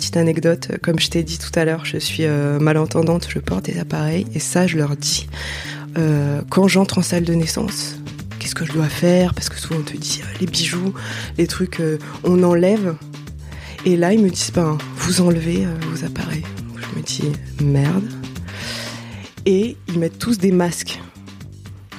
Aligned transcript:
Petite 0.00 0.16
anecdote, 0.16 0.78
comme 0.82 0.98
je 0.98 1.10
t'ai 1.10 1.22
dit 1.22 1.36
tout 1.36 1.50
à 1.56 1.66
l'heure, 1.66 1.84
je 1.84 1.98
suis 1.98 2.24
euh, 2.24 2.58
malentendante, 2.58 3.26
je 3.28 3.38
porte 3.38 3.66
des 3.66 3.78
appareils 3.78 4.26
et 4.34 4.38
ça 4.38 4.66
je 4.66 4.78
leur 4.78 4.96
dis 4.96 5.28
euh, 5.98 6.40
quand 6.48 6.68
j'entre 6.68 6.96
en 6.96 7.02
salle 7.02 7.24
de 7.24 7.34
naissance. 7.34 7.96
Qu'est-ce 8.38 8.54
que 8.54 8.64
je 8.64 8.72
dois 8.72 8.88
faire? 8.88 9.34
Parce 9.34 9.50
que 9.50 9.58
souvent 9.58 9.80
on 9.80 9.82
te 9.82 9.94
dit 9.94 10.22
euh, 10.22 10.38
les 10.40 10.46
bijoux, 10.46 10.94
les 11.36 11.46
trucs, 11.46 11.82
on 12.24 12.42
enlève. 12.42 12.96
Et 13.84 13.98
là 13.98 14.14
ils 14.14 14.22
me 14.22 14.30
disent 14.30 14.52
ben 14.54 14.78
vous 14.96 15.20
enlevez 15.20 15.66
vos 15.90 16.02
appareils. 16.06 16.46
Je 16.76 16.98
me 16.98 17.04
dis 17.04 17.32
merde. 17.62 18.08
Et 19.44 19.76
ils 19.86 19.98
mettent 19.98 20.18
tous 20.18 20.38
des 20.38 20.50
masques. 20.50 20.98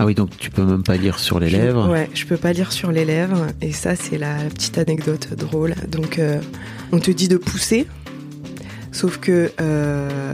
Ah 0.02 0.06
oui, 0.08 0.16
donc 0.16 0.36
tu 0.40 0.50
peux 0.50 0.64
même 0.64 0.82
pas 0.82 0.98
lire 0.98 1.20
sur 1.20 1.40
les 1.40 1.48
Je- 1.48 1.58
lèvres. 1.58 1.88
Ouais, 1.88 2.10
je 2.16 2.26
peux 2.26 2.38
pas 2.38 2.54
lire 2.54 2.72
sur 2.72 2.92
les 2.92 3.06
lèvres. 3.06 3.46
Et 3.62 3.72
ça, 3.72 3.96
c'est 3.96 4.18
la, 4.18 4.36
la 4.44 4.50
petite 4.50 4.80
anecdote 4.80 5.28
drôle. 5.38 5.76
Donc, 5.90 6.18
euh, 6.18 6.40
on 6.92 6.98
te 7.00 7.12
dit 7.12 7.28
de 7.28 7.38
pousser, 7.38 7.86
sauf 8.92 9.20
que 9.20 9.52
euh, 9.62 10.34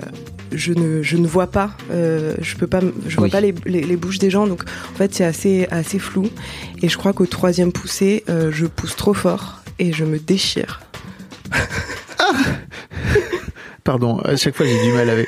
je, 0.54 0.72
ne, 0.72 1.04
je 1.04 1.18
ne 1.18 1.28
vois 1.28 1.48
pas. 1.48 1.72
euh, 1.92 2.34
je 2.40 2.56
peux 2.56 2.68
pas, 2.68 2.80
m- 2.80 2.94
je 3.10 3.18
vois 3.18 3.26
Oui. 3.26 3.30
pas 3.30 3.42
les, 3.42 3.54
les- 3.66 3.82
les 3.84 3.98
bouches 3.98 4.20
des 4.20 4.30
gens. 4.30 4.48
Donc, 4.48 4.64
en 4.94 4.96
fait, 4.96 5.14
c'est 5.14 5.26
assez, 5.26 5.68
assez 5.70 6.00
flou. 6.00 6.30
Et 6.82 6.88
je 6.88 6.98
crois 6.98 7.12
qu'au 7.12 7.26
troisième 7.26 7.74
poussé, 7.74 8.24
je 8.30 8.66
pousse 8.68 8.96
trop 8.96 9.14
fort 9.14 9.64
et 9.80 9.92
je 9.92 10.06
me 10.06 10.18
déchire. 10.18 10.80
Pardon, 13.84 14.20
à 14.20 14.36
chaque 14.38 14.56
fois 14.56 14.66
j'ai 14.66 14.82
du 14.82 14.94
mal 14.94 15.10
avec. 15.10 15.28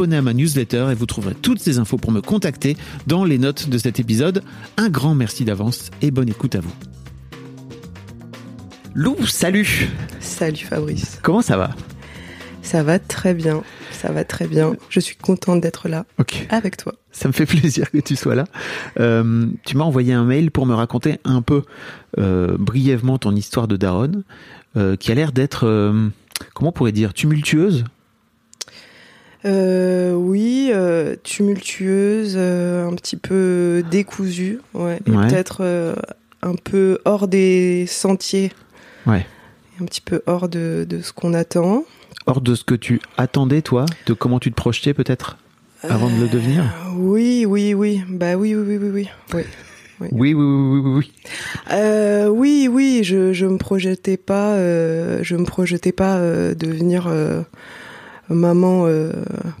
À 0.00 0.22
ma 0.22 0.32
newsletter 0.32 0.88
et 0.90 0.94
vous 0.94 1.04
trouverez 1.04 1.34
toutes 1.34 1.60
ces 1.60 1.78
infos 1.78 1.98
pour 1.98 2.10
me 2.10 2.22
contacter 2.22 2.76
dans 3.06 3.24
les 3.24 3.36
notes 3.36 3.68
de 3.68 3.76
cet 3.76 4.00
épisode. 4.00 4.42
Un 4.78 4.88
grand 4.88 5.14
merci 5.14 5.44
d'avance 5.44 5.90
et 6.00 6.10
bonne 6.10 6.28
écoute 6.28 6.54
à 6.54 6.60
vous. 6.60 6.72
Lou, 8.94 9.26
salut 9.26 9.90
Salut 10.18 10.56
Fabrice. 10.56 11.18
Comment 11.22 11.42
ça 11.42 11.58
va? 11.58 11.70
Ça 12.62 12.82
va 12.82 12.98
très 12.98 13.34
bien. 13.34 13.62
Ça 13.92 14.10
va 14.10 14.24
très 14.24 14.46
bien. 14.46 14.74
Je 14.88 15.00
suis 15.00 15.16
contente 15.16 15.60
d'être 15.60 15.88
là 15.88 16.06
avec 16.48 16.78
toi. 16.78 16.94
Ça 17.12 17.28
me 17.28 17.32
fait 17.32 17.46
plaisir 17.46 17.90
que 17.90 17.98
tu 17.98 18.16
sois 18.16 18.34
là. 18.34 18.44
Euh, 18.98 19.48
tu 19.66 19.76
m'as 19.76 19.84
envoyé 19.84 20.14
un 20.14 20.24
mail 20.24 20.50
pour 20.50 20.64
me 20.64 20.74
raconter 20.74 21.18
un 21.24 21.42
peu 21.42 21.62
euh, 22.18 22.56
brièvement 22.58 23.18
ton 23.18 23.36
histoire 23.36 23.68
de 23.68 23.76
Daronne, 23.76 24.24
euh, 24.78 24.96
qui 24.96 25.12
a 25.12 25.14
l'air 25.14 25.32
d'être, 25.32 25.66
comment 26.54 26.70
on 26.70 26.72
pourrait 26.72 26.92
dire, 26.92 27.12
tumultueuse. 27.12 27.84
Euh, 29.46 30.12
oui, 30.12 30.70
euh, 30.72 31.16
tumultueuse, 31.22 32.34
euh, 32.36 32.86
un 32.86 32.94
petit 32.94 33.16
peu 33.16 33.82
décousue, 33.90 34.58
ouais, 34.74 34.98
Ouais. 35.08 35.28
peut-être 35.28 35.58
euh, 35.60 35.94
un 36.42 36.54
peu 36.54 36.98
hors 37.06 37.26
des 37.26 37.86
sentiers, 37.86 38.52
Ouais. 39.06 39.24
un 39.80 39.84
petit 39.86 40.02
peu 40.02 40.20
hors 40.26 40.48
de, 40.48 40.86
de 40.88 41.00
ce 41.00 41.12
qu'on 41.12 41.32
attend. 41.32 41.84
Hors 42.26 42.42
de 42.42 42.54
ce 42.54 42.64
que 42.64 42.74
tu 42.74 43.00
attendais, 43.16 43.62
toi, 43.62 43.86
de 44.06 44.12
comment 44.12 44.38
tu 44.38 44.50
te 44.50 44.56
projetais 44.56 44.92
peut-être 44.92 45.38
avant 45.88 46.10
de 46.10 46.20
le 46.20 46.28
devenir. 46.28 46.62
Euh, 46.62 46.92
oui, 46.98 47.46
oui, 47.48 47.72
oui, 47.72 48.02
bah 48.10 48.34
oui, 48.36 48.54
oui, 48.54 48.76
oui, 48.76 48.78
oui, 48.78 48.90
oui. 48.92 49.08
oui. 49.34 49.42
Oui, 50.02 50.08
oui, 50.12 50.32
oui, 50.34 50.34
oui, 50.34 50.80
oui, 50.82 50.90
oui. 50.98 51.12
Euh, 51.72 52.28
oui, 52.28 52.68
oui, 52.70 53.00
je 53.04 53.32
je 53.34 53.44
me 53.46 53.58
projetais 53.58 54.16
pas, 54.16 54.52
euh, 54.54 55.18
je 55.22 55.36
me 55.36 55.44
projetais 55.44 55.92
pas 55.92 56.16
euh, 56.16 56.54
devenir 56.54 57.06
maman 58.34 58.86
euh, 58.86 59.12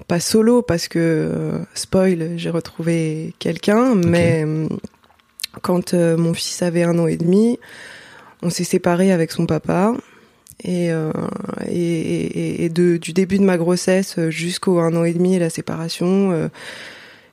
pas 0.08 0.20
solo 0.20 0.62
parce 0.62 0.88
que 0.88 0.98
euh, 0.98 1.58
spoil, 1.74 2.34
j'ai 2.36 2.50
retrouvé 2.50 3.34
quelqu'un, 3.38 3.94
mais 3.94 4.44
euh, 4.46 4.66
quand 5.62 5.94
euh, 5.94 6.16
mon 6.16 6.32
fils 6.34 6.62
avait 6.62 6.82
un 6.84 6.98
an 6.98 7.06
et 7.06 7.16
demi, 7.16 7.58
on 8.42 8.50
s'est 8.50 8.64
séparés 8.64 9.12
avec 9.12 9.32
son 9.32 9.46
papa. 9.46 9.92
Et, 10.62 10.92
euh, 10.92 11.10
et, 11.66 11.72
et- 11.80 12.64
et 12.64 12.68
de, 12.68 12.98
du 12.98 13.12
début 13.14 13.38
de 13.38 13.44
ma 13.44 13.56
grossesse 13.56 14.18
jusqu'au 14.28 14.78
un 14.78 14.94
an 14.94 15.04
et 15.04 15.14
demi 15.14 15.34
et 15.34 15.38
la 15.38 15.48
séparation, 15.48 16.50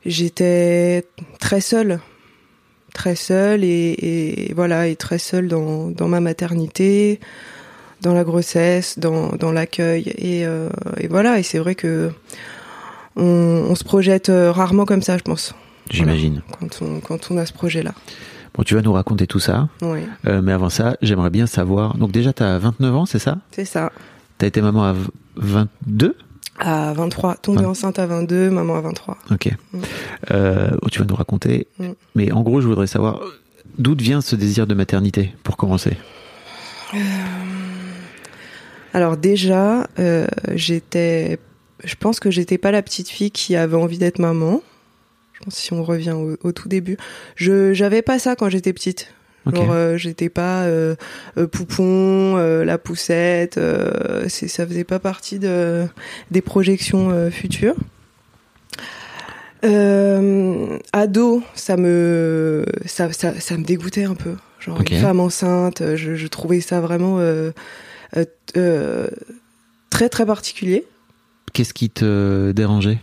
j'étais 0.05 1.03
très 1.39 1.61
seule 1.61 1.99
très 2.93 3.15
seule 3.15 3.63
et, 3.63 4.47
et 4.49 4.53
voilà 4.55 4.87
et 4.87 4.95
très 4.95 5.19
seule 5.19 5.47
dans, 5.49 5.89
dans 5.91 6.07
ma 6.07 6.19
maternité 6.19 7.19
dans 8.01 8.13
la 8.13 8.23
grossesse 8.23 8.99
dans, 8.99 9.29
dans 9.35 9.51
l'accueil 9.51 10.03
et, 10.17 10.45
euh, 10.45 10.69
et 10.97 11.07
voilà 11.07 11.39
et 11.39 11.43
c'est 11.43 11.59
vrai 11.59 11.75
que 11.75 12.11
on, 13.15 13.23
on 13.69 13.75
se 13.75 13.83
projette 13.83 14.29
euh, 14.29 14.51
rarement 14.51 14.85
comme 14.85 15.01
ça 15.01 15.17
je 15.17 15.23
pense 15.23 15.53
J'imagine. 15.89 16.41
quand 16.59 16.79
on 16.81 16.99
quand 16.99 17.31
on 17.31 17.37
a 17.37 17.45
ce 17.45 17.53
projet 17.53 17.81
là 17.83 17.93
Bon, 18.55 18.63
tu 18.63 18.73
vas 18.73 18.81
nous 18.81 18.93
raconter 18.93 19.27
tout 19.27 19.39
ça. 19.39 19.69
oui 19.83 19.99
Euh, 20.25 20.41
mais 20.41 20.51
avant 20.51 20.69
ça, 20.71 20.97
j'aimerais 21.03 21.29
bien 21.29 21.45
savoir. 21.45 21.95
Donc 21.95 22.11
déjà, 22.11 22.33
tu 22.33 22.41
as 22.41 22.57
29 22.57 22.95
ans, 22.95 23.05
c'est 23.05 23.19
ça? 23.19 23.37
C'est 23.51 23.65
ça 23.65 23.91
Tu 24.39 24.45
as 24.45 24.47
été 24.47 24.61
maman 24.63 24.83
à 24.83 24.93
v- 24.93 25.07
22 25.35 26.15
à 26.57 26.91
23 26.93 27.35
tombée 27.35 27.65
enceinte 27.65 27.99
à 27.99 28.07
22 28.07 28.49
maman 28.49 28.77
à 28.77 28.81
23 28.81 29.17
Ok. 29.29 29.51
Mm. 29.73 29.79
Euh, 30.31 30.69
oh, 30.81 30.89
tu 30.89 30.97
vas 30.97 31.05
nous 31.05 31.13
raconter. 31.15 31.67
Mm. 31.77 31.85
Mais 32.15 32.31
en 32.31 32.41
gros, 32.41 32.59
je 32.59 32.67
voudrais 32.67 32.87
savoir 32.87 33.19
d'où 33.77 33.95
vient 33.95 34.21
ce 34.21 34.35
désir 34.35 34.65
de 34.65 34.73
maternité, 34.73 35.35
pour 35.43 35.55
commencer? 35.55 35.95
Alors 38.97 39.15
déjà 39.15 39.87
euh, 39.99 40.25
j'étais 40.55 41.37
je 41.83 41.93
pense 41.93 42.19
que 42.19 42.31
j'étais 42.31 42.57
pas 42.57 42.71
la 42.71 42.81
petite 42.81 43.09
fille 43.09 43.29
qui 43.29 43.55
avait 43.55 43.77
envie 43.77 43.99
d'être 43.99 44.17
maman. 44.17 44.63
Je 45.33 45.43
pense 45.43 45.53
si 45.53 45.71
on 45.71 45.83
revient 45.83 46.13
au, 46.13 46.35
au 46.41 46.51
tout 46.51 46.67
début, 46.67 46.97
je 47.35 47.73
j'avais 47.73 48.01
pas 48.01 48.17
ça 48.17 48.35
quand 48.35 48.49
j'étais 48.49 48.73
petite. 48.73 49.13
Ok. 49.45 49.55
Genre, 49.55 49.71
euh, 49.71 49.97
j'étais 49.97 50.29
pas 50.29 50.63
euh, 50.63 50.95
poupon, 51.51 52.37
la 52.37 52.79
poussette. 52.79 53.59
c'est 54.29 54.47
ça 54.47 54.65
faisait 54.65 54.83
pas 54.83 54.97
partie 54.97 55.37
de 55.37 55.85
des 56.31 56.41
projections 56.41 57.29
futures. 57.29 57.75
Ado, 59.61 61.43
ça 61.53 61.77
me 61.77 62.65
ça, 62.87 63.13
ça 63.13 63.39
ça 63.39 63.57
me 63.57 63.63
dégoûtait 63.63 64.05
un 64.05 64.15
peu. 64.15 64.33
Genre 64.59 64.81
une 64.89 64.97
femme 64.97 65.19
enceinte, 65.19 65.83
je, 65.95 66.15
je 66.15 66.27
trouvais 66.27 66.61
ça 66.61 66.81
vraiment 66.81 67.19
très 69.89 70.09
très 70.09 70.25
particulier. 70.25 70.85
Qu'est-ce 71.53 71.73
qui 71.73 71.89
te 71.89 72.51
dérangeait? 72.51 72.99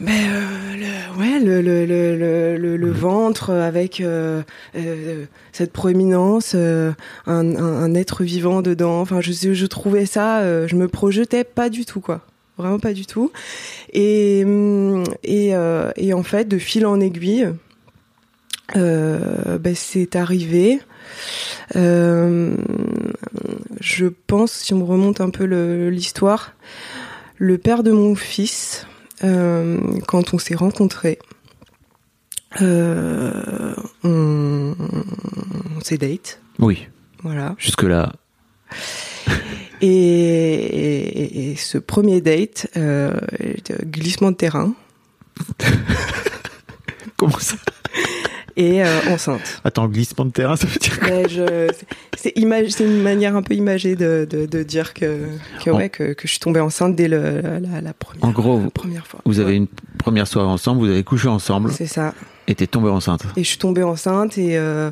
Mais 0.00 0.28
euh, 0.28 0.76
le, 0.76 1.18
ouais, 1.18 1.40
le, 1.40 1.60
le, 1.60 1.84
le, 1.84 2.16
le, 2.16 2.56
le, 2.56 2.76
le 2.76 2.90
ventre 2.92 3.50
avec 3.50 4.00
euh, 4.00 4.42
euh, 4.76 5.24
cette 5.50 5.72
proéminence, 5.72 6.52
euh, 6.54 6.92
un, 7.26 7.56
un, 7.56 7.82
un 7.82 7.94
être 7.96 8.22
vivant 8.22 8.62
dedans. 8.62 9.00
Enfin, 9.00 9.20
je, 9.20 9.32
je 9.32 9.66
trouvais 9.66 10.06
ça, 10.06 10.38
euh, 10.38 10.68
je 10.68 10.76
me 10.76 10.86
projetais 10.86 11.42
pas 11.42 11.68
du 11.68 11.84
tout, 11.84 12.00
quoi. 12.00 12.20
Vraiment 12.58 12.78
pas 12.78 12.92
du 12.92 13.06
tout. 13.06 13.32
Et, 13.92 14.42
hum, 14.44 15.02
et, 15.24 15.56
euh, 15.56 15.90
et 15.96 16.12
en 16.12 16.22
fait, 16.22 16.46
de 16.46 16.58
fil 16.58 16.86
en 16.86 17.00
aiguille, 17.00 17.48
euh, 18.76 19.58
ben, 19.58 19.74
c'est 19.74 20.14
arrivé. 20.14 20.80
Euh, 21.74 22.54
je 23.80 24.06
pense, 24.06 24.52
si 24.52 24.74
on 24.74 24.84
remonte 24.84 25.20
un 25.20 25.30
peu 25.30 25.44
le- 25.46 25.90
l'histoire, 25.90 26.52
le 27.36 27.58
père 27.58 27.82
de 27.82 27.90
mon 27.92 28.14
fils, 28.14 28.86
euh, 29.24 29.78
quand 30.06 30.34
on 30.34 30.38
s'est 30.38 30.54
rencontrés, 30.54 31.18
euh, 32.60 33.74
on, 34.04 34.74
on 35.76 35.80
s'est 35.82 35.98
date, 35.98 36.40
Oui, 36.58 36.88
voilà. 37.22 37.54
jusque-là. 37.58 38.12
Et, 39.80 39.86
et- 39.86 41.50
et 41.52 41.56
ce 41.56 41.78
premier 41.78 42.20
date, 42.20 42.68
euh, 42.76 43.12
glissement 43.84 44.32
de 44.32 44.36
terrain 44.36 44.74
Comment 47.16 47.38
ça? 47.38 47.54
Et 48.58 48.84
euh, 48.84 48.86
enceinte. 49.10 49.60
Attends, 49.64 49.88
glissement 49.88 50.26
de 50.26 50.30
terrain, 50.32 50.56
ça 50.56 50.66
veut 50.66 50.78
dire 50.78 51.28
je- 51.28 51.70
c'est 52.16 52.32
une 52.36 53.02
manière 53.02 53.36
un 53.36 53.42
peu 53.42 53.54
imagée 53.54 53.94
de, 53.96 54.26
de, 54.28 54.44
de 54.44 54.62
dire 54.64 54.92
que, 54.92 55.20
que, 55.64 55.70
En- 55.70 55.76
ouais, 55.76 55.88
que, 55.88 56.12
que 56.12 56.22
je 56.26 56.32
suis 56.32 56.40
tombée 56.40 56.60
enceinte 56.60 56.94
dès 56.96 57.08
le, 57.08 57.40
la, 57.40 57.80
la 57.80 57.92
première, 57.94 58.24
En 58.24 58.30
gros, 58.32 58.58
vous- 58.58 58.70
première 58.70 59.06
fois. 59.06 59.20
Vous 59.24 59.38
avez 59.40 59.54
une 59.54 59.68
première 59.98 60.26
soirée 60.26 60.48
ensemble, 60.48 60.80
vous 60.80 60.90
avez 60.90 61.04
couché 61.04 61.28
ensemble 61.28 61.70
C'est 61.72 61.86
ça. 61.86 62.12
et 62.48 62.54
t'es 62.54 62.66
tombée 62.66 62.90
enceinte. 62.90 63.22
Et 63.36 63.44
je 63.44 63.48
suis 63.48 63.58
tombée 63.58 63.84
enceinte 63.84 64.36
et 64.36 64.58
euh, 64.58 64.90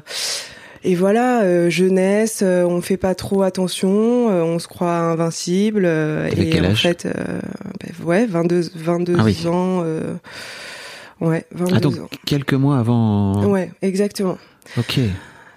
et 0.85 0.95
voilà, 0.95 1.43
euh, 1.43 1.69
jeunesse, 1.69 2.41
euh, 2.45 2.63
on 2.63 2.81
fait 2.81 2.97
pas 2.97 3.17
trop 3.17 3.43
attention, 3.43 4.31
euh, 4.31 4.43
on 4.43 4.61
se 4.61 4.69
croit 4.69 4.97
invincible. 4.97 5.85
et 5.85 6.51
quel 6.51 6.65
en 6.65 6.69
âge 6.71 6.83
fait, 6.83 7.09
ben, 7.09 8.07
ouais, 8.07 8.27
22, 8.27 8.71
22 8.77 9.17
Ah 9.19 9.25
oui. 9.25 9.47
ans. 9.49 9.83
Ouais, 11.21 11.47
22 11.53 11.75
Ah 11.77 11.81
donc 11.81 11.95
ans. 11.99 12.09
quelques 12.25 12.55
mois 12.55 12.79
avant. 12.79 13.45
Ouais, 13.47 13.71
exactement. 13.83 14.39
Ok. 14.79 15.01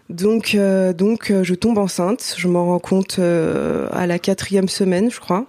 Donc, 0.10 0.56
euh, 0.56 0.92
donc 0.94 1.30
euh, 1.30 1.44
je 1.44 1.54
tombe 1.56 1.78
enceinte. 1.78 2.34
Je 2.38 2.48
m'en 2.48 2.66
rends 2.66 2.80
compte 2.80 3.18
euh, 3.20 3.88
à 3.92 4.08
la 4.08 4.18
quatrième 4.20 4.68
semaine, 4.68 5.12
je 5.12 5.20
crois. 5.20 5.46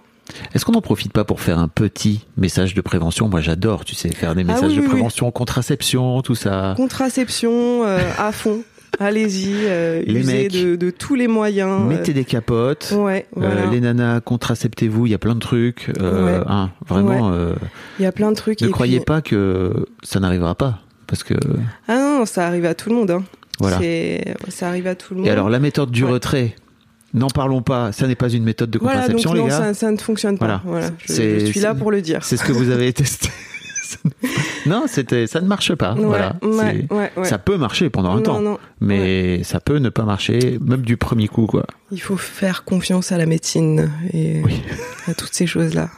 Est-ce 0.53 0.63
qu'on 0.65 0.71
n'en 0.73 0.81
profite 0.81 1.11
pas 1.11 1.23
pour 1.25 1.41
faire 1.41 1.59
un 1.59 1.67
petit 1.67 2.25
message 2.37 2.73
de 2.73 2.81
prévention? 2.81 3.27
Moi, 3.27 3.41
j'adore, 3.41 3.83
tu 3.85 3.95
sais, 3.95 4.09
faire 4.09 4.33
des 4.35 4.41
Ah 4.41 4.53
messages 4.53 4.69
oui, 4.69 4.75
de 4.75 4.81
oui, 4.81 4.85
oui. 4.87 4.91
prévention, 4.93 5.29
contraception, 5.31 6.21
tout 6.21 6.35
ça. 6.35 6.73
Contraception 6.77 7.83
euh, 7.85 7.99
à 8.17 8.31
fond. 8.31 8.61
Allez-y, 8.99 9.53
euh, 9.65 10.03
Les 10.05 10.19
usez 10.19 10.33
mecs, 10.43 10.51
de, 10.51 10.75
de 10.75 10.89
tous 10.91 11.15
les 11.15 11.27
moyens. 11.27 11.81
Mettez 11.87 12.13
des 12.13 12.25
capotes. 12.25 12.89
euh, 12.93 12.97
Ouais, 13.03 13.25
Euh, 13.37 13.39
voilà. 13.41 13.65
les 13.71 13.79
nanas, 13.81 14.19
contraceptez-vous, 14.21 15.07
il 15.07 15.11
y 15.11 15.15
a 15.15 15.17
plein 15.17 15.33
de 15.35 15.39
trucs. 15.39 15.91
Euh, 15.99 16.39
Ouais. 16.39 16.45
hein, 16.47 16.69
vraiment, 16.87 17.31
euh, 17.33 17.53
Il 17.99 18.03
y 18.03 18.05
a 18.05 18.11
plein 18.11 18.29
de 18.31 18.35
trucs. 18.35 18.61
ne 18.61 18.67
et 18.67 18.71
croyez 18.71 18.97
puis- 18.97 19.05
pas 19.05 19.21
que 19.21 19.85
ça 20.03 20.19
n'arrivera 20.19 20.55
pas. 20.55 20.79
Parce 21.07 21.23
que, 21.23 21.33
Ah 21.87 21.95
non, 21.95 22.25
ça 22.25 22.47
arrive 22.47 22.65
à 22.65 22.73
tout 22.73 22.89
le 22.89 22.95
monde. 22.95 23.11
Hein. 23.11 23.23
voilà. 23.59 23.79
Ça 24.49 24.67
arrive 24.67 24.87
à 24.87 24.95
tout 24.95 25.13
le 25.13 25.19
monde. 25.19 25.27
Et 25.27 25.31
alors, 25.31 25.49
la 25.49 25.59
méthode 25.59 25.91
du 25.91 26.05
retrait, 26.05 26.55
n'en 27.13 27.27
parlons 27.27 27.61
pas, 27.61 27.91
ça 27.91 28.07
n'est 28.07 28.15
pas 28.15 28.29
une 28.29 28.43
méthode 28.43 28.69
de 28.71 28.79
voilà, 28.79 29.07
donc 29.07 29.17
contraception, 29.17 29.33
non, 29.33 29.43
les 29.43 29.49
gars. 29.49 29.57
ça, 29.57 29.73
ça 29.73 29.91
ne 29.91 29.97
fonctionne 29.97 30.37
pas. 30.37 30.61
Voilà. 30.63 30.87
Voilà. 30.89 30.95
Je, 31.07 31.45
suis 31.45 31.59
là 31.59 31.75
pour 31.75 31.91
le 31.91 32.01
dire. 32.01 32.23
C'est 32.23 32.37
ce 32.37 32.43
que 32.43 32.51
vous 32.53 32.69
avez 32.69 32.91
testé. 32.93 33.29
non, 34.65 34.85
c'était, 34.87 35.27
ça 35.27 35.41
ne 35.41 35.47
marche 35.47 35.73
pas. 35.75 35.93
Ouais, 35.93 36.03
voilà. 36.05 36.35
ouais, 36.41 36.85
ouais. 36.89 37.25
Ça 37.25 37.37
peut 37.37 37.57
marcher 37.57 37.89
pendant 37.89 38.11
un 38.11 38.15
non, 38.17 38.21
temps, 38.23 38.39
non, 38.41 38.57
mais 38.79 39.43
ça 39.43 39.59
peut 39.59 39.77
ne 39.77 39.89
pas 39.89 40.03
marcher, 40.03 40.57
même 40.61 40.81
du 40.81 40.97
premier 40.97 41.27
coup, 41.27 41.45
quoi. 41.47 41.65
il 41.91 42.01
faut 42.01 42.17
faire 42.17 42.63
confiance 42.63 43.11
à 43.11 43.17
la 43.17 43.25
médecine 43.25 43.91
et 44.13 44.41
Oui. 44.43 44.61
à 45.07 45.13
toutes 45.13 45.33
ces 45.33 45.47
choses-là. 45.47 45.89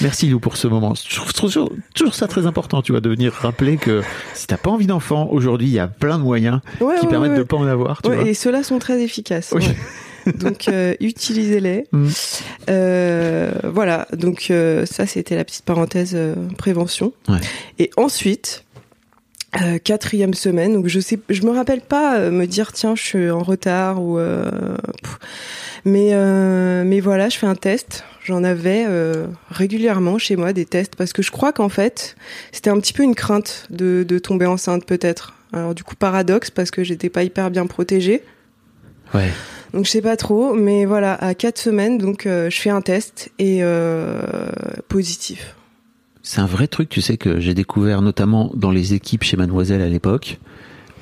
Merci 0.00 0.28
Lou 0.28 0.40
pour 0.40 0.56
ce 0.56 0.66
moment. 0.66 0.94
Je 1.08 1.14
trouve 1.14 1.32
toujours, 1.32 1.72
toujours 1.94 2.14
ça 2.14 2.26
très 2.26 2.44
important, 2.46 2.82
tu 2.82 2.90
vois, 2.92 3.00
de 3.00 3.08
venir 3.08 3.32
rappeler 3.32 3.76
que 3.76 4.02
si 4.34 4.48
t'as 4.48 4.56
pas 4.56 4.70
envie 4.70 4.86
d'enfant, 4.86 5.28
aujourd'hui, 5.30 5.68
il 5.68 5.72
y 5.72 5.78
a 5.78 5.86
plein 5.86 6.18
de 6.18 6.24
moyens 6.24 6.60
Ouais, 6.80 6.96
qui 6.98 7.06
ouais, 7.06 7.10
permettent 7.10 7.30
ouais. 7.32 7.38
de 7.38 7.42
pas 7.44 7.56
en 7.56 7.66
avoir, 7.66 8.02
tu 8.02 8.10
Ouais, 8.10 8.16
vois. 8.16 8.28
et 8.28 8.34
ceux-là 8.34 8.64
sont 8.64 8.80
très 8.80 9.00
efficaces. 9.00 9.52
Oui. 9.54 9.64
Donc 10.38 10.68
euh, 10.68 10.94
utilisez-les. 11.00 11.86
Mm. 11.92 12.08
Euh, 12.70 13.52
voilà. 13.64 14.06
Donc 14.12 14.48
euh, 14.50 14.86
ça 14.86 15.06
c'était 15.06 15.36
la 15.36 15.44
petite 15.44 15.64
parenthèse 15.64 16.16
prévention. 16.58 17.12
Ouais. 17.28 17.40
Et 17.78 17.90
ensuite. 17.96 18.64
quatrième 19.84 20.34
semaine, 20.34 20.72
donc 20.72 20.88
je 20.88 20.98
sais, 20.98 21.16
je 21.28 21.42
me 21.42 21.52
rappelle 21.52 21.80
pas 21.80 22.28
me 22.28 22.44
dire 22.44 22.72
tiens 22.72 22.96
je 22.96 23.02
suis 23.04 23.30
en 23.30 23.44
retard 23.44 24.02
ou 24.02 24.18
mais 25.84 26.12
mais 26.84 27.00
voilà 27.00 27.28
je 27.28 27.38
fais 27.38 27.46
un 27.46 27.54
test. 27.54 28.02
J'en 28.24 28.42
avais 28.42 28.84
régulièrement 29.50 30.18
chez 30.18 30.34
moi 30.34 30.52
des 30.52 30.64
tests 30.64 30.96
parce 30.96 31.12
que 31.12 31.22
je 31.22 31.30
crois 31.30 31.52
qu'en 31.52 31.68
fait 31.68 32.16
c'était 32.50 32.70
un 32.70 32.80
petit 32.80 32.92
peu 32.92 33.04
une 33.04 33.14
crainte 33.14 33.68
de, 33.70 34.02
de 34.02 34.18
tomber 34.18 34.46
enceinte 34.46 34.86
peut-être. 34.86 35.34
Alors 35.52 35.72
du 35.72 35.84
coup 35.84 35.94
paradoxe 35.94 36.50
parce 36.50 36.72
que 36.72 36.82
j'étais 36.82 37.08
pas 37.08 37.22
hyper 37.22 37.52
bien 37.52 37.68
protégée. 37.68 38.24
Ouais. 39.14 39.30
Donc 39.74 39.84
je 39.86 39.90
sais 39.90 40.00
pas 40.02 40.16
trop, 40.16 40.54
mais 40.54 40.84
voilà, 40.84 41.14
à 41.14 41.34
quatre 41.34 41.58
semaines, 41.58 41.98
donc 41.98 42.26
euh, 42.26 42.48
je 42.48 42.60
fais 42.60 42.70
un 42.70 42.80
test 42.80 43.32
et 43.40 43.58
euh, 43.62 44.22
positif. 44.88 45.56
C'est 46.22 46.40
un 46.40 46.46
vrai 46.46 46.68
truc, 46.68 46.88
tu 46.88 47.02
sais, 47.02 47.16
que 47.16 47.40
j'ai 47.40 47.54
découvert 47.54 48.00
notamment 48.00 48.50
dans 48.54 48.70
les 48.70 48.94
équipes 48.94 49.24
chez 49.24 49.36
Mademoiselle 49.36 49.82
à 49.82 49.88
l'époque, 49.88 50.38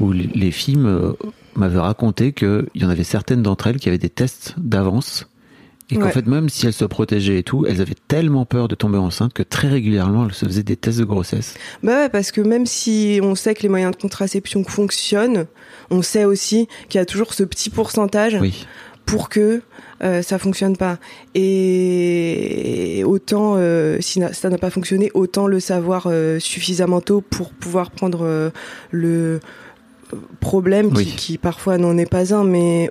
où 0.01 0.11
les- 0.11 0.51
filles 0.51 0.79
me- 0.79 1.17
m'avaient 1.55 1.79
raconté 1.79 2.33
qu'il 2.33 2.65
y 2.75 2.85
en 2.85 2.89
avait 2.89 3.05
certaines 3.05 3.43
d'entre 3.43 3.67
elles 3.69 3.77
qui 3.79 3.89
avaient 3.89 3.99
des 3.99 4.09
tests 4.11 4.55
d'avance. 4.59 5.29
Et 5.93 5.97
qu'en 5.99 6.07
Ouais. 6.07 6.13
fait, 6.13 6.27
même 6.27 6.49
si 6.49 6.67
elles 6.67 6.73
se 6.73 6.85
protégeaient 6.85 7.39
et 7.39 7.43
tout, 7.43 7.65
elles 7.67 7.81
avaient 7.81 7.95
tellement 8.09 8.45
peur 8.45 8.67
de 8.69 8.75
tomber 8.75 8.99
enceinte 8.99 9.33
que 9.33 9.43
très 9.43 9.69
régulièrement, 9.69 10.27
elles 10.27 10.35
se 10.35 10.47
faisaient 10.47 10.63
des 10.63 10.77
tests 10.77 10.99
de 10.99 11.05
grossesse. 11.05 11.55
Bah 11.83 11.93
ouais, 12.03 12.09
parce 12.09 12.33
que 12.33 12.41
même 12.41 12.67
si 12.67 13.21
on 13.23 13.35
sait 13.35 13.55
que 13.55 13.63
les 13.63 13.69
moyens 13.69 13.93
de 13.95 14.01
contraception 14.01 14.65
fonctionnent, 14.65 15.47
on 15.91 16.03
sait 16.03 16.25
aussi 16.25 16.69
qu'il 16.89 16.99
y 16.99 17.03
a 17.03 17.07
toujours 17.07 17.35
ce 17.35 17.43
petit 17.45 17.69
pourcentage 17.71 18.39
Oui. 18.41 18.67
pour 19.07 19.29
que 19.29 19.63
euh, 20.03 20.23
ça 20.23 20.39
fonctionne 20.39 20.77
pas. 20.77 20.99
Et 21.35 23.03
autant 23.07 23.55
euh, 23.57 23.99
si 24.01 24.21
ça 24.33 24.49
n'a 24.51 24.59
pas 24.59 24.71
fonctionné, 24.71 25.11
autant 25.15 25.47
le 25.47 25.61
savoir 25.61 26.07
euh, 26.07 26.39
suffisamment 26.39 27.01
tôt 27.01 27.21
pour 27.21 27.51
pouvoir 27.53 27.91
prendre 27.91 28.23
euh, 28.25 28.51
le 28.91 29.41
problème 30.41 30.93
qui, 30.93 31.07
qui 31.17 31.39
parfois 31.39 31.79
n'en 31.79 31.97
est 31.99 32.11
pas 32.11 32.35
un, 32.35 32.45
mais 32.45 32.91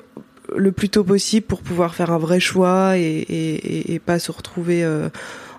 le 0.55 0.71
plus 0.71 0.89
tôt 0.89 1.03
possible 1.03 1.45
pour 1.45 1.61
pouvoir 1.61 1.95
faire 1.95 2.11
un 2.11 2.17
vrai 2.17 2.39
choix 2.39 2.97
et, 2.97 3.01
et, 3.01 3.55
et- 3.55 3.93
et 3.93 3.99
pas 3.99 4.19
se 4.19 4.31
retrouver 4.31 4.83
euh, 4.83 5.09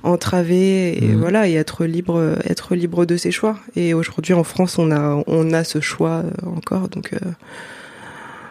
entravé 0.03 1.03
et 1.05 1.09
Mhm. 1.09 1.21
voilà 1.21 1.49
et 1.49 1.55
être 1.55 1.85
libre 1.87 2.37
être 2.45 2.75
libre 2.75 3.07
de 3.07 3.17
ses 3.17 3.31
choix 3.31 3.57
et 3.77 3.95
aujourd'hui 3.95 4.35
en 4.35 4.43
France 4.45 4.79
on 4.79 4.91
a 4.91 5.23
on 5.27 5.53
a 5.53 5.63
ce 5.65 5.81
choix 5.81 6.23
euh, 6.25 6.31
encore 6.57 6.89
donc 6.89 7.13
euh, 7.13 7.19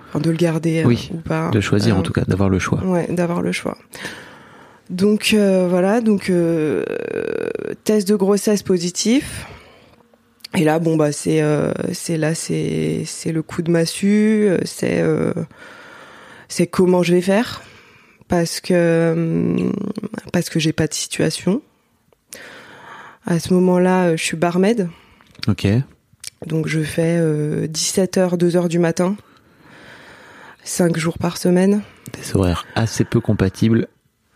enfin, 0.10 0.20
de 0.20 0.30
le 0.30 0.38
garder 0.38 0.84
Oui, 0.86 1.10
ou 1.14 1.18
pas 1.18 1.50
De 1.52 1.60
choisir, 1.62 1.98
en 1.98 2.02
tout 2.02 2.14
cas, 2.14 2.24
d'avoir 2.28 2.50
le 2.50 2.60
choix. 2.60 2.84
Ouais, 2.86 3.08
d'avoir 3.10 3.42
le 3.42 3.52
choix. 3.52 3.78
Donc 4.90 5.34
voilà, 5.36 6.02
donc 6.02 6.32
test 7.84 8.08
de 8.08 8.16
grossesse 8.16 8.64
positif. 8.64 9.46
Et 10.58 10.66
là, 10.66 10.80
bon 10.80 10.98
bah 10.98 11.14
c'est 11.14 11.42
euh, 11.42 11.72
c'est 11.94 12.18
là 12.18 12.36
c'est 12.36 13.04
c'est 13.06 13.32
le 13.32 13.42
coup 13.42 13.62
de 13.62 13.72
massue, 13.72 14.50
c'est 14.66 15.00
euh, 15.02 15.32
c'est 16.51 16.67
comment 16.67 17.01
je 17.01 17.13
vais 17.13 17.22
faire 17.22 17.62
parce 18.27 18.60
que 18.60 19.55
parce 20.34 20.50
que 20.50 20.60
j'ai 20.60 20.74
pas 20.74 20.88
de 20.88 20.93
situation. 20.93 21.62
À 23.25 23.39
ce 23.39 23.53
moment-là, 23.53 24.05
euh, 24.08 24.17
je 24.17 24.24
suis 24.24 24.38
barmaid, 24.38 24.89
Ok. 25.48 25.67
donc 26.48 26.67
je 26.67 26.81
fais 26.81 27.20
17h, 27.67 28.36
2h 28.38 28.67
du 28.67 28.79
matin, 28.79 29.15
5 30.63 30.98
jours 30.98 31.17
par 31.17 31.38
semaine. 31.38 31.81
Des 32.13 32.36
horaires 32.36 32.65
assez 32.75 33.03
peu 33.05 33.20
compatibles 33.20 33.88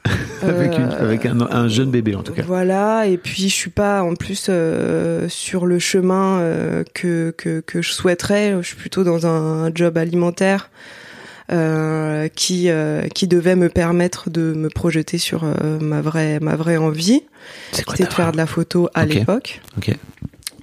avec, 0.43 0.77
une- 0.77 0.83
Euh, 0.91 0.99
avec 1.01 1.25
un, 1.25 1.41
un 1.41 1.67
jeune 1.67 1.89
bébé 1.89 2.13
en 2.15 2.21
tout 2.23 2.33
cas. 2.33 2.43
Voilà, 2.45 3.07
et 3.07 3.17
puis 3.17 3.49
je 3.49 3.55
suis 3.55 3.71
pas 3.71 4.03
en 4.03 4.13
plus 4.13 4.47
euh, 4.49 5.27
sur 5.29 5.65
le 5.65 5.79
chemin 5.79 6.39
euh, 6.39 6.83
que, 6.93 7.33
que, 7.37 7.59
que 7.61 7.81
je 7.81 7.91
souhaiterais. 7.91 8.55
Je 8.61 8.67
suis 8.67 8.75
plutôt 8.77 9.03
dans 9.03 9.25
un 9.25 9.73
job 9.73 9.97
alimentaire 9.97 10.69
euh, 10.69 11.04
qui, 11.49 12.69
euh, 12.69 13.07
qui 13.07 13.27
devait 13.27 13.55
me 13.55 13.69
permettre 13.69 14.29
de 14.29 14.53
me 14.53 14.69
projeter 14.69 15.17
sur 15.17 15.43
euh, 15.43 15.79
ma, 15.79 16.01
vraie, 16.01 16.39
ma 16.39 16.55
vraie 16.55 16.77
envie. 16.77 17.23
C'était 17.71 18.05
de 18.05 18.13
faire 18.13 18.31
de 18.31 18.37
la 18.37 18.47
photo 18.47 18.89
à 18.93 19.05
l'époque. 19.05 19.61
Ok. 19.77 19.95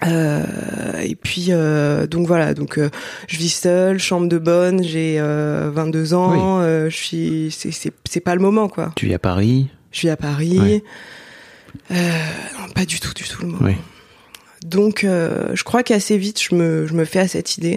Euh, 0.04 0.98
et 1.00 1.14
puis 1.14 1.46
euh, 1.50 2.08
donc 2.08 2.26
voilà, 2.26 2.54
donc 2.54 2.76
euh, 2.76 2.90
je 3.28 3.36
vis 3.36 3.50
seule, 3.50 4.00
chambre 4.00 4.26
de 4.26 4.38
bonne, 4.38 4.82
j'ai 4.82 5.20
euh, 5.20 5.70
22 5.72 6.14
ans, 6.14 6.58
euh, 6.60 6.90
je 6.90 6.96
suis 6.96 7.54
c'est 7.56 7.70
c'est 7.70 7.92
c'est 8.10 8.18
pas 8.18 8.34
le 8.34 8.40
moment 8.40 8.68
quoi. 8.68 8.90
Tu 8.96 9.06
vis 9.06 9.14
à 9.14 9.20
Paris. 9.20 9.68
Je 9.92 10.00
vis 10.00 10.10
à 10.10 10.16
Paris. 10.16 10.58
Ouais. 10.58 10.82
Euh, 11.90 11.94
non, 12.58 12.68
pas 12.74 12.84
du 12.84 12.98
tout, 12.98 13.14
du 13.14 13.24
tout 13.24 13.42
le 13.42 13.48
moment. 13.48 13.64
Oui. 13.64 13.76
Donc, 14.64 15.04
euh, 15.04 15.50
je 15.54 15.64
crois 15.64 15.82
qu'assez 15.82 16.16
vite, 16.16 16.40
je 16.42 16.54
me, 16.54 16.86
je 16.86 16.94
me 16.94 17.04
fais 17.04 17.20
à 17.20 17.28
cette 17.28 17.56
idée. 17.56 17.76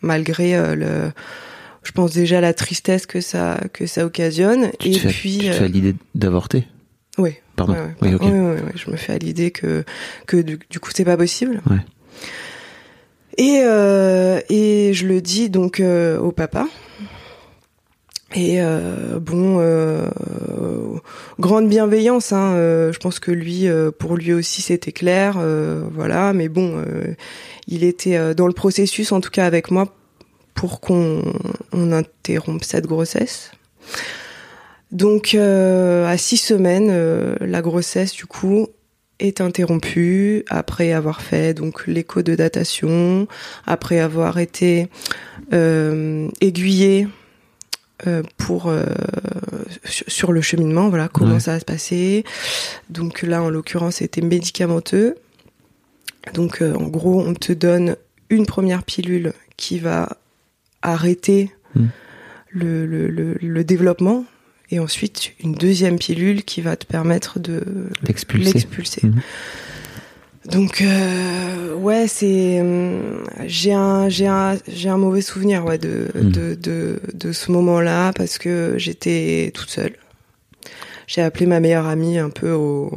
Malgré 0.00 0.56
euh, 0.56 0.74
le, 0.74 1.12
je 1.82 1.92
pense 1.92 2.12
déjà 2.12 2.40
la 2.40 2.54
tristesse 2.54 3.06
que 3.06 3.20
ça, 3.20 3.60
que 3.72 3.86
ça 3.86 4.04
occasionne. 4.04 4.70
Tu 4.78 4.88
et 4.88 4.92
te 4.92 4.98
fais, 4.98 5.08
puis, 5.08 5.38
tu 5.38 5.44
te 5.44 5.50
euh, 5.50 5.52
fais 5.52 5.64
à 5.64 5.68
l'idée 5.68 5.94
d'avorter? 6.14 6.66
oui. 7.18 7.34
Pardon. 7.56 7.72
Ouais, 7.72 8.14
ouais. 8.14 8.18
Oui, 8.20 8.72
je 8.76 8.88
me 8.88 8.96
fais 8.96 9.14
à 9.14 9.18
l'idée 9.18 9.50
que, 9.50 9.84
que 10.28 10.36
du, 10.36 10.60
du 10.70 10.78
coup, 10.78 10.90
c'est 10.94 11.04
pas 11.04 11.16
possible. 11.16 11.60
Ouais. 11.68 11.80
Et, 13.36 13.62
euh, 13.64 14.40
et 14.48 14.92
je 14.94 15.06
le 15.08 15.20
dis 15.20 15.50
donc 15.50 15.80
euh, 15.80 16.18
au 16.18 16.30
papa. 16.30 16.68
Et 18.34 18.60
euh, 18.60 19.18
bon, 19.20 19.56
euh, 19.58 20.06
grande 21.40 21.68
bienveillance. 21.68 22.32
Hein, 22.32 22.52
euh, 22.56 22.92
je 22.92 22.98
pense 22.98 23.20
que 23.20 23.30
lui, 23.30 23.68
euh, 23.68 23.90
pour 23.90 24.16
lui 24.16 24.34
aussi, 24.34 24.60
c'était 24.60 24.92
clair. 24.92 25.36
euh, 25.38 25.84
voilà, 25.94 26.34
mais 26.34 26.48
bon, 26.48 26.74
euh, 26.76 27.14
il 27.66 27.84
était 27.84 28.34
dans 28.34 28.46
le 28.46 28.52
processus, 28.52 29.12
en 29.12 29.20
tout 29.20 29.30
cas 29.30 29.46
avec 29.46 29.70
moi, 29.70 29.94
pour 30.54 30.80
qu'on 30.80 31.22
on 31.72 31.92
interrompe 31.92 32.64
cette 32.64 32.86
grossesse. 32.86 33.50
Donc, 34.90 35.34
à 35.34 36.16
six 36.16 36.38
semaines, 36.38 37.36
la 37.40 37.62
grossesse, 37.62 38.12
du 38.12 38.26
coup, 38.26 38.68
est 39.18 39.40
interrompue 39.42 40.44
après 40.48 40.92
avoir 40.92 41.20
fait 41.20 41.52
donc 41.52 41.86
l'écho 41.86 42.22
de 42.22 42.34
datation, 42.34 43.28
après 43.66 44.00
avoir 44.00 44.38
été 44.38 44.88
aiguillée 46.40 47.06
euh, 48.06 48.22
pour 48.36 48.68
euh, 48.68 48.84
sur, 49.84 50.32
le 50.32 50.40
cheminement, 50.40 50.88
voilà 50.88 51.08
comment 51.08 51.34
Ouais. 51.34 51.40
ça 51.40 51.52
va 51.54 51.60
se 51.60 51.64
passer. 51.64 52.24
Donc 52.90 53.22
là, 53.22 53.42
en 53.42 53.50
l'occurrence, 53.50 53.96
c'était 53.96 54.20
médicamenteux. 54.20 55.16
Donc 56.34 56.62
euh, 56.62 56.74
en 56.74 56.84
gros, 56.88 57.20
on 57.20 57.34
te 57.34 57.52
donne 57.52 57.96
une 58.30 58.46
première 58.46 58.82
pilule 58.82 59.32
qui 59.56 59.78
va 59.78 60.16
arrêter 60.82 61.50
Mm. 61.74 61.86
le, 62.50 62.86
le, 62.86 63.08
le, 63.08 63.34
le 63.42 63.62
développement 63.64 64.24
et 64.70 64.78
ensuite 64.80 65.32
une 65.44 65.52
deuxième 65.52 65.98
pilule 65.98 66.44
qui 66.44 66.62
va 66.62 66.76
te 66.76 66.86
permettre 66.86 67.38
de 67.38 67.62
L'expulser. 68.06 68.52
l'expulser. 68.54 69.02
Donc 70.50 70.80
euh, 70.80 71.74
ouais, 71.74 72.06
c'est 72.08 72.60
hum, 72.60 73.22
j'ai 73.46 73.72
un 73.74 74.08
j'ai 74.08 74.26
un 74.26 74.56
j'ai 74.66 74.88
un 74.88 74.96
mauvais 74.96 75.20
souvenir 75.20 75.64
ouais 75.64 75.78
de 75.78 76.08
Mhm. 76.14 76.32
de, 76.32 76.54
de 76.54 77.00
de 77.12 77.32
ce 77.32 77.52
moment-là 77.52 78.12
parce 78.14 78.38
que 78.38 78.74
j'étais 78.78 79.50
toute 79.54 79.68
seule. 79.70 79.96
J'ai 81.06 81.22
appelé 81.22 81.46
ma 81.46 81.60
meilleure 81.60 81.86
amie 81.86 82.18
un 82.18 82.30
peu 82.30 82.52
au 82.52 82.90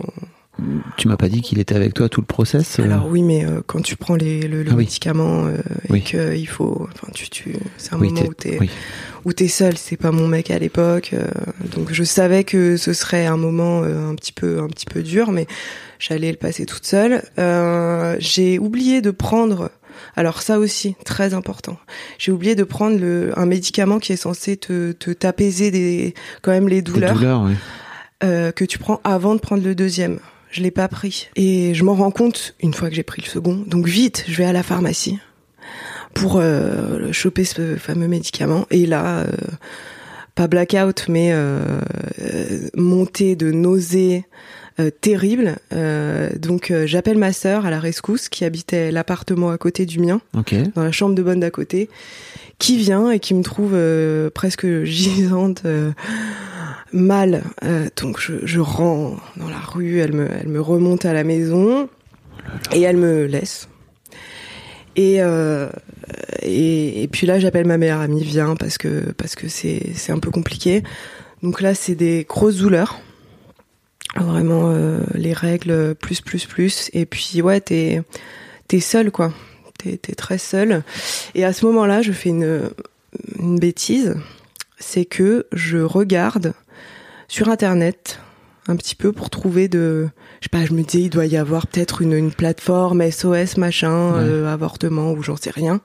Tu 0.97 1.07
m'as 1.07 1.15
pas 1.17 1.29
dit 1.29 1.41
qu'il 1.41 1.59
était 1.59 1.75
avec 1.75 1.93
toi 1.93 2.09
tout 2.09 2.19
le 2.21 2.25
process 2.27 2.79
euh, 2.79 2.83
alors 2.83 3.07
oui 3.07 3.23
mais 3.23 3.45
euh, 3.45 3.61
quand 3.65 3.81
tu 3.81 3.95
prends 3.95 4.15
les 4.15 4.41
le, 4.47 4.63
le 4.63 4.69
Ah 4.71 4.75
oui. 4.75 4.83
médicament 4.83 5.45
euh, 5.45 5.57
Oui. 5.89 6.03
et 6.13 6.35
il 6.35 6.45
faut 6.47 6.87
enfin 6.93 7.07
tu 7.13 7.29
tu 7.29 7.55
c'est 7.77 7.93
un 7.93 7.99
oui, 7.99 8.09
moment 8.09 8.21
t'es- 8.21 8.27
où 8.27 8.33
t'es 8.33 8.57
oui. 8.59 9.33
t'es 9.33 9.47
seul, 9.47 9.77
c'est 9.77 9.95
pas 9.97 10.11
mon 10.11 10.27
mec 10.27 10.51
à 10.51 10.59
l'époque, 10.59 11.11
euh, 11.13 11.25
donc 11.73 11.93
je 11.93 12.03
savais 12.03 12.43
que 12.43 12.75
ce 12.75 12.91
serait 12.91 13.25
un 13.25 13.37
moment 13.37 13.83
un 13.83 14.13
petit 14.15 14.33
peu 14.33 14.59
un 14.59 14.67
petit 14.67 14.85
peu 14.85 15.01
dur, 15.03 15.31
mais 15.31 15.47
j'allais 15.99 16.29
le 16.31 16.37
passer 16.37 16.65
toute 16.65 16.85
seule. 16.85 17.23
J'ai 18.19 18.59
oublié 18.59 19.01
de 19.01 19.11
prendre, 19.11 19.71
alors 20.17 20.41
ça 20.41 20.59
aussi 20.59 20.95
très 21.05 21.33
important, 21.33 21.77
j'ai 22.19 22.31
oublié 22.33 22.55
de 22.55 22.63
prendre 22.65 22.99
le, 22.99 23.31
un 23.39 23.45
médicament 23.45 23.99
qui 23.99 24.11
est 24.13 24.17
censé 24.17 24.57
te, 24.57 24.91
te 24.91 25.11
t'apaiser 25.11 25.71
des 25.71 26.13
quand 26.41 26.51
même 26.51 26.67
les 26.67 26.81
douleurs, 26.81 27.13
douleurs, 27.15 27.43
ouais. 27.43 28.51
que 28.53 28.65
tu 28.65 28.77
prends 28.79 28.99
avant 29.05 29.33
de 29.33 29.39
prendre 29.39 29.63
le 29.63 29.75
deuxième. 29.75 30.19
Je 30.51 30.61
l'ai 30.61 30.71
pas 30.71 30.87
pris 30.89 31.29
et 31.37 31.73
je 31.73 31.83
m'en 31.83 31.95
rends 31.95 32.11
compte 32.11 32.55
une 32.61 32.73
fois 32.73 32.89
que 32.89 32.95
j'ai 32.95 33.03
pris 33.03 33.21
le 33.21 33.27
second. 33.27 33.63
Donc 33.65 33.87
vite, 33.87 34.25
je 34.27 34.35
vais 34.35 34.45
à 34.45 34.51
la 34.51 34.63
pharmacie 34.63 35.17
pour 36.13 36.37
euh, 36.37 37.11
choper 37.13 37.45
ce 37.45 37.77
fameux 37.77 38.09
médicament. 38.09 38.67
Et 38.69 38.85
là, 38.85 39.19
euh, 39.19 39.27
pas 40.35 40.47
blackout, 40.47 41.07
mais 41.07 41.31
euh, 41.31 41.79
euh, 42.21 42.69
montée 42.75 43.37
de 43.37 43.51
nausées 43.51 44.25
terrible. 45.01 45.57
Euh, 45.73 46.29
donc 46.37 46.71
euh, 46.71 46.87
j'appelle 46.87 47.17
ma 47.17 47.33
sœur 47.33 47.65
à 47.65 47.69
la 47.69 47.79
rescousse 47.79 48.29
qui 48.29 48.45
habitait 48.45 48.91
l'appartement 48.91 49.49
à 49.51 49.57
côté 49.57 49.85
du 49.85 49.99
mien, 49.99 50.21
dans 50.75 50.83
la 50.83 50.91
chambre 50.91 51.15
de 51.15 51.21
bonne 51.21 51.39
d'à 51.39 51.51
côté, 51.51 51.89
qui 52.57 52.77
vient 52.77 53.11
et 53.11 53.19
qui 53.19 53.33
me 53.33 53.43
trouve 53.43 53.73
euh, 53.73 54.29
presque 54.29 54.83
gisante, 54.83 55.63
euh, 55.65 55.91
mal. 56.93 57.43
Euh, 57.63 57.87
donc 58.01 58.19
je, 58.19 58.33
je 58.43 58.59
rends 58.59 59.17
dans 59.37 59.49
la 59.49 59.59
rue, 59.59 59.99
elle 59.99 60.13
me, 60.13 60.27
elle 60.31 60.49
me 60.49 60.61
remonte 60.61 61.05
à 61.05 61.13
la 61.13 61.23
maison 61.23 61.89
et 62.73 62.81
elle 62.81 62.97
me 62.97 63.25
laisse. 63.25 63.67
Et, 64.95 65.21
euh, 65.21 65.69
et, 66.41 67.03
et 67.03 67.07
puis 67.07 67.25
là, 67.25 67.39
j'appelle 67.39 67.65
ma 67.65 67.77
meilleure 67.77 68.01
amie, 68.01 68.23
viens, 68.23 68.55
parce 68.55 68.77
que 68.77 69.11
parce 69.13 69.35
que 69.35 69.47
c'est 69.47 69.91
c'est 69.95 70.11
un 70.11 70.19
peu 70.19 70.31
compliqué. 70.31 70.83
Donc 71.43 71.61
là, 71.61 71.73
c'est 71.73 71.95
des 71.95 72.25
grosses 72.27 72.57
douleurs. 72.57 72.99
Vraiment, 74.15 74.69
euh, 74.69 74.99
les 75.13 75.33
règles, 75.33 75.95
plus, 75.95 76.21
plus, 76.21 76.45
plus. 76.45 76.89
Et 76.93 77.05
puis, 77.05 77.41
ouais, 77.41 77.61
t'es 77.61 78.01
t'es 78.67 78.79
seule, 78.79 79.11
quoi. 79.11 79.33
T'es 79.77 79.97
très 79.97 80.37
seule. 80.37 80.83
Et 81.33 81.43
à 81.43 81.53
ce 81.53 81.65
moment-là, 81.65 82.03
je 82.03 82.11
fais 82.11 82.29
une, 82.29 82.69
une 83.39 83.57
bêtise. 83.57 84.15
C'est 84.79 85.05
que 85.05 85.47
je 85.51 85.79
regarde 85.79 86.53
sur 87.27 87.49
Internet 87.49 88.19
un 88.67 88.75
petit 88.75 88.95
peu 88.95 89.11
pour 89.11 89.29
trouver 89.29 89.67
de... 89.67 90.07
Je 90.39 90.45
sais 90.45 90.49
pas, 90.49 90.65
je 90.65 90.73
me 90.73 90.83
disais, 90.83 91.03
il 91.05 91.09
doit 91.09 91.25
y 91.25 91.35
avoir 91.37 91.67
peut-être 91.67 92.01
une, 92.01 92.13
une 92.13 92.31
plateforme 92.31 93.09
SOS, 93.09 93.57
machin, 93.57 94.13
Ouais. 94.13 94.19
euh, 94.19 94.53
avortement, 94.53 95.11
ou 95.13 95.23
j'en 95.23 95.35
sais 95.35 95.49
rien. 95.49 95.81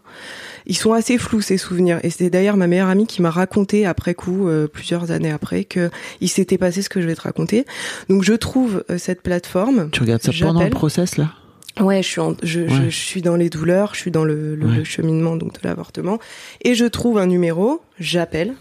Ils 0.66 0.76
sont 0.76 0.92
assez 0.92 1.16
flous, 1.18 1.40
ces 1.40 1.56
souvenirs. 1.59 2.00
Et 2.02 2.11
c'est 2.11 2.28
d'ailleurs 2.28 2.56
ma 2.56 2.66
meilleure 2.66 2.88
amie 2.88 3.06
qui 3.06 3.23
m'a 3.23 3.30
raconté 3.30 3.87
après 3.87 4.14
coup, 4.14 4.49
euh, 4.49 4.66
plusieurs 4.66 5.11
années 5.11 5.30
après, 5.30 5.64
que 5.64 5.90
il 6.21 6.28
s'était 6.28 6.59
passé 6.59 6.83
ce 6.83 6.88
que 6.88 7.00
je 7.00 7.06
vais 7.06 7.14
te 7.14 7.23
raconter. 7.23 7.64
Donc 8.09 8.25
je 8.25 8.33
trouve 8.35 8.85
euh, 8.90 8.99
cette 8.99 9.23
plateforme. 9.23 9.88
Tu 9.90 10.00
regardes 10.00 10.23
ça 10.23 10.33
pendant 10.38 10.62
le 10.64 10.71
process 10.71 11.16
là? 11.16 11.33
Ouais, 11.80 12.02
je 12.02 12.09
suis, 12.09 12.21
en- 12.21 12.35
je, 12.42 12.68
je- 12.68 12.88
suis 12.88 13.21
dans 13.23 13.37
les 13.37 13.50
douleurs, 13.50 13.95
je 13.95 14.00
suis 14.00 14.11
dans 14.11 14.25
le, 14.25 14.54
le- 14.54 14.66
Ouais. 14.66 14.76
le 14.76 14.85
cheminement 14.85 15.37
donc 15.37 15.52
de 15.61 15.68
l'avortement, 15.68 16.18
et 16.62 16.75
je 16.75 16.87
trouve 16.87 17.18
un 17.18 17.26
numéro, 17.26 17.83
j'appelle. 18.00 18.54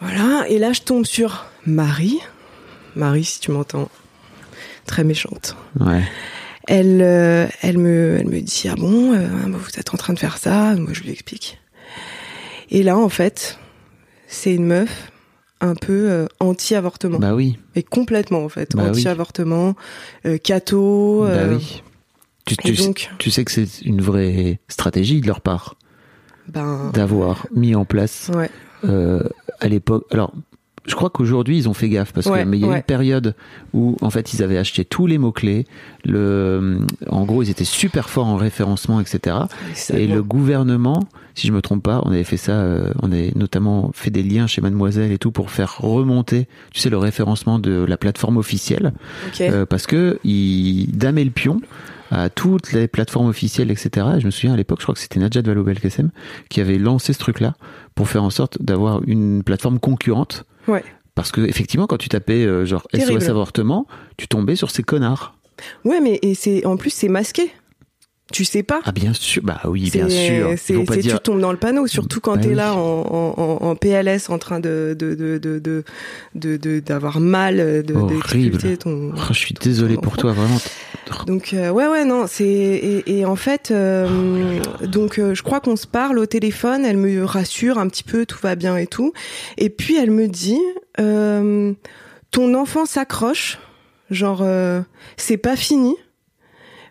Voilà, 0.00 0.44
et 0.48 0.58
là 0.58 0.72
je 0.72 0.82
tombe 0.82 1.04
sur 1.06 1.46
Marie. 1.64 2.18
Marie, 2.96 3.24
si 3.24 3.38
tu 3.40 3.50
m'entends, 3.52 3.88
très 4.86 5.04
méchante. 5.04 5.54
Ouais. 5.78 6.02
Elle, 6.66 7.00
euh, 7.02 7.46
elle 7.62 7.78
me, 7.78 8.16
elle 8.18 8.26
me 8.26 8.40
dit 8.40 8.64
ah 8.70 8.74
bon, 8.74 9.12
euh, 9.14 9.26
vous 9.52 9.78
êtes 9.78 9.94
en 9.94 9.96
train 9.96 10.12
de 10.14 10.18
faire 10.18 10.38
ça? 10.38 10.74
Moi 10.74 10.90
je 10.92 11.02
lui 11.02 11.10
explique. 11.10 11.60
Et 12.70 12.82
là 12.82 12.96
en 12.98 13.08
fait, 13.08 13.58
c'est 14.26 14.52
une 14.54 14.66
meuf 14.66 15.12
un 15.60 15.74
peu 15.74 16.10
euh, 16.10 16.26
anti-avortement, 16.40 17.18
Bah 17.18 17.34
oui. 17.34 17.58
mais 17.76 17.82
complètement 17.82 18.44
en 18.44 18.48
fait, 18.48 18.74
Bah 18.74 18.82
oui. 18.84 18.90
anti-avortement, 18.90 19.74
catho. 20.42 21.24
Bah 21.26 21.44
oui. 21.50 21.82
Tu, 22.46 22.54
et 22.54 22.56
tu, 22.56 22.76
sais- 22.76 22.86
donc- 22.86 23.10
tu 23.18 23.30
sais 23.30 23.44
que 23.44 23.50
c'est 23.52 23.82
une 23.82 24.00
vraie 24.00 24.60
stratégie 24.68 25.20
de 25.20 25.26
leur 25.26 25.40
part. 25.40 25.76
Ben, 26.48 26.90
d'avoir 26.94 27.46
mis 27.54 27.74
en 27.74 27.84
place 27.84 28.30
ouais. 28.34 28.50
à 29.60 29.68
l'époque. 29.68 30.04
Alors, 30.12 30.32
je 30.86 30.94
crois 30.94 31.10
qu'aujourd'hui 31.10 31.56
ils 31.58 31.68
ont 31.68 31.74
fait 31.74 31.88
gaffe 31.88 32.12
parce 32.12 32.26
Ouais, 32.26 32.44
que 32.44 32.48
mais 32.48 32.58
il 32.58 32.62
y 32.62 32.64
a 32.64 32.68
ouais. 32.68 32.76
une 32.76 32.82
période 32.82 33.34
où 33.74 33.96
en 34.00 34.10
fait 34.10 34.32
ils 34.34 34.42
avaient 34.42 34.58
acheté 34.58 34.84
tous 34.84 35.06
les 35.06 35.18
mots 35.18 35.32
clés. 35.32 35.66
Le, 36.04 36.78
en 37.08 37.24
gros, 37.24 37.42
ils 37.42 37.50
étaient 37.50 37.64
super 37.64 38.08
forts 38.08 38.26
en 38.26 38.36
référencement, 38.36 39.00
etc. 39.00 39.36
Et 39.92 40.06
le 40.06 40.22
gouvernement, 40.22 41.04
si 41.34 41.46
je 41.48 41.52
me 41.52 41.60
trompe 41.60 41.82
pas, 41.82 42.00
on 42.04 42.10
avait 42.12 42.24
fait 42.24 42.36
ça, 42.36 42.52
euh, 42.52 42.92
on 43.02 43.10
avait 43.10 43.32
notamment 43.34 43.90
fait 43.94 44.10
des 44.10 44.22
liens 44.22 44.46
chez 44.46 44.60
Mademoiselle 44.60 45.10
et 45.12 45.18
tout 45.18 45.32
pour 45.32 45.50
faire 45.50 45.78
remonter, 45.80 46.46
tu 46.72 46.80
sais, 46.80 46.90
le 46.90 46.98
référencement 46.98 47.58
de 47.58 47.84
la 47.84 47.96
plateforme 47.96 48.36
officielle, 48.36 48.92
Ok. 49.28 49.40
euh, 49.40 49.66
parce 49.66 49.86
que 49.86 50.18
ils 50.24 50.86
damaient 50.96 51.24
le 51.24 51.30
pion 51.30 51.60
à 52.12 52.28
toutes 52.30 52.72
les 52.72 52.86
plateformes 52.86 53.26
officielles, 53.26 53.72
etc. 53.72 54.06
Et 54.16 54.20
je 54.20 54.26
me 54.26 54.30
souviens 54.30 54.52
à 54.54 54.56
l'époque, 54.56 54.78
je 54.78 54.84
crois 54.84 54.94
que 54.94 55.00
c'était 55.00 55.18
Najat 55.18 55.42
Vallaud-Belkacem 55.42 56.10
qui 56.48 56.60
avait 56.60 56.78
lancé 56.78 57.12
ce 57.12 57.18
truc-là 57.18 57.56
pour 57.96 58.08
faire 58.08 58.22
en 58.22 58.30
sorte 58.30 58.62
d'avoir 58.62 59.00
une 59.08 59.42
plateforme 59.42 59.80
concurrente. 59.80 60.44
Ouais. 60.68 60.84
Parce 61.14 61.32
que 61.32 61.40
effectivement, 61.40 61.86
quand 61.86 61.96
tu 61.98 62.08
tapais 62.08 62.44
euh, 62.44 62.66
genre 62.66 62.86
Terrible. 62.92 63.20
SOS 63.22 63.28
avortement, 63.30 63.86
tu 64.16 64.28
tombais 64.28 64.56
sur 64.56 64.70
ces 64.70 64.82
connards. 64.82 65.34
Ouais, 65.84 66.00
mais 66.00 66.18
et 66.22 66.34
c'est 66.34 66.66
en 66.66 66.76
plus 66.76 66.90
c'est 66.90 67.08
masqué. 67.08 67.50
Tu 68.32 68.44
sais 68.44 68.64
pas. 68.64 68.80
Ah 68.84 68.90
bien 68.90 69.12
sûr, 69.12 69.40
bah 69.44 69.60
oui, 69.66 69.88
bien 69.88 70.08
sûr. 70.08 70.50
c'est- 70.56 70.74
dire. 71.00 71.14
Tu 71.18 71.22
tombes 71.22 71.40
dans 71.40 71.52
le 71.52 71.58
panneau, 71.58 71.86
surtout 71.86 72.18
quand 72.20 72.34
Bah 72.34 72.40
t'es 72.42 72.48
oui. 72.48 72.54
là 72.56 72.74
en, 72.74 72.78
en, 72.80 73.34
en- 73.40 73.66
en 73.70 73.76
PLS 73.76 74.28
en 74.30 74.38
train 74.38 74.58
de 74.58 74.96
de 74.98 75.14
de 75.14 75.38
de 75.38 75.84
de 76.34 76.56
de- 76.56 76.80
d'avoir 76.80 77.20
mal, 77.20 77.58
de 77.84 77.94
Horrible. 77.94 78.58
ton. 78.78 79.12
Oh, 79.16 79.20
je 79.28 79.32
suis 79.38 79.54
désolé 79.54 79.94
ton 79.94 80.00
pour 80.00 80.12
enfant. 80.14 80.22
toi, 80.22 80.32
vraiment. 80.32 80.58
Donc 81.26 81.54
euh, 81.54 81.70
ouais 81.70 81.86
ouais 81.86 82.04
non 82.04 82.26
c'est 82.26 82.44
et, 82.44 83.18
et 83.18 83.24
en 83.24 83.36
fait 83.36 83.70
euh, 83.70 84.60
donc 84.82 85.18
euh, 85.18 85.34
je 85.34 85.42
crois 85.42 85.60
qu'on 85.60 85.76
se 85.76 85.86
parle 85.86 86.18
au 86.18 86.26
téléphone 86.26 86.84
elle 86.84 86.96
me 86.96 87.24
rassure 87.24 87.78
un 87.78 87.88
petit 87.88 88.02
peu 88.02 88.26
tout 88.26 88.38
va 88.42 88.54
bien 88.56 88.76
et 88.76 88.86
tout. 88.86 89.12
Et 89.56 89.70
puis 89.70 89.96
elle 89.96 90.10
me 90.10 90.26
dit 90.26 90.60
euh, 91.00 91.72
ton 92.30 92.54
enfant 92.54 92.86
s'accroche 92.86 93.58
genre 94.10 94.40
euh, 94.42 94.80
c'est 95.16 95.36
pas 95.36 95.56
fini 95.56 95.94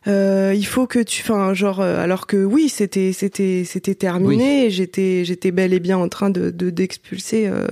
euh, 0.07 0.53
il 0.55 0.65
faut 0.65 0.85
que 0.87 0.99
tu 0.99 1.21
enfin 1.23 1.53
genre 1.53 1.81
euh, 1.81 1.97
alors 2.03 2.27
que 2.27 2.37
oui 2.37 2.69
c'était 2.69 3.11
c'était 3.13 3.63
c'était 3.65 3.95
terminé 3.95 4.69
j'étais 4.69 5.25
j'étais 5.25 5.51
bel 5.51 5.73
et 5.73 5.79
bien 5.79 5.97
en 5.97 6.07
train 6.09 6.29
de 6.29 6.51
de- 6.51 6.69
d'expulser 6.69 7.47
euh, 7.47 7.65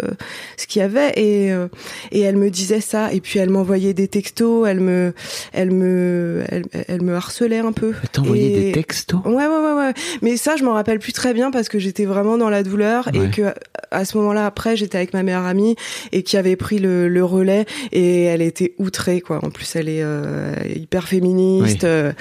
ce 0.58 0.66
qu'il 0.68 0.80
y 0.82 0.84
avait 0.84 1.12
et 1.16 1.52
euh, 1.54 1.68
et 2.12 2.22
elle 2.22 2.38
me 2.38 2.50
disait 2.50 2.82
ça 2.82 3.13
et 3.13 3.22
puis 3.22 3.40
elle 3.40 3.50
m'envoyait 3.50 3.94
des 3.94 4.08
textos 4.08 4.68
elle 4.68 4.80
me 4.80 5.13
elle 5.52 5.72
me 5.72 6.44
elle, 6.50 6.63
elle 6.88 7.02
me 7.04 7.16
harcelait 7.16 7.60
un 7.60 7.72
peu 7.72 7.94
Et- 8.36 8.66
des 8.66 8.72
textos? 8.72 9.20
Ouais, 9.25 9.34
ouais, 9.34 9.48
ouais, 9.48 9.74
ouais. 9.74 9.94
Mais 10.22 10.38
ça, 10.38 10.56
je 10.56 10.63
m'en 10.63 10.74
rappelle 10.74 11.00
plus 11.00 11.13
très 11.13 11.34
bien 11.34 11.52
parce 11.52 11.70
que 11.70 11.80
j'étais 11.80 12.06
vraiment 12.06 12.38
dans 12.38 12.50
la 12.50 12.63
douleur 12.63 13.10
Ouais. 13.13 13.25
et 13.28 13.30
que 13.30 13.54
à 13.94 14.06
ce 14.06 14.18
moment-là, 14.18 14.46
après, 14.46 14.76
j'étais 14.76 14.98
avec 14.98 15.14
ma 15.14 15.24
meilleure 15.24 15.46
amie 15.46 15.76
et 16.12 16.24
qui 16.24 16.36
avait 16.38 16.56
pris 16.56 16.80
le, 16.80 17.08
le 17.08 17.24
relais 17.24 17.66
et 17.92 18.24
elle 18.24 18.42
était 18.42 18.74
outrée, 18.80 19.22
quoi. 19.22 19.40
En 19.44 19.50
plus, 19.50 19.76
elle 19.76 19.88
est 19.90 20.04
euh, 20.04 20.56
hyper 20.76 21.08
féministe. 21.08 21.84
Oui. 21.84 21.90
euh, 21.90 22.12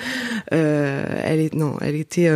euh, 0.53 1.05
elle 1.25 1.41
est, 1.41 1.55
non, 1.55 1.77
elle 1.81 1.97
était. 1.97 2.31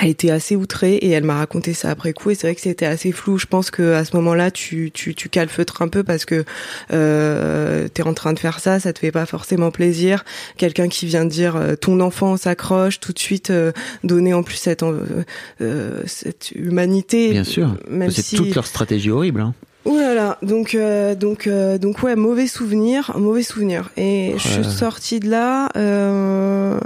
Elle 0.00 0.08
était 0.08 0.30
assez 0.30 0.56
outrée 0.56 0.94
et 0.94 1.10
elle 1.10 1.24
m'a 1.24 1.36
raconté 1.36 1.72
ça 1.72 1.90
après 1.90 2.12
coup 2.12 2.30
et 2.30 2.34
c'est 2.34 2.46
vrai 2.48 2.54
que 2.54 2.60
c'était 2.60 2.86
assez 2.86 3.12
flou. 3.12 3.38
Je 3.38 3.46
pense 3.46 3.70
que 3.70 3.92
à 3.92 4.04
ce 4.04 4.16
moment-là, 4.16 4.50
tu 4.50 4.90
tu 4.92 5.14
tu 5.14 5.28
calfeutres 5.28 5.82
un 5.82 5.88
peu 5.88 6.02
parce 6.02 6.24
que 6.24 6.44
euh, 6.92 7.88
t'es 7.88 8.02
en 8.02 8.14
train 8.14 8.32
de 8.32 8.38
faire 8.38 8.60
ça, 8.60 8.80
ça 8.80 8.92
te 8.92 8.98
fait 8.98 9.12
pas 9.12 9.26
forcément 9.26 9.70
plaisir. 9.70 10.24
Quelqu'un 10.56 10.88
qui 10.88 11.06
vient 11.06 11.24
de 11.24 11.30
dire 11.30 11.56
euh, 11.56 11.76
ton 11.76 12.00
enfant 12.00 12.36
s'accroche, 12.36 13.00
tout 13.00 13.12
de 13.12 13.18
suite 13.18 13.50
euh, 13.50 13.72
donner 14.02 14.34
en 14.34 14.42
plus 14.42 14.56
cette 14.56 14.82
euh, 14.82 15.24
euh, 15.60 16.02
cette 16.06 16.50
humanité. 16.52 17.30
Bien 17.30 17.44
sûr. 17.44 17.76
Même 17.88 18.10
C'est 18.10 18.22
si 18.22 18.36
toute 18.36 18.54
leur 18.54 18.66
stratégie 18.66 19.10
horrible. 19.10 19.40
Hein. 19.40 19.54
Ouh 19.84 19.98
là 19.98 20.14
là, 20.14 20.38
donc 20.40 20.74
euh, 20.74 21.14
donc 21.14 21.46
euh, 21.46 21.76
donc 21.76 22.02
ouais, 22.02 22.16
mauvais 22.16 22.46
souvenir, 22.46 23.12
mauvais 23.18 23.42
souvenir. 23.42 23.90
Et 23.98 24.32
je 24.38 24.48
suis 24.48 24.64
sortie 24.64 25.20
de 25.20 25.28
là. 25.28 25.68
Euh... 25.76 26.80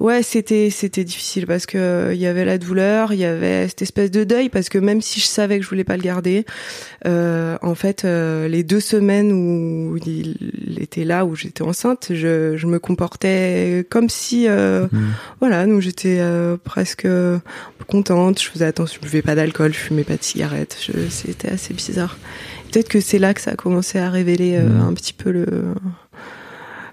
Ouais, 0.00 0.22
c'était 0.22 0.70
c'était 0.70 1.04
difficile 1.04 1.46
parce 1.46 1.66
que 1.66 1.78
euh, 1.78 2.14
il 2.14 2.20
y 2.20 2.26
avait 2.26 2.44
la 2.44 2.58
douleur, 2.58 3.12
il 3.12 3.18
y 3.18 3.24
avait 3.24 3.66
cette 3.68 3.82
espèce 3.82 4.10
de 4.10 4.24
deuil 4.24 4.48
parce 4.48 4.68
que 4.68 4.78
même 4.78 5.00
si 5.00 5.20
je 5.20 5.26
savais 5.26 5.58
que 5.58 5.64
je 5.64 5.68
voulais 5.68 5.84
pas 5.84 5.96
le 5.96 6.02
garder, 6.02 6.44
euh, 7.06 7.56
en 7.62 7.74
fait, 7.74 8.04
euh, 8.04 8.48
les 8.48 8.62
deux 8.64 8.80
semaines 8.80 9.32
où 9.32 9.96
il 10.06 10.78
était 10.80 11.04
là, 11.04 11.24
où 11.24 11.34
j'étais 11.36 11.62
enceinte, 11.62 12.08
je, 12.10 12.56
je 12.56 12.66
me 12.66 12.78
comportais 12.78 13.86
comme 13.90 14.08
si 14.08 14.46
euh, 14.48 14.86
Mm. 14.92 15.06
voilà, 15.40 15.66
donc 15.66 15.80
j'étais 15.80 16.18
euh, 16.20 16.56
presque 16.62 17.06
contente, 17.86 18.40
je 18.42 18.48
faisais 18.48 18.64
attention, 18.64 18.98
je 19.02 19.06
buvais 19.06 19.22
pas 19.22 19.34
d'alcool, 19.34 19.72
je 19.72 19.78
fumais 19.78 20.04
pas 20.04 20.16
de 20.16 20.22
cigarettes, 20.22 20.76
je- 20.80 21.08
c'était 21.08 21.48
assez 21.50 21.72
bizarre. 21.72 22.18
Peut-être 22.72 22.88
que 22.88 23.00
c'est 23.00 23.18
là 23.18 23.32
que 23.32 23.40
ça 23.40 23.52
a 23.52 23.56
commencé 23.56 23.98
à 23.98 24.10
révéler 24.10 24.56
euh, 24.56 24.68
Mhm. 24.68 24.80
un 24.88 24.94
petit 24.94 25.12
peu 25.12 25.30
le 25.30 25.46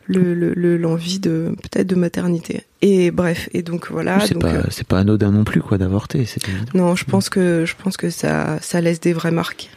le- 0.05 0.33
le- 0.33 0.53
le- 0.53 0.77
l'envie 0.77 1.19
de 1.19 1.55
peut-être 1.61 1.87
de 1.87 1.95
maternité. 1.95 2.63
Et 2.81 3.11
bref, 3.11 3.47
et 3.53 3.61
donc 3.61 3.89
voilà. 3.91 4.19
c'est 4.25 4.33
donc, 4.33 4.43
pas, 4.43 4.53
euh, 4.53 4.63
c'est 4.69 4.85
pas 4.87 4.99
anodin 4.99 5.31
non 5.31 5.43
plus 5.43 5.61
quoi 5.61 5.77
d'avorter, 5.77 6.25
c'est 6.25 6.47
évident. 6.47 6.71
non, 6.73 6.95
je 6.95 7.05
pense 7.05 7.29
que 7.29 7.63
je 7.65 7.73
pense 7.81 7.95
que 7.97 8.09
ça 8.09 8.57
ça 8.61 8.81
laisse 8.81 8.99
des 8.99 9.13
vraies 9.13 9.31
marques. 9.31 9.69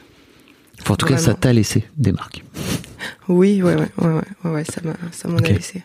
Enfin, 0.83 0.95
en 0.95 0.97
tout 0.97 1.07
cas, 1.07 1.17
ça 1.17 1.35
t'a 1.35 1.53
laissé 1.53 1.85
des 1.97 2.12
marques. 2.12 2.45
Oui, 3.29 3.62
ouais, 3.62 3.77
ouais, 3.77 3.89
ouais, 3.99 4.51
ouais, 4.51 4.65
ça 4.65 4.81
m'a, 4.85 4.93
ça 5.12 5.29
m'en 5.29 5.39
a 5.39 5.41
laissé. 5.43 5.83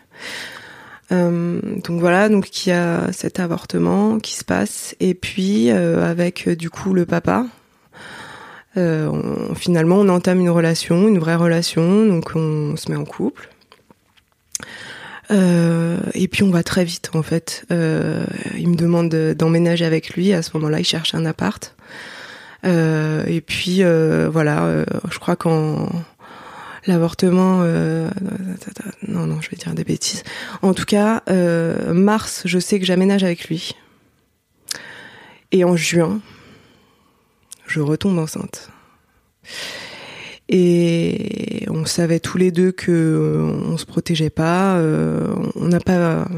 Euh, 1.12 1.60
donc 1.84 2.00
voilà, 2.00 2.28
donc 2.28 2.64
il 2.66 2.70
y 2.70 2.72
a 2.72 3.12
cet 3.12 3.38
avortement 3.40 4.18
qui 4.18 4.34
se 4.34 4.44
passe, 4.44 4.94
et 5.00 5.14
puis 5.14 5.70
euh, 5.70 6.04
avec 6.08 6.48
du 6.48 6.70
coup 6.70 6.94
le 6.94 7.04
papa, 7.06 7.46
euh, 8.76 9.06
on- 9.08 9.54
finalement 9.54 9.96
on 9.96 10.08
entame 10.08 10.40
une 10.40 10.50
relation, 10.50 11.08
une 11.08 11.18
vraie 11.18 11.34
relation, 11.36 12.06
donc 12.06 12.32
on 12.34 12.76
se 12.76 12.90
met 12.90 12.96
en 12.96 13.04
couple. 13.04 13.48
Euh, 15.30 15.98
et 16.14 16.28
puis 16.28 16.42
on 16.42 16.50
va 16.50 16.62
très 16.62 16.84
vite 16.84 17.10
en 17.14 17.22
fait. 17.22 17.64
Euh, 17.70 18.24
il 18.56 18.68
me 18.68 18.76
demande 18.76 19.08
de- 19.08 19.34
d'emménager 19.38 19.84
avec 19.84 20.10
lui. 20.10 20.32
À 20.32 20.42
ce 20.42 20.50
moment-là, 20.54 20.80
il 20.80 20.84
cherche 20.84 21.14
un 21.14 21.24
appart. 21.24 21.74
Euh, 22.64 23.24
et 23.26 23.40
puis 23.40 23.82
voilà, 24.30 24.84
je 25.10 25.18
crois 25.18 25.36
qu'en 25.36 25.88
l'avortement, 26.86 27.58
non 29.08 29.26
non, 29.26 29.40
je 29.40 29.50
vais 29.50 29.56
dire 29.56 29.74
des 29.74 29.84
bêtises. 29.84 30.22
En 30.62 30.74
tout 30.74 30.84
cas, 30.84 31.22
mars, 31.92 32.42
je 32.44 32.58
sais 32.58 32.78
que 32.78 32.84
j'aménage 32.86 33.24
avec 33.24 33.48
lui. 33.48 33.74
Et 35.50 35.64
en 35.64 35.76
juin, 35.76 36.20
je 37.66 37.80
retombe 37.80 38.18
enceinte. 38.18 38.70
Et 40.54 41.64
on 41.70 41.86
savait 41.86 42.20
tous 42.20 42.36
les 42.36 42.52
deux 42.52 42.72
que 42.72 42.92
euh, 42.92 43.42
on 43.42 43.78
se 43.78 43.86
protégeait 43.86 44.28
pas. 44.30 44.76
euh, 44.76 45.34
on 45.56 45.68
n'a 45.68 45.80
pas 45.80 46.28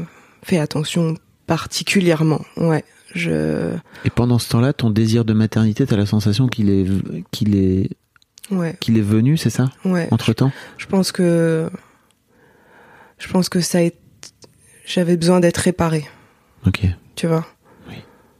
fait 0.41 0.57
attention 0.57 1.15
particulièrement. 1.47 2.41
Ouais, 2.55 2.85
je, 3.13 3.75
Et 4.05 4.09
pendant 4.09 4.39
ce 4.39 4.47
temps-là, 4.49 4.71
ton 4.71 4.89
désir 4.89 5.25
de 5.25 5.33
maternité, 5.33 5.85
t'as 5.85 5.97
la 5.97 6.05
sensation 6.05 6.47
qu'il 6.47 6.69
est, 6.69 6.85
qu'il 7.31 7.55
est, 7.57 7.89
ouais, 8.51 8.77
qu'il 8.79 8.97
est 8.97 9.01
venu, 9.01 9.35
c'est 9.35 9.49
ça? 9.49 9.69
Ouais. 9.83 10.07
Entre 10.11 10.31
temps 10.33 10.51
Je 10.77 10.85
pense 10.85 11.11
que 11.11 11.69
je 13.17 13.27
pense 13.27 13.49
que 13.49 13.59
ça 13.59 13.81
été- 13.81 13.97
j'avais 14.85 15.17
besoin 15.17 15.39
d'être 15.41 15.57
réparée, 15.57 16.05
Ok. 16.65 16.85
tu 17.15 17.27
vois? 17.27 17.45
Oui. 17.89 17.95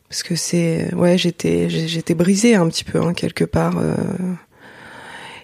Parce 0.10 0.24
que 0.24 0.36
c'est 0.36 0.94
ouais, 0.96 1.18
j'étais 1.18 1.70
j'étais 1.70 2.14
brisée 2.16 2.56
un 2.56 2.68
petit 2.70 2.84
peu 2.86 3.02
hein, 3.02 3.14
quelque 3.14 3.44
part 3.44 3.78
euh, 3.78 3.96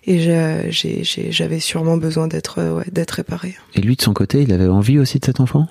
et 0.03 0.71
j'avais 0.71 1.59
sûrement 1.59 1.97
besoin 1.97 2.27
d'être 2.27 2.59
euh, 2.59 2.77
ouais, 2.77 2.85
d'être 2.91 3.11
réparée. 3.11 3.55
Et 3.75 3.81
lui, 3.81 3.95
de 3.95 4.01
son 4.01 4.13
côté, 4.13 4.41
il 4.41 4.51
avait 4.51 4.67
envie 4.67 4.97
aussi 4.97 5.19
de 5.19 5.25
cet 5.25 5.39
enfant? 5.39 5.67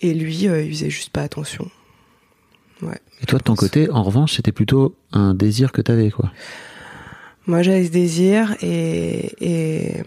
Et 0.00 0.14
lui, 0.14 0.48
euh, 0.48 0.62
il 0.62 0.70
faisait 0.70 0.90
juste 0.90 1.10
pas 1.10 1.22
attention. 1.22 1.70
Ouais. 2.82 2.98
Et 3.22 3.26
toi, 3.26 3.38
de 3.38 3.44
ton 3.44 3.52
pense. 3.52 3.60
côté, 3.60 3.90
en 3.90 4.02
revanche, 4.02 4.36
c'était 4.36 4.52
plutôt 4.52 4.96
un 5.12 5.34
désir 5.34 5.72
que 5.72 5.82
t'avais, 5.82 6.10
quoi? 6.10 6.32
Moi, 7.46 7.62
j'avais 7.62 7.84
ce 7.84 7.90
désir 7.90 8.56
et, 8.60 9.32
et 9.40 10.02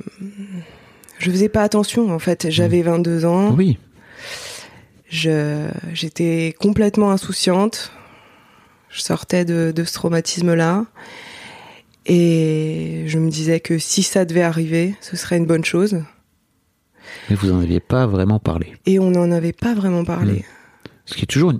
je 1.19 1.31
faisais 1.31 1.49
pas 1.49 1.63
attention. 1.63 2.13
En 2.13 2.19
fait, 2.19 2.49
j'avais 2.49 2.81
22 2.81 3.25
ans. 3.25 3.51
Oui. 3.51 3.77
Je, 5.09 5.69
j'étais 5.93 6.55
complètement 6.59 7.11
insouciante. 7.11 7.91
Je 8.89 9.01
sortais 9.01 9.45
de, 9.45 9.71
de 9.73 9.83
ce 9.83 9.93
traumatisme-là. 9.93 10.85
Et 12.05 13.03
je 13.07 13.19
me 13.19 13.29
disais 13.29 13.59
que 13.59 13.77
si 13.77 14.03
ça 14.03 14.25
devait 14.25 14.41
arriver, 14.41 14.95
ce 15.01 15.15
serait 15.17 15.38
une 15.38 15.45
bonne 15.45 15.65
chose. 15.65 16.01
Mais 17.29 17.35
vous 17.35 17.51
en 17.51 17.59
aviez 17.62 17.79
pas 17.79 18.07
vraiment 18.07 18.39
parlé. 18.39 18.73
Et 18.85 18.99
on 18.99 19.12
n'en 19.12 19.31
avait 19.31 19.53
pas 19.53 19.73
vraiment 19.73 20.03
parlé. 20.05 20.43
Ce 21.05 21.15
qui 21.15 21.23
est 21.23 21.27
toujours, 21.27 21.51
une- 21.51 21.59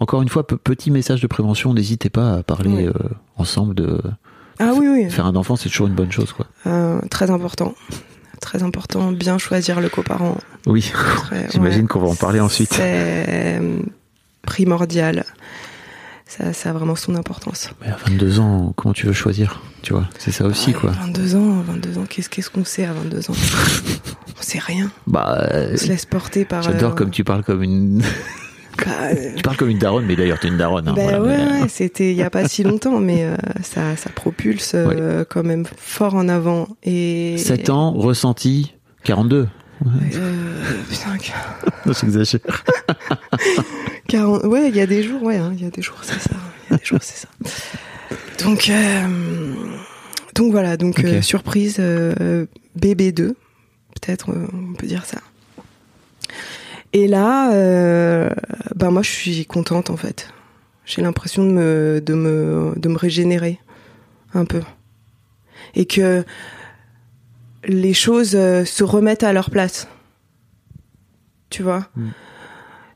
encore 0.00 0.22
une 0.22 0.28
fois, 0.28 0.46
pe- 0.46 0.56
petit 0.56 0.90
message 0.90 1.20
de 1.20 1.26
prévention, 1.26 1.74
n'hésitez 1.74 2.10
pas 2.10 2.34
à 2.34 2.42
parler 2.42 2.70
Oui. 2.70 2.86
euh, 2.86 2.92
ensemble 3.36 3.74
de 3.74 4.00
Ah 4.58 4.72
oui, 4.76 4.86
oui. 4.88 5.10
faire 5.10 5.26
un 5.26 5.36
enfant, 5.36 5.56
c'est 5.56 5.68
toujours 5.68 5.86
une 5.88 5.94
bonne 5.94 6.12
chose, 6.12 6.32
quoi. 6.32 6.46
Euh, 6.66 7.00
très 7.10 7.30
important. 7.30 7.74
Très 8.40 8.62
important. 8.62 9.10
Bien 9.12 9.38
choisir 9.38 9.80
le 9.80 9.88
coparent. 9.88 10.36
Oui. 10.66 10.92
J'imagine 11.52 11.82
ouais. 11.82 11.86
qu'on 11.88 12.00
va 12.00 12.08
en 12.08 12.14
parler 12.14 12.40
ensuite. 12.40 12.72
C'est 12.74 12.82
euh, 13.58 13.78
primordial. 14.42 15.24
Ça, 16.36 16.52
ça 16.52 16.70
a 16.70 16.72
vraiment 16.72 16.96
son 16.96 17.14
importance. 17.14 17.70
Mais 17.80 17.88
à 17.88 17.96
22 18.08 18.40
ans, 18.40 18.72
comment 18.76 18.92
tu 18.92 19.06
veux 19.06 19.12
choisir 19.12 19.60
Tu 19.82 19.92
vois, 19.92 20.08
c'est 20.18 20.32
ça 20.32 20.46
aussi, 20.46 20.70
Ouais, 20.70 20.76
quoi. 20.80 20.90
22 20.90 21.36
ans, 21.36 21.62
22 21.66 21.98
ans, 21.98 22.04
qu'est-ce 22.08 22.28
qu'est-ce 22.28 22.50
qu'on 22.50 22.64
sait 22.64 22.84
à 22.84 22.92
22 22.92 23.30
ans? 23.30 23.34
On 24.38 24.42
sait 24.42 24.58
rien. 24.58 24.90
Bah, 25.06 25.48
euh, 25.52 25.70
On 25.72 25.76
se 25.76 25.86
laisse 25.86 26.06
porter 26.06 26.44
par. 26.44 26.62
j'adore 26.62 26.92
euh, 26.92 26.94
comme 26.94 27.10
tu 27.10 27.24
parles 27.24 27.44
comme 27.44 27.62
une. 27.62 28.00
bah, 28.84 28.84
euh, 29.12 29.32
tu 29.36 29.42
parles 29.42 29.56
comme 29.56 29.70
une 29.70 29.78
daronne, 29.78 30.04
mais 30.06 30.16
d'ailleurs, 30.16 30.38
t'es 30.40 30.48
une 30.48 30.58
daronne. 30.58 30.88
Hein, 30.88 30.94
voilà, 30.96 31.22
ouais, 31.22 31.36
mais- 31.36 31.62
ouais, 31.62 31.68
c'était 31.68 32.10
il 32.10 32.16
y 32.16 32.22
a 32.22 32.30
pas 32.30 32.48
si 32.48 32.62
longtemps, 32.64 32.98
mais 32.98 33.24
euh, 33.24 33.36
ça, 33.62 33.96
ça 33.96 34.10
propulse 34.10 34.72
euh, 34.74 35.24
quand 35.28 35.44
même 35.44 35.64
fort 35.78 36.14
en 36.14 36.28
avant. 36.28 36.68
Et 36.82 37.36
7 37.38 37.70
ans, 37.70 37.92
ressenti, 37.92 38.74
42. 39.04 39.46
Euh, 39.84 40.82
putain, 40.88 41.16
Non, 41.86 41.92
j'exagère. 41.92 42.40
40... 44.08 44.44
ouais, 44.44 44.68
il 44.68 44.76
y 44.76 44.80
a 44.80 44.86
des 44.86 45.02
jours, 45.02 45.22
ouais, 45.22 45.36
hein, 45.36 45.52
il 45.56 45.62
y 45.62 45.66
a 45.66 45.70
des 45.70 45.82
jours, 45.82 45.98
c'est 46.02 46.20
ça. 46.20 46.36
Il 46.68 46.72
y 46.72 46.74
a 46.74 46.78
des 46.78 46.84
jours, 46.84 47.00
c'est 47.02 47.26
ça. 47.26 47.28
Donc, 48.44 48.68
euh, 48.68 49.54
donc 50.34 50.52
voilà, 50.52 50.76
donc 50.76 50.98
Ok. 50.98 51.04
euh, 51.04 51.22
surprise 51.22 51.76
euh, 51.78 52.46
BB2, 52.78 53.34
peut-être 54.00 54.30
euh, 54.30 54.46
on 54.52 54.74
peut 54.74 54.86
dire 54.86 55.04
ça. 55.04 55.18
Et 56.92 57.08
là, 57.08 57.52
euh, 57.54 58.30
ben 58.76 58.90
moi 58.90 59.02
je 59.02 59.10
suis 59.10 59.46
contente 59.46 59.90
en 59.90 59.96
fait. 59.96 60.28
J'ai 60.86 61.02
l'impression 61.02 61.44
de 61.44 61.50
me, 61.50 62.00
de 62.04 62.14
me, 62.14 62.72
de 62.76 62.88
me 62.88 62.96
régénérer 62.96 63.58
un 64.34 64.44
peu, 64.44 64.60
et 65.74 65.86
que 65.86 66.24
les 67.66 67.94
choses 67.94 68.34
euh, 68.34 68.64
se 68.64 68.84
remettent 68.84 69.22
à 69.22 69.32
leur 69.32 69.50
place. 69.50 69.88
Tu 71.50 71.62
vois? 71.62 71.86
Mm. 71.96 72.08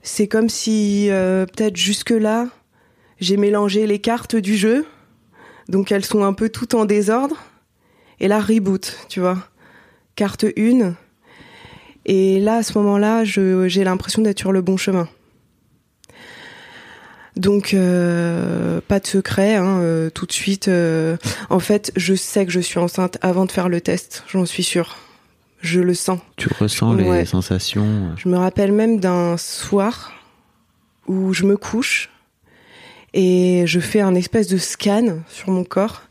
C'est 0.03 0.29
comme 0.29 0.49
si 0.49 1.09
euh, 1.11 1.47
peut-être 1.47 1.77
jusque 1.77 2.11
là 2.11 2.49
j'ai 3.21 3.37
mélangé 3.37 3.87
les 3.87 3.99
cartes 3.99 4.37
du 4.37 4.57
jeu, 4.57 4.87
donc 5.69 5.91
elles 5.91 6.05
sont 6.05 6.25
un 6.25 6.33
peu 6.33 6.49
toutes 6.49 6.75
en 6.75 6.85
désordre. 6.85 7.37
Et 8.21 8.29
là 8.29 8.41
reboot, 8.41 8.97
tu 9.09 9.21
vois, 9.21 9.39
carte 10.15 10.45
1. 10.57 10.95
Et 12.07 12.41
là 12.41 12.57
à 12.57 12.63
ce 12.63 12.79
moment-là, 12.79 13.25
j'ai 13.25 13.85
l'impression 13.85 14.23
d'être 14.23 14.39
sur 14.39 14.53
le 14.53 14.63
bon 14.63 14.77
chemin. 14.77 15.09
Donc 17.39 17.73
euh, 17.73 18.81
pas 18.89 18.99
de 19.01 19.07
secret, 19.07 19.55
hein, 19.55 19.79
euh, 19.81 20.11
tout 20.11 20.27
de 20.27 20.33
suite. 20.33 20.69
euh, 20.69 21.17
en 21.51 21.61
fait, 21.61 21.93
je 21.97 22.15
sais 22.15 22.45
que 22.45 22.53
je 22.53 22.59
suis 22.61 22.79
enceinte 22.81 23.17
avant 23.23 23.47
de 23.47 23.53
faire 23.53 23.69
le 23.69 23.81
test, 23.81 24.25
j'en 24.29 24.45
suis 24.45 24.65
sûre. 24.65 24.97
Je 25.61 25.81
le 25.81 25.95
sens. 25.95 26.19
Tu 26.37 26.49
ressens 26.53 26.95
les 26.95 27.05
Ouais. 27.09 27.25
sensations. 27.25 28.15
Je 28.17 28.29
me 28.29 28.37
rappelle 28.37 28.73
même 28.73 29.01
d'un 29.01 29.37
soir 29.37 30.13
où 31.07 31.33
je 31.33 31.45
me 31.45 31.57
couche 31.57 32.11
et 33.15 33.65
je 33.67 33.81
fais 33.81 34.01
un 34.01 34.15
espèce 34.15 34.49
de 34.49 34.59
scan 34.59 35.19
sur 35.29 35.51
mon 35.51 35.65
corps 35.65 36.03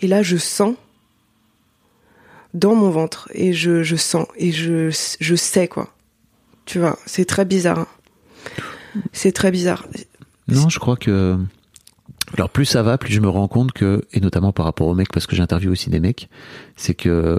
et 0.00 0.06
là 0.06 0.22
je 0.22 0.36
sens 0.36 0.74
dans 2.54 2.74
mon 2.74 2.90
ventre 2.90 3.28
et 3.34 3.52
je, 3.52 3.82
je 3.82 3.96
sens 3.96 4.26
et 4.36 4.52
je, 4.52 4.90
je 5.20 5.34
sais 5.34 5.66
quoi. 5.68 5.88
Tu 6.66 6.78
vois, 6.78 6.98
c'est 7.04 7.24
très 7.26 7.44
bizarre. 7.44 7.80
hein. 7.80 7.88
C'est 9.12 9.32
très 9.32 9.50
bizarre. 9.50 9.86
Non, 10.48 10.68
je 10.68 10.78
crois 10.78 10.96
que. 10.96 11.38
Alors 12.36 12.50
plus 12.50 12.64
ça 12.64 12.82
va, 12.82 12.98
plus 12.98 13.12
je 13.12 13.20
me 13.20 13.28
rends 13.28 13.48
compte 13.48 13.72
que, 13.72 14.02
et 14.12 14.20
notamment 14.20 14.52
par 14.52 14.66
rapport 14.66 14.86
aux 14.86 14.94
mecs, 14.94 15.12
parce 15.12 15.26
que 15.26 15.36
j'interviewe 15.36 15.70
aussi 15.70 15.90
des 15.90 16.00
mecs, 16.00 16.28
c'est 16.76 16.94
que 16.94 17.38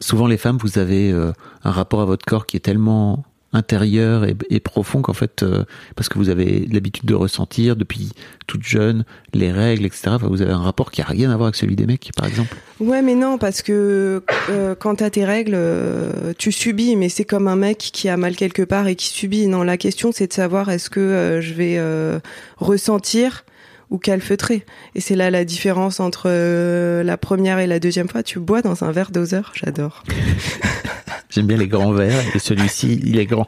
souvent 0.00 0.26
les 0.26 0.36
femmes, 0.36 0.58
vous 0.58 0.78
avez 0.78 1.12
euh, 1.12 1.32
un 1.64 1.70
rapport 1.70 2.00
à 2.00 2.04
votre 2.04 2.24
corps 2.24 2.46
qui 2.46 2.56
est 2.56 2.60
tellement 2.60 3.24
intérieur 3.52 4.24
et, 4.24 4.60
profond 4.60 5.00
qu'en 5.00 5.14
fait, 5.14 5.42
euh, 5.42 5.64
parce 5.96 6.08
que 6.08 6.18
vous 6.18 6.28
avez 6.28 6.66
l'habitude 6.70 7.06
de 7.06 7.14
ressentir 7.14 7.76
depuis 7.76 8.10
toute 8.46 8.62
jeune 8.62 9.04
les 9.32 9.50
règles, 9.50 9.86
etc. 9.86 10.16
Vous 10.20 10.42
avez 10.42 10.52
un 10.52 10.58
rapport 10.58 10.90
qui 10.90 11.00
a 11.00 11.04
rien 11.04 11.30
à 11.30 11.36
voir 11.36 11.46
avec 11.46 11.56
celui 11.56 11.74
des 11.74 11.86
mecs, 11.86 12.10
par 12.16 12.26
exemple. 12.26 12.54
Ouais, 12.80 13.00
mais 13.00 13.14
non, 13.14 13.38
parce 13.38 13.62
que 13.62 14.22
euh, 14.50 14.74
quand 14.74 14.96
t'as 14.96 15.10
tes 15.10 15.24
règles, 15.24 15.54
euh, 15.54 16.32
tu 16.36 16.52
subis, 16.52 16.96
mais 16.96 17.08
c'est 17.08 17.24
comme 17.24 17.48
un 17.48 17.56
mec 17.56 17.78
qui 17.78 18.08
a 18.08 18.16
mal 18.16 18.36
quelque 18.36 18.62
part 18.62 18.86
et 18.86 18.96
qui 18.96 19.08
subit. 19.08 19.46
Non, 19.46 19.62
la 19.62 19.76
question 19.76 20.12
c'est 20.12 20.26
de 20.26 20.32
savoir 20.32 20.68
est-ce 20.70 20.90
que 20.90 21.00
euh, 21.00 21.40
je 21.40 21.54
vais 21.54 21.76
euh, 21.78 22.20
ressentir 22.56 23.44
ou 23.90 23.98
calfeutrer. 23.98 24.66
Et 24.94 25.00
c'est 25.00 25.16
là 25.16 25.30
la 25.30 25.44
différence 25.44 26.00
entre 26.00 26.24
euh, 26.26 27.02
la 27.02 27.16
première 27.16 27.58
et 27.58 27.66
la 27.66 27.80
deuxième 27.80 28.08
fois. 28.08 28.22
Tu 28.22 28.38
bois 28.38 28.62
dans 28.62 28.84
un 28.84 28.92
verre 28.92 29.10
doseur, 29.10 29.52
j'adore. 29.54 30.04
J'aime 31.30 31.46
bien 31.46 31.56
les 31.56 31.68
grands 31.68 31.92
verres 31.92 32.24
et 32.34 32.38
celui-ci, 32.38 33.00
il 33.04 33.18
est 33.18 33.26
grand. 33.26 33.46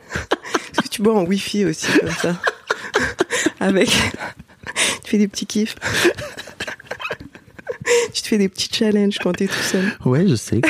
Est-ce 0.73 0.83
que 0.83 0.89
tu 0.89 1.03
bois 1.03 1.15
en 1.19 1.25
wifi 1.25 1.65
aussi 1.65 1.87
comme 1.99 2.11
ça 2.11 2.37
Avec, 3.61 3.89
tu 3.89 5.11
fais 5.11 5.19
des 5.19 5.29
petits 5.29 5.47
kiffs. 5.47 5.77
tu 8.13 8.23
te 8.23 8.29
fais 8.29 8.39
des 8.39 8.49
petits 8.49 8.69
challenges 8.73 9.19
quand 9.23 9.33
t'es 9.33 9.47
tout 9.47 9.55
seul. 9.63 9.85
Ouais, 10.05 10.27
je 10.29 10.35
sais. 10.35 10.61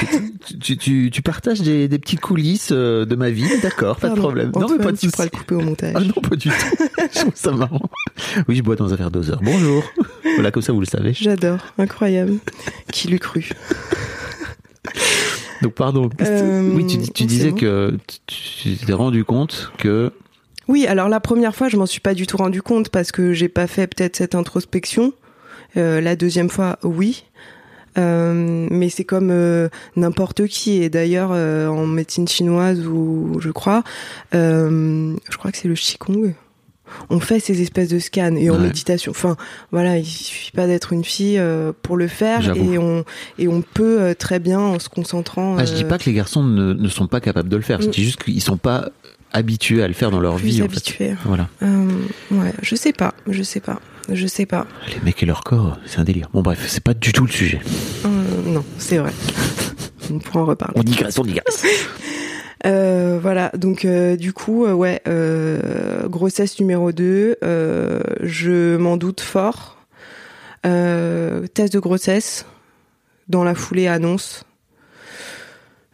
tu, 0.60 0.76
tu, 0.76 1.10
tu 1.12 1.22
partages 1.22 1.60
des, 1.62 1.88
des 1.88 1.98
petites 1.98 2.20
coulisses 2.20 2.70
euh, 2.72 3.04
de 3.04 3.16
ma 3.16 3.30
vie, 3.30 3.48
d'accord, 3.60 3.96
pas 3.96 4.08
de 4.10 4.14
problème. 4.14 4.52
non, 4.54 4.68
mais 4.70 4.82
pas 4.82 4.92
de 4.92 4.96
tu 4.96 5.10
pourras 5.10 5.24
le 5.24 5.30
couper 5.30 5.54
au 5.56 5.60
montage. 5.60 5.94
Ah 5.96 6.00
non, 6.00 6.12
pas 6.12 6.36
du 6.36 6.48
tout. 6.48 6.86
je 7.12 7.18
trouve 7.20 7.32
ça 7.34 7.50
marrant. 7.52 7.90
Oui, 8.48 8.54
je 8.56 8.62
bois 8.62 8.76
dans 8.76 8.92
un 8.92 8.96
verre 8.96 9.10
doseur. 9.10 9.40
Bonjour. 9.42 9.82
Voilà, 10.36 10.50
comme 10.52 10.62
ça, 10.62 10.72
vous 10.72 10.80
le 10.80 10.86
savez. 10.86 11.12
J'adore, 11.12 11.58
incroyable. 11.76 12.34
Qui 12.92 13.08
l'eût 13.08 13.18
cru? 13.18 13.50
Donc, 15.62 15.74
pardon. 15.74 16.08
Euh, 16.20 16.70
oui, 16.74 16.86
tu, 16.86 17.24
disais 17.24 17.50
bon. 17.50 17.56
que 17.56 17.98
tu 18.26 18.76
t'es 18.76 18.92
rendu 18.92 19.24
compte 19.24 19.72
que. 19.78 20.12
Oui, 20.68 20.86
alors 20.86 21.08
la 21.08 21.20
première 21.20 21.54
fois, 21.54 21.68
je 21.68 21.76
m'en 21.76 21.86
suis 21.86 22.00
pas 22.00 22.14
du 22.14 22.26
tout 22.26 22.36
rendu 22.36 22.62
compte 22.62 22.88
parce 22.90 23.12
que 23.12 23.32
j'ai 23.32 23.48
pas 23.48 23.66
fait 23.66 23.86
peut-être 23.86 24.16
cette 24.16 24.34
introspection. 24.34 25.12
Euh, 25.76 26.00
la 26.00 26.16
deuxième 26.16 26.48
fois, 26.48 26.78
oui. 26.82 27.24
Euh, 27.98 28.68
mais 28.70 28.88
c'est 28.88 29.04
comme 29.04 29.30
euh, 29.30 29.68
n'importe 29.96 30.46
qui. 30.46 30.82
Et 30.82 30.90
d'ailleurs, 30.90 31.30
euh, 31.32 31.68
en 31.68 31.86
médecine 31.86 32.28
chinoise 32.28 32.86
ou 32.86 33.38
je 33.40 33.50
crois, 33.50 33.82
je 34.32 35.36
crois 35.38 35.50
que 35.50 35.58
c'est 35.58 35.68
le 35.68 35.74
qigong. 35.74 36.34
On 37.11 37.20
fait 37.20 37.40
ces 37.40 37.61
espèces 37.62 37.88
de 37.88 37.98
scans 37.98 38.35
et 38.37 38.50
en 38.50 38.55
Ouais. 38.55 38.61
méditation. 38.62 39.11
Enfin, 39.11 39.37
voilà, 39.72 39.98
il 39.98 40.07
suffit 40.07 40.53
pas 40.53 40.66
d'être 40.66 40.92
une 40.92 41.05
fille 41.05 41.38
euh, 41.38 41.72
pour 41.83 41.96
le 41.96 42.09
faire 42.09 42.55
et 42.57 42.79
on 42.79 43.05
et 43.38 43.48
on 43.48 43.62
peut 43.62 44.00
euh, 44.00 44.14
très 44.14 44.38
bien 44.38 44.59
en 44.61 44.79
se 44.79 44.88
concentrant. 44.88 45.57
Ah, 45.59 45.64
je 45.64 45.74
dis 45.74 45.85
euh, 45.85 45.88
pas 45.88 45.98
que 45.98 46.05
les 46.07 46.12
garçons 46.14 46.42
ne, 46.42 46.72
ne 46.72 46.88
sont 46.88 47.07
pas 47.07 47.20
capables 47.20 47.48
de 47.48 47.57
le 47.57 47.62
faire. 47.62 47.81
Je 47.81 47.88
Mm. 47.88 47.90
dis 47.92 48.05
juste 48.05 48.22
qu'ils 48.22 48.40
sont 48.42 48.57
pas 48.57 48.90
habitués 49.33 49.83
à 49.83 49.88
le 49.88 49.94
faire 49.94 50.11
dans 50.11 50.20
leur 50.20 50.37
plus 50.37 50.46
vie. 50.46 50.62
En 50.62 50.66
habituée. 50.66 50.92
fait. 51.11 51.16
Voilà. 51.24 51.48
Euh, 51.62 51.88
ouais, 52.33 52.53
je 52.62 52.74
sais 52.74 52.92
pas, 52.92 53.14
je 53.29 53.42
sais 53.42 53.61
pas, 53.61 53.81
je 54.12 54.26
sais 54.26 54.46
pas. 54.46 54.66
Les 54.92 55.00
mecs 55.05 55.22
et 55.22 55.26
leur 55.26 55.44
corps, 55.44 55.79
c'est 55.87 55.98
un 56.00 56.05
délire. 56.05 56.29
Bon, 56.33 56.42
bref, 56.42 56.64
c'est 56.68 56.83
pas 56.83 56.94
du 56.94 57.12
tout 57.12 57.24
le 57.24 57.31
sujet. 57.31 57.61
Non, 58.46 58.64
c'est 58.79 58.98
vrai. 58.98 59.12
On 60.12 60.18
pourra 60.18 60.40
en 60.40 60.46
reparler. 60.46 60.74
On 60.76 60.83
digresse, 60.83 61.16
on 61.18 61.22
digresse. 61.22 61.64
Euh, 62.66 63.18
voilà, 63.20 63.50
donc 63.56 63.84
euh, 63.84 64.16
du 64.16 64.32
coup, 64.32 64.66
euh, 64.66 64.72
ouais, 64.72 65.00
euh, 65.08 66.08
grossesse 66.08 66.58
numéro 66.60 66.92
2, 66.92 67.36
euh, 67.42 68.00
je 68.20 68.76
m'en 68.76 68.96
doute 68.96 69.20
fort. 69.20 69.78
Euh, 70.66 71.46
test 71.46 71.72
de 71.72 71.78
grossesse, 71.78 72.44
dans 73.28 73.44
la 73.44 73.54
foulée 73.54 73.86
annonce. 73.86 74.44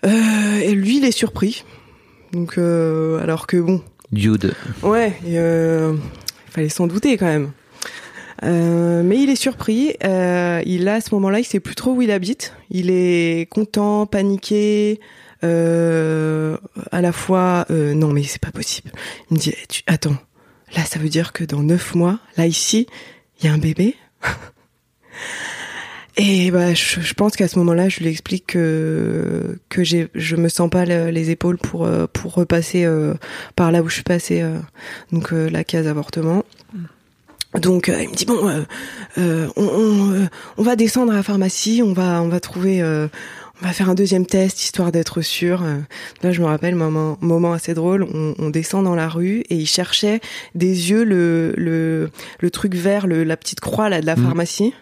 Euh, 0.04 0.58
et 0.60 0.72
lui, 0.72 0.98
il 0.98 1.04
est 1.04 1.12
surpris. 1.12 1.64
Donc, 2.32 2.58
euh, 2.58 3.20
alors 3.22 3.46
que 3.46 3.56
bon, 3.58 3.80
Dude. 4.12 4.54
Ouais, 4.82 5.12
euh, 5.26 5.94
il 6.46 6.52
fallait 6.52 6.68
s'en 6.68 6.86
douter 6.86 7.16
quand 7.16 7.26
même. 7.26 7.52
Euh, 8.44 9.02
mais 9.02 9.18
il 9.18 9.30
est 9.30 9.36
surpris. 9.36 9.94
Euh, 10.04 10.62
il 10.64 10.88
a 10.88 10.94
à 10.94 11.00
ce 11.00 11.14
moment-là, 11.14 11.40
il 11.40 11.44
sait 11.44 11.60
plus 11.60 11.74
trop 11.74 11.92
où 11.92 12.02
il 12.02 12.10
habite. 12.10 12.54
Il 12.70 12.90
est 12.90 13.48
content, 13.50 14.06
paniqué, 14.06 15.00
euh, 15.44 16.56
à 16.92 17.00
la 17.00 17.12
fois. 17.12 17.66
euh, 17.70 17.94
non, 17.94 18.12
mais 18.12 18.22
c'est 18.22 18.40
pas 18.40 18.50
possible. 18.52 18.90
Il 19.30 19.34
me 19.34 19.40
dit 19.40 19.52
Eh, 19.60 19.66
tu, 19.66 19.82
attends, 19.86 20.16
là, 20.74 20.84
ça 20.84 20.98
veut 20.98 21.08
dire 21.08 21.32
que 21.32 21.44
dans 21.44 21.62
neuf 21.62 21.94
mois, 21.94 22.18
là 22.36 22.46
ici, 22.46 22.86
il 23.40 23.46
y 23.46 23.48
a 23.48 23.52
un 23.52 23.58
bébé. 23.58 23.94
Et 26.18 26.50
bah, 26.50 26.72
je, 26.72 27.12
pense 27.12 27.36
qu'à 27.36 27.46
ce 27.46 27.58
moment-là, 27.58 27.90
je 27.90 28.00
lui 28.00 28.08
explique 28.08 28.46
que 28.46 29.58
que 29.68 29.84
j'ai, 29.84 30.08
je 30.14 30.36
me 30.36 30.48
sens 30.48 30.70
pas 30.70 30.86
le- 30.86 31.10
les 31.10 31.28
épaules 31.30 31.58
pour 31.58 31.84
euh, 31.84 32.06
pour 32.10 32.32
repasser 32.32 32.84
euh, 32.86 33.12
par 33.54 33.70
là 33.70 33.82
où 33.82 33.88
je 33.90 33.94
suis 33.96 34.02
passée, 34.02 34.42
donc 35.12 35.30
la 35.32 35.62
case 35.62 35.86
avortement. 35.86 36.42
Donc 37.60 37.88
il 37.88 38.08
me 38.08 38.14
dit 38.14 38.24
bon, 38.24 38.64
on, 39.18 39.50
on, 39.56 40.28
on 40.56 40.62
va 40.62 40.74
descendre 40.76 41.12
à 41.12 41.16
la 41.16 41.22
pharmacie, 41.22 41.82
on 41.84 41.92
va 41.92 42.22
on 42.22 42.28
va 42.28 42.40
trouver, 42.40 42.80
on 43.62 43.66
va 43.66 43.72
faire 43.72 43.88
un 43.88 43.94
deuxième 43.94 44.26
test 44.26 44.62
histoire 44.62 44.92
d'être 44.92 45.22
sûr. 45.22 45.62
Là 46.22 46.30
je 46.32 46.40
me 46.40 46.46
rappelle 46.46 46.74
moment 46.74 47.16
moment 47.20 47.52
assez 47.52 47.72
drôle, 47.74 48.02
on, 48.12 48.34
on 48.38 48.50
descend 48.50 48.84
dans 48.84 48.94
la 48.94 49.08
rue 49.08 49.40
et 49.48 49.56
il 49.56 49.66
cherchait 49.66 50.20
des 50.54 50.90
yeux 50.90 51.04
le 51.04 51.54
le 51.56 52.10
le 52.40 52.50
truc 52.50 52.74
vert, 52.74 53.06
le, 53.06 53.24
la 53.24 53.36
petite 53.36 53.60
croix 53.60 53.88
là 53.88 54.00
de 54.00 54.06
la 54.06 54.16
Mhm. 54.16 54.24
pharmacie. 54.24 54.74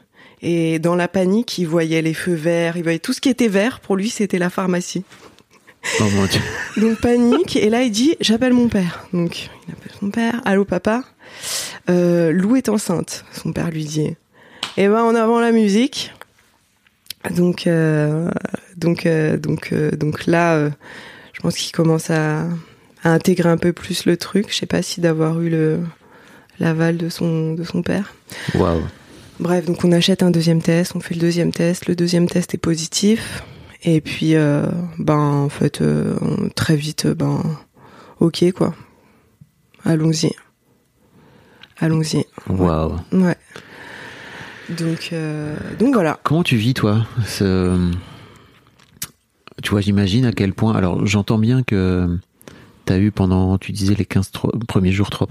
Et 0.42 0.78
dans 0.78 0.94
la 0.94 1.08
panique, 1.08 1.56
il 1.56 1.64
voyait 1.66 2.02
les 2.02 2.12
feux 2.14 2.34
verts, 2.34 2.76
il 2.76 2.82
voyait 2.82 2.98
tout 2.98 3.12
ce 3.14 3.20
qui 3.22 3.30
était 3.30 3.48
vert. 3.48 3.80
Pour 3.80 3.96
lui, 3.96 4.10
c'était 4.10 4.38
la 4.38 4.50
pharmacie. 4.50 5.02
Oh 6.00 6.04
mon 6.14 6.26
dieu. 6.26 6.40
Donc 6.76 6.98
panique. 7.00 7.56
Et 7.56 7.70
là, 7.70 7.82
il 7.82 7.90
dit, 7.90 8.16
j'appelle 8.20 8.52
mon 8.52 8.68
père. 8.68 9.06
Donc 9.14 9.48
il 9.66 9.72
appelle 9.72 9.92
son 10.00 10.10
père. 10.10 10.42
Allô, 10.44 10.64
papa? 10.66 11.02
euh, 11.88 12.30
Lou 12.32 12.56
est 12.56 12.68
enceinte, 12.68 13.24
son 13.32 13.52
père 13.52 13.70
lui 13.70 13.84
dit. 13.84 14.16
Et 14.76 14.88
ben 14.88 15.02
en 15.02 15.14
avant 15.14 15.40
la 15.40 15.52
musique. 15.52 16.12
Donc 17.30 17.66
euh, 17.66 18.28
donc 18.84 19.06
euh, 19.06 19.36
donc 19.38 19.70
euh, 19.72 19.90
donc 19.92 20.26
là, 20.26 20.54
euh, 20.54 20.70
je 21.32 21.40
pense 21.40 21.56
qu'il 21.56 21.72
commence 21.72 22.10
à, 22.10 22.42
à 23.02 23.10
intégrer 23.10 23.48
un 23.48 23.56
peu 23.56 23.72
plus 23.72 24.04
le 24.06 24.16
truc. 24.16 24.46
Je 24.50 24.54
sais 24.56 24.66
pas 24.66 24.82
si 24.82 25.00
d'avoir 25.00 25.40
eu 25.40 25.48
le 25.50 25.80
l'aval 26.60 26.96
de 26.96 27.08
son 27.08 27.54
de 27.54 27.64
son 27.64 27.82
père. 27.82 28.14
Waouh. 28.54 28.82
Bref, 29.40 29.64
donc 29.66 29.84
on 29.84 29.90
achète 29.90 30.22
un 30.22 30.30
deuxième 30.30 30.62
test, 30.62 30.94
on 30.94 31.00
fait 31.00 31.14
le 31.14 31.20
deuxième 31.20 31.50
test, 31.50 31.88
le 31.88 31.96
deuxième 31.96 32.28
test 32.28 32.54
est 32.54 32.58
positif, 32.58 33.42
et 33.82 34.00
puis 34.00 34.36
euh, 34.36 34.66
ben 34.98 35.18
en 35.18 35.48
fait 35.48 35.80
euh, 35.80 36.14
très 36.54 36.76
vite 36.76 37.08
ben 37.08 37.42
ok 38.20 38.52
quoi, 38.52 38.74
allons-y, 39.84 40.30
allons-y, 41.80 42.24
Waouh. 42.48 42.94
ouais. 43.10 43.36
Donc 44.78 45.10
euh, 45.12 45.56
donc 45.80 45.94
voilà. 45.94 46.20
Comment 46.22 46.44
tu 46.44 46.56
vis, 46.56 46.74
toi 46.74 47.04
ce... 47.26 47.90
Tu 49.64 49.70
vois, 49.70 49.80
j'imagine 49.80 50.26
à 50.26 50.32
quel 50.32 50.52
point. 50.52 50.74
Alors, 50.74 51.06
j'entends 51.06 51.38
bien 51.38 51.62
que 51.62 52.18
tu 52.84 52.92
as 52.92 52.98
eu 52.98 53.10
pendant, 53.10 53.56
tu 53.56 53.72
disais, 53.72 53.94
les 53.94 54.04
15 54.04 54.30
tro- 54.30 54.52
premiers 54.68 54.92
jours, 54.92 55.08
trois, 55.08 55.26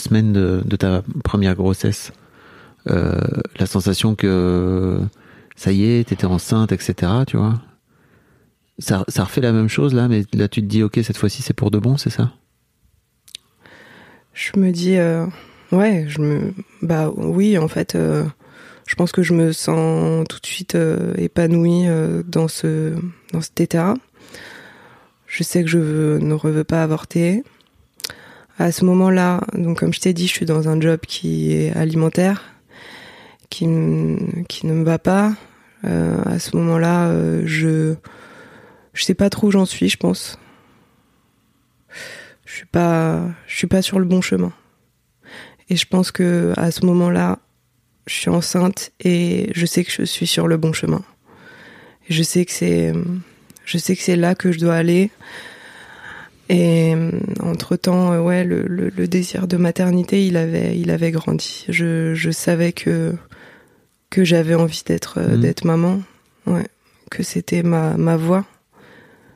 semaines 0.00 0.32
de, 0.32 0.62
de 0.64 0.76
ta 0.76 1.02
première 1.24 1.54
grossesse, 1.54 2.10
euh, 2.88 3.20
la 3.58 3.66
sensation 3.66 4.14
que 4.14 4.98
ça 5.56 5.72
y 5.72 5.84
est, 5.84 6.08
t'étais 6.08 6.24
enceinte, 6.24 6.72
etc. 6.72 7.12
Tu 7.26 7.36
vois 7.36 7.60
ça, 8.78 9.04
ça 9.08 9.24
refait 9.24 9.42
la 9.42 9.52
même 9.52 9.68
chose 9.68 9.92
là, 9.92 10.08
mais 10.08 10.24
là 10.32 10.48
tu 10.48 10.62
te 10.62 10.66
dis, 10.66 10.82
ok, 10.82 10.98
cette 11.02 11.18
fois-ci 11.18 11.42
c'est 11.42 11.52
pour 11.52 11.70
de 11.70 11.78
bon, 11.78 11.98
c'est 11.98 12.08
ça? 12.08 12.32
Je 14.32 14.58
me 14.58 14.70
dis 14.70 14.96
euh, 14.96 15.26
ouais, 15.70 16.06
je 16.08 16.22
me 16.22 16.54
bah 16.80 17.10
oui 17.14 17.58
en 17.58 17.68
fait. 17.68 17.94
euh, 17.94 18.24
je 18.90 18.96
pense 18.96 19.12
que 19.12 19.22
je 19.22 19.34
me 19.34 19.52
sens 19.52 20.26
tout 20.28 20.40
de 20.40 20.46
suite 20.46 20.74
euh, 20.74 21.14
épanouie 21.16 21.86
euh, 21.86 22.24
dans 22.26 22.48
ce 22.48 22.96
dans 23.32 23.40
cet 23.40 23.60
état. 23.60 23.94
Je 25.28 25.44
sais 25.44 25.62
que 25.62 25.70
je 25.70 26.18
ne 26.18 26.34
veux 26.34 26.64
pas 26.64 26.82
avorter. 26.82 27.44
À 28.58 28.72
ce 28.72 28.84
moment-là, 28.84 29.42
donc 29.54 29.78
comme 29.78 29.94
je 29.94 30.00
t'ai 30.00 30.12
dit, 30.12 30.26
je 30.26 30.32
suis 30.32 30.44
dans 30.44 30.68
un 30.68 30.80
job 30.80 30.98
qui 31.06 31.52
est 31.52 31.72
alimentaire, 31.76 32.52
qui 33.48 33.68
qui 34.48 34.66
ne 34.66 34.72
me 34.72 34.82
va 34.82 34.98
pas. 34.98 35.34
Euh, 35.84 36.20
à 36.24 36.40
ce 36.40 36.56
moment-là, 36.56 37.14
je 37.44 37.94
je 38.92 39.04
sais 39.04 39.14
pas 39.14 39.30
trop 39.30 39.46
où 39.46 39.50
j'en 39.52 39.66
suis, 39.66 39.88
je 39.88 39.98
pense. 39.98 40.36
Je 42.44 42.54
suis 42.56 42.66
pas 42.66 43.28
je 43.46 43.54
suis 43.54 43.68
pas 43.68 43.82
sur 43.82 44.00
le 44.00 44.04
bon 44.04 44.20
chemin. 44.20 44.52
Et 45.68 45.76
je 45.76 45.86
pense 45.86 46.10
que 46.10 46.52
à 46.56 46.72
ce 46.72 46.84
moment-là, 46.86 47.38
je 48.06 48.14
suis 48.14 48.30
enceinte 48.30 48.92
et 49.00 49.50
je 49.54 49.66
sais 49.66 49.84
que 49.84 49.90
je 49.92 50.02
suis 50.04 50.26
sur 50.26 50.48
le 50.48 50.56
bon 50.56 50.72
chemin. 50.72 51.02
Je 52.08 52.22
sais 52.22 52.44
que 52.44 52.52
c'est 52.52 52.92
je 53.64 53.78
sais 53.78 53.94
que 53.94 54.02
c'est 54.02 54.16
là 54.16 54.34
que 54.34 54.50
je 54.52 54.58
dois 54.58 54.74
aller. 54.74 55.10
Et 56.48 56.94
entre 57.40 57.76
temps, 57.76 58.18
ouais, 58.24 58.42
le, 58.42 58.62
le, 58.66 58.88
le 58.88 59.06
désir 59.06 59.46
de 59.46 59.56
maternité, 59.56 60.26
il 60.26 60.36
avait, 60.36 60.76
il 60.76 60.90
avait 60.90 61.12
grandi. 61.12 61.64
Je, 61.68 62.14
je 62.14 62.30
savais 62.32 62.72
que 62.72 63.14
que 64.10 64.24
j'avais 64.24 64.56
envie 64.56 64.82
d'être 64.84 65.18
euh, 65.18 65.36
Mhm. 65.36 65.40
d'être 65.42 65.64
maman, 65.64 66.02
ouais, 66.48 66.66
que 67.12 67.22
c'était 67.22 67.62
ma 67.62 67.96
ma 67.96 68.16
voie. 68.16 68.44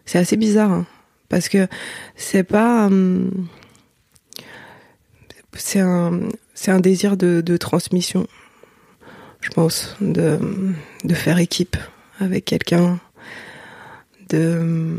C'est 0.06 0.18
assez 0.18 0.36
bizarre, 0.36 0.72
hein, 0.72 0.86
parce 1.28 1.48
que 1.48 1.68
c'est 2.16 2.42
pas, 2.42 2.86
hum, 2.86 3.46
c'est 5.56 5.78
un 5.80 6.18
c'est 6.54 6.72
un 6.72 6.80
désir 6.80 7.16
de, 7.16 7.40
de 7.40 7.56
transmission, 7.56 8.26
je 9.44 9.50
pense, 9.50 9.94
de 10.00 10.38
de 11.04 11.14
faire 11.14 11.38
équipe 11.38 11.76
avec 12.18 12.44
quelqu'un, 12.46 12.98
de 14.30 14.96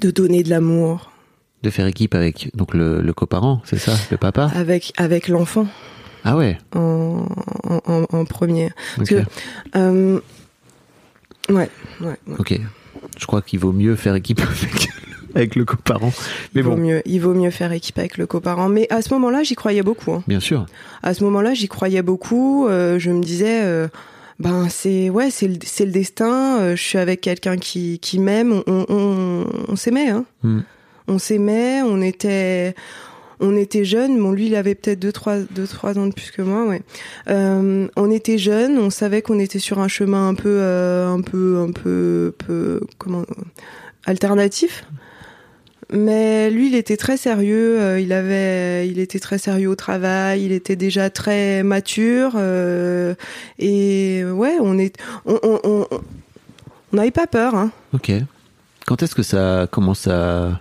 de 0.00 0.10
donner 0.10 0.42
de 0.42 0.50
l'amour 0.50 1.12
De 1.62 1.70
faire 1.70 1.86
équipe 1.86 2.14
avec 2.14 2.50
donc 2.56 2.74
le, 2.74 3.00
le 3.00 3.12
coparent, 3.12 3.60
c'est 3.64 3.78
ça, 3.78 3.92
le 4.10 4.16
papa? 4.16 4.50
Avec 4.54 4.92
avec 4.96 5.28
l'enfant 5.28 5.66
Ah 6.24 6.36
ouais. 6.36 6.58
en, 6.74 7.26
en, 8.10 8.24
premier. 8.24 8.70
Ok. 8.98 9.06
que- 9.08 9.22
Euh, 9.76 10.20
ouais, 11.50 11.70
ouais, 12.00 12.16
ouais. 12.26 12.36
Ok. 12.38 12.58
Je 13.18 13.26
crois 13.26 13.42
qu'il 13.42 13.58
vaut 13.60 13.72
mieux 13.72 13.96
faire 13.96 14.14
équipe 14.14 14.40
avec, 14.50 14.88
avec 15.36 15.54
le 15.54 15.64
coparent. 15.64 16.12
Mais 16.54 16.60
Il 16.60 16.64
vaut 16.64 16.70
bon, 16.72 16.76
mieux, 16.78 17.02
il 17.06 17.20
vaut 17.20 17.34
mieux 17.34 17.50
faire 17.50 17.70
équipe 17.72 17.98
avec 17.98 18.18
le 18.18 18.26
coparent. 18.26 18.68
Mais 18.68 18.86
à 18.90 19.02
ce 19.02 19.12
moment-là, 19.14 19.42
j'y 19.42 19.54
croyais 19.54 19.82
beaucoup. 19.82 20.12
hein. 20.12 20.22
bien 20.26 20.40
sûr. 20.40 20.66
À 21.02 21.14
ce 21.14 21.22
moment-là, 21.24 21.54
j'y 21.54 21.68
croyais 21.68 22.02
beaucoup. 22.02 22.66
euh, 22.66 22.98
je 22.98 23.10
me 23.10 23.22
disais, 23.22 23.60
euh, 23.62 23.86
ben 24.40 24.68
c'est 24.68 25.08
ouais, 25.10 25.30
c'est 25.30 25.48
le, 25.48 25.56
c'est 25.64 25.84
le 25.86 25.92
destin. 25.92 26.58
euh, 26.60 26.76
je 26.76 26.82
suis 26.82 26.98
avec 26.98 27.20
quelqu'un 27.20 27.56
qui, 27.56 27.98
qui 28.00 28.18
m'aime. 28.18 28.52
On, 28.52 28.62
on, 28.66 28.86
on, 28.88 29.44
on 29.68 29.76
s'aimait. 29.76 30.08
Hein. 30.10 30.24
Hmm. 30.42 30.60
On 31.08 31.18
s'aimait. 31.18 31.82
On 31.82 32.02
était 32.02 32.74
on 33.38 33.54
était 33.54 33.84
jeunes. 33.84 34.18
Bon, 34.18 34.32
lui, 34.32 34.46
il 34.46 34.54
avait 34.56 34.74
peut-être 34.74 34.98
deux 34.98 35.12
trois 35.12 35.36
deux 35.38 35.66
trois 35.66 35.98
ans 35.98 36.06
de 36.06 36.12
plus 36.14 36.30
que 36.30 36.42
moi. 36.42 36.66
Ouais. 36.66 36.82
Euh, 37.28 37.86
on 37.96 38.10
était 38.10 38.38
jeunes. 38.38 38.78
On 38.78 38.90
savait 38.90 39.22
qu'on 39.22 39.38
était 39.38 39.58
sur 39.58 39.78
un 39.78 39.88
chemin 39.88 40.28
un 40.28 40.34
peu 40.34 40.58
euh, 40.60 41.08
un 41.08 41.20
peu 41.20 41.58
un 41.66 41.70
peu 41.72 42.34
peu 42.46 42.80
comment 42.98 43.24
alternatif. 44.06 44.84
Mais 45.92 46.50
lui, 46.50 46.66
il 46.68 46.74
était 46.74 46.96
très 46.96 47.16
sérieux. 47.16 47.80
euh, 47.80 48.00
il 48.00 48.12
avait, 48.12 48.88
il 48.88 48.98
était 48.98 49.20
très 49.20 49.38
sérieux 49.38 49.68
au 49.68 49.76
travail. 49.76 50.44
Il 50.44 50.52
était 50.52 50.74
déjà 50.76 51.10
très 51.10 51.62
mature. 51.62 52.32
euh, 52.36 53.14
et 53.58 54.24
ouais, 54.24 54.56
on 54.60 54.78
est, 54.78 54.96
on, 55.26 55.38
on, 55.42 55.60
on, 55.62 55.86
on 56.92 56.96
n'avait 56.96 57.12
pas 57.12 57.26
peur. 57.28 57.54
Hein. 57.54 57.70
Ok. 57.92 58.10
Quand 58.84 59.02
est-ce 59.02 59.14
que 59.14 59.22
ça 59.22 59.68
commence 59.70 60.08
à, 60.08 60.60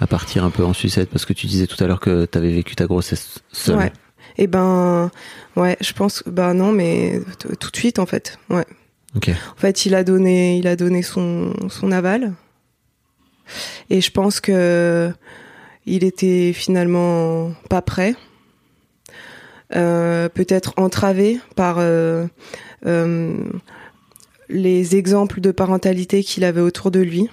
à 0.00 0.06
partir 0.06 0.44
un 0.44 0.50
peu 0.50 0.64
en 0.64 0.74
sucette? 0.74 1.10
Parce 1.10 1.24
que 1.24 1.32
tu 1.32 1.46
disais 1.46 1.66
tout 1.66 1.82
à 1.82 1.86
l'heure 1.88 2.00
que 2.00 2.26
tu 2.26 2.38
avais 2.38 2.52
vécu 2.52 2.76
ta 2.76 2.86
grossesse 2.86 3.40
seule. 3.52 3.76
Ouais. 3.78 3.92
Et 4.38 4.46
ben, 4.46 5.10
ouais, 5.56 5.76
je 5.80 5.92
pense, 5.92 6.22
ben 6.26 6.54
non, 6.54 6.70
mais 6.70 7.20
tout 7.58 7.70
de 7.70 7.76
suite 7.76 7.98
en 7.98 8.06
fait. 8.06 8.38
Ouais. 8.48 8.64
Ok. 9.16 9.28
En 9.28 9.60
fait, 9.60 9.86
il 9.86 9.94
a 9.96 10.04
donné, 10.04 10.56
il 10.58 10.68
a 10.68 10.76
donné 10.76 11.02
son, 11.02 11.52
son 11.68 11.90
aval. 11.90 12.32
Et 13.88 14.00
je 14.00 14.10
pense 14.10 14.40
que 14.40 15.10
il 15.86 16.04
était 16.04 16.52
finalement 16.52 17.52
pas 17.68 17.82
prêt. 17.82 18.14
Euh, 19.76 20.28
peut-être 20.28 20.74
entravé 20.78 21.38
par 21.54 21.76
euh, 21.78 22.26
euh, 22.86 23.36
les 24.48 24.96
exemples 24.96 25.40
de 25.40 25.52
parentalité 25.52 26.24
qu'il 26.24 26.42
avait 26.42 26.60
autour 26.60 26.90
de 26.90 26.98
lui. 26.98 27.28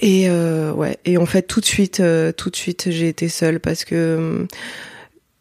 Et 0.00 0.28
ouais, 0.30 0.98
et 1.04 1.16
en 1.18 1.26
fait 1.26 1.42
tout 1.42 1.60
de 1.60 1.66
suite, 1.66 2.02
tout 2.36 2.50
de 2.50 2.56
suite, 2.56 2.90
j'ai 2.90 3.08
été 3.08 3.28
seule 3.28 3.60
parce 3.60 3.84
que 3.84 4.46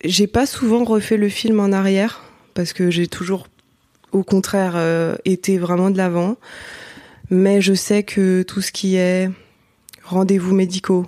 j'ai 0.03 0.27
pas 0.27 0.45
souvent 0.45 0.83
refait 0.83 1.17
le 1.17 1.29
film 1.29 1.59
en 1.59 1.71
arrière 1.71 2.23
parce 2.53 2.73
que 2.73 2.91
j'ai 2.91 3.07
toujours, 3.07 3.47
au 4.13 4.23
contraire, 4.23 4.73
euh, 4.75 5.15
été 5.25 5.57
vraiment 5.57 5.89
de 5.89 5.97
l'avant. 5.97 6.37
Mais 7.29 7.61
je 7.61 7.73
sais 7.73 8.03
que 8.03 8.43
tout 8.43 8.61
ce 8.61 8.71
qui 8.71 8.95
est 8.95 9.29
rendez-vous 10.03 10.53
médicaux, 10.53 11.05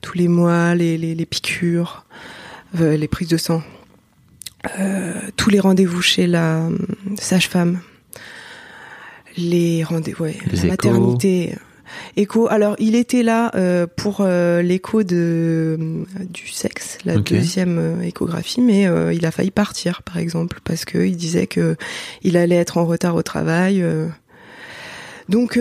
tous 0.00 0.16
les 0.16 0.28
mois, 0.28 0.74
les, 0.74 0.96
les, 0.96 1.14
les 1.14 1.26
piqûres, 1.26 2.06
euh, 2.80 2.96
les 2.96 3.08
prises 3.08 3.28
de 3.28 3.36
sang, 3.36 3.62
euh, 4.78 5.14
tous 5.36 5.50
les 5.50 5.60
rendez-vous 5.60 6.02
chez 6.02 6.26
la 6.26 6.58
euh, 6.58 6.76
sage-femme, 7.18 7.80
les 9.36 9.84
rendez-vous, 9.84 10.24
ouais, 10.24 10.36
la 10.46 10.52
échos. 10.52 10.66
maternité. 10.66 11.56
Écho. 12.16 12.48
Alors, 12.48 12.76
il 12.78 12.94
était 12.94 13.22
là 13.22 13.50
euh, 13.54 13.86
pour 13.86 14.18
euh, 14.20 14.62
l'écho 14.62 15.02
de 15.02 15.76
euh, 15.78 16.04
du 16.30 16.48
sexe, 16.48 16.98
la 17.04 17.16
deuxième 17.16 18.00
échographie, 18.02 18.60
mais 18.60 18.86
euh, 18.86 19.12
il 19.12 19.24
a 19.26 19.30
failli 19.30 19.50
partir, 19.50 20.02
par 20.02 20.18
exemple, 20.18 20.60
parce 20.64 20.84
que 20.84 20.98
il 20.98 21.16
disait 21.16 21.46
que 21.46 21.76
il 22.22 22.36
allait 22.36 22.56
être 22.56 22.78
en 22.78 22.86
retard 22.86 23.14
au 23.14 23.22
travail. 23.22 23.84
Donc 25.28 25.60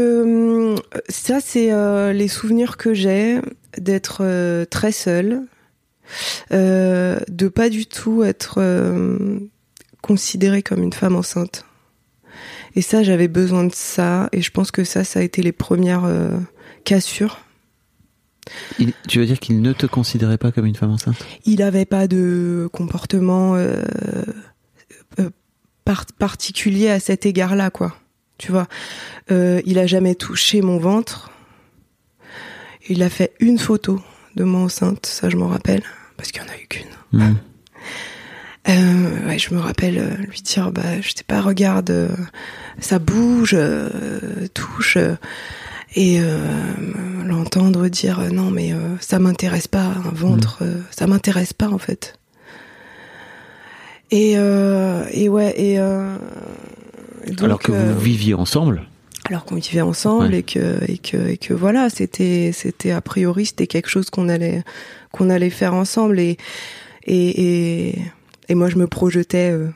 ça, 1.09 1.39
c'est 1.41 1.71
les 2.13 2.27
souvenirs 2.27 2.77
que 2.77 2.93
j'ai 2.93 3.39
d'être 3.77 4.65
très 4.69 4.91
seule, 4.91 5.41
de 6.51 7.47
pas 7.47 7.69
du 7.69 7.85
tout 7.85 8.23
être 8.23 8.61
considérée 10.01 10.63
comme 10.63 10.83
une 10.83 10.93
femme 10.93 11.15
enceinte. 11.15 11.65
Et 12.77 12.81
ça, 12.83 13.01
j'avais 13.01 13.27
besoin 13.27 13.63
de 13.63 13.73
ça, 13.73 14.29
et 14.31 14.41
je 14.43 14.51
pense 14.51 14.69
que 14.69 14.83
ça, 14.83 15.03
ça 15.03 15.19
a 15.19 15.23
été 15.23 15.41
les 15.41 15.51
premières 15.51 16.05
euh, 16.05 16.37
cassures. 16.83 17.39
Il- 18.77 18.93
tu 19.07 19.17
veux 19.17 19.25
dire 19.25 19.39
qu'il 19.39 19.61
ne 19.61 19.73
te 19.73 19.87
considérait 19.87 20.37
pas 20.37 20.51
comme 20.51 20.67
une 20.67 20.75
femme 20.75 20.91
enceinte? 20.91 21.17
Il 21.45 21.63
avait 21.63 21.85
pas 21.85 22.07
de 22.07 22.69
comportement 22.71 23.55
euh, 23.55 23.81
euh, 25.19 25.29
par- 25.85 26.05
particulier 26.19 26.89
à 26.89 26.99
cet 26.99 27.25
égard-là, 27.25 27.71
quoi. 27.71 27.95
Tu 28.37 28.51
vois, 28.51 28.67
il 29.31 29.79
a 29.79 29.87
jamais 29.87 30.13
touché 30.13 30.61
mon 30.61 30.77
ventre. 30.77 31.31
Il 32.87 33.01
a 33.01 33.09
fait 33.09 33.33
une 33.39 33.57
photo 33.57 33.99
de 34.35 34.43
moi 34.43 34.61
enceinte, 34.61 35.07
ça 35.07 35.29
je 35.31 35.37
m'en 35.37 35.47
rappelle, 35.47 35.81
parce 36.17 36.31
qu'il 36.31 36.43
y 36.43 36.45
en 36.45 36.49
a 36.49 36.55
eu 36.61 36.67
qu'une. 36.67 36.85
Hmm. 37.13 37.33
Euh, 38.69 39.27
ouais, 39.27 39.39
je 39.39 39.53
me 39.53 39.59
rappelle 39.59 39.97
euh, 39.97 40.15
lui 40.29 40.41
dire, 40.41 40.71
bah, 40.71 40.99
je 41.01 41.09
sais 41.09 41.23
pas, 41.25 41.41
regarde, 41.41 41.89
euh, 41.89 42.09
ça 42.79 42.99
bouge, 42.99 43.51
euh, 43.53 43.89
touche, 44.53 44.97
et 45.95 46.19
euh, 46.19 46.37
l'entendre 47.25 47.87
dire, 47.87 48.19
non 48.33 48.51
mais 48.51 48.73
euh, 48.73 48.77
ça 48.99 49.19
m'intéresse 49.19 49.67
pas, 49.69 49.83
un 50.05 50.11
ventre, 50.13 50.59
euh, 50.63 50.81
ça 50.91 51.07
m'intéresse 51.07 51.53
pas 51.53 51.69
en 51.69 51.77
fait. 51.77 52.19
Et, 54.11 54.33
euh, 54.37 55.05
et 55.11 55.29
ouais, 55.29 55.53
et 55.57 55.79
euh, 55.79 56.15
donc, 57.27 57.43
Alors 57.43 57.59
que 57.59 57.71
vous 57.71 57.99
viviez 57.99 58.33
ensemble. 58.33 58.83
alors 59.29 59.43
qu'on 59.45 59.55
vivait 59.55 59.81
ensemble 59.81 60.27
Ouais. 60.31 60.39
et 60.39 60.43
que 60.43 60.79
et 60.87 60.97
que 60.97 61.17
et 61.29 61.37
que 61.37 61.53
voilà 61.53 61.89
c'était 61.89 62.51
c'était 62.53 62.91
a 62.91 63.01
priori 63.01 63.45
c'était 63.47 63.67
quelque 63.67 63.89
chose 63.89 64.09
qu'on 64.09 64.29
allait 64.29 64.63
qu'on 65.11 65.29
allait 65.29 65.49
faire 65.49 65.73
ensemble 65.73 66.19
et 66.19 66.37
et 67.05 67.89
et, 67.89 68.01
et 68.49 68.55
moi 68.55 68.69
je 68.69 68.77
me 68.77 68.87
projetais 68.87 69.51
euh, 69.51 69.67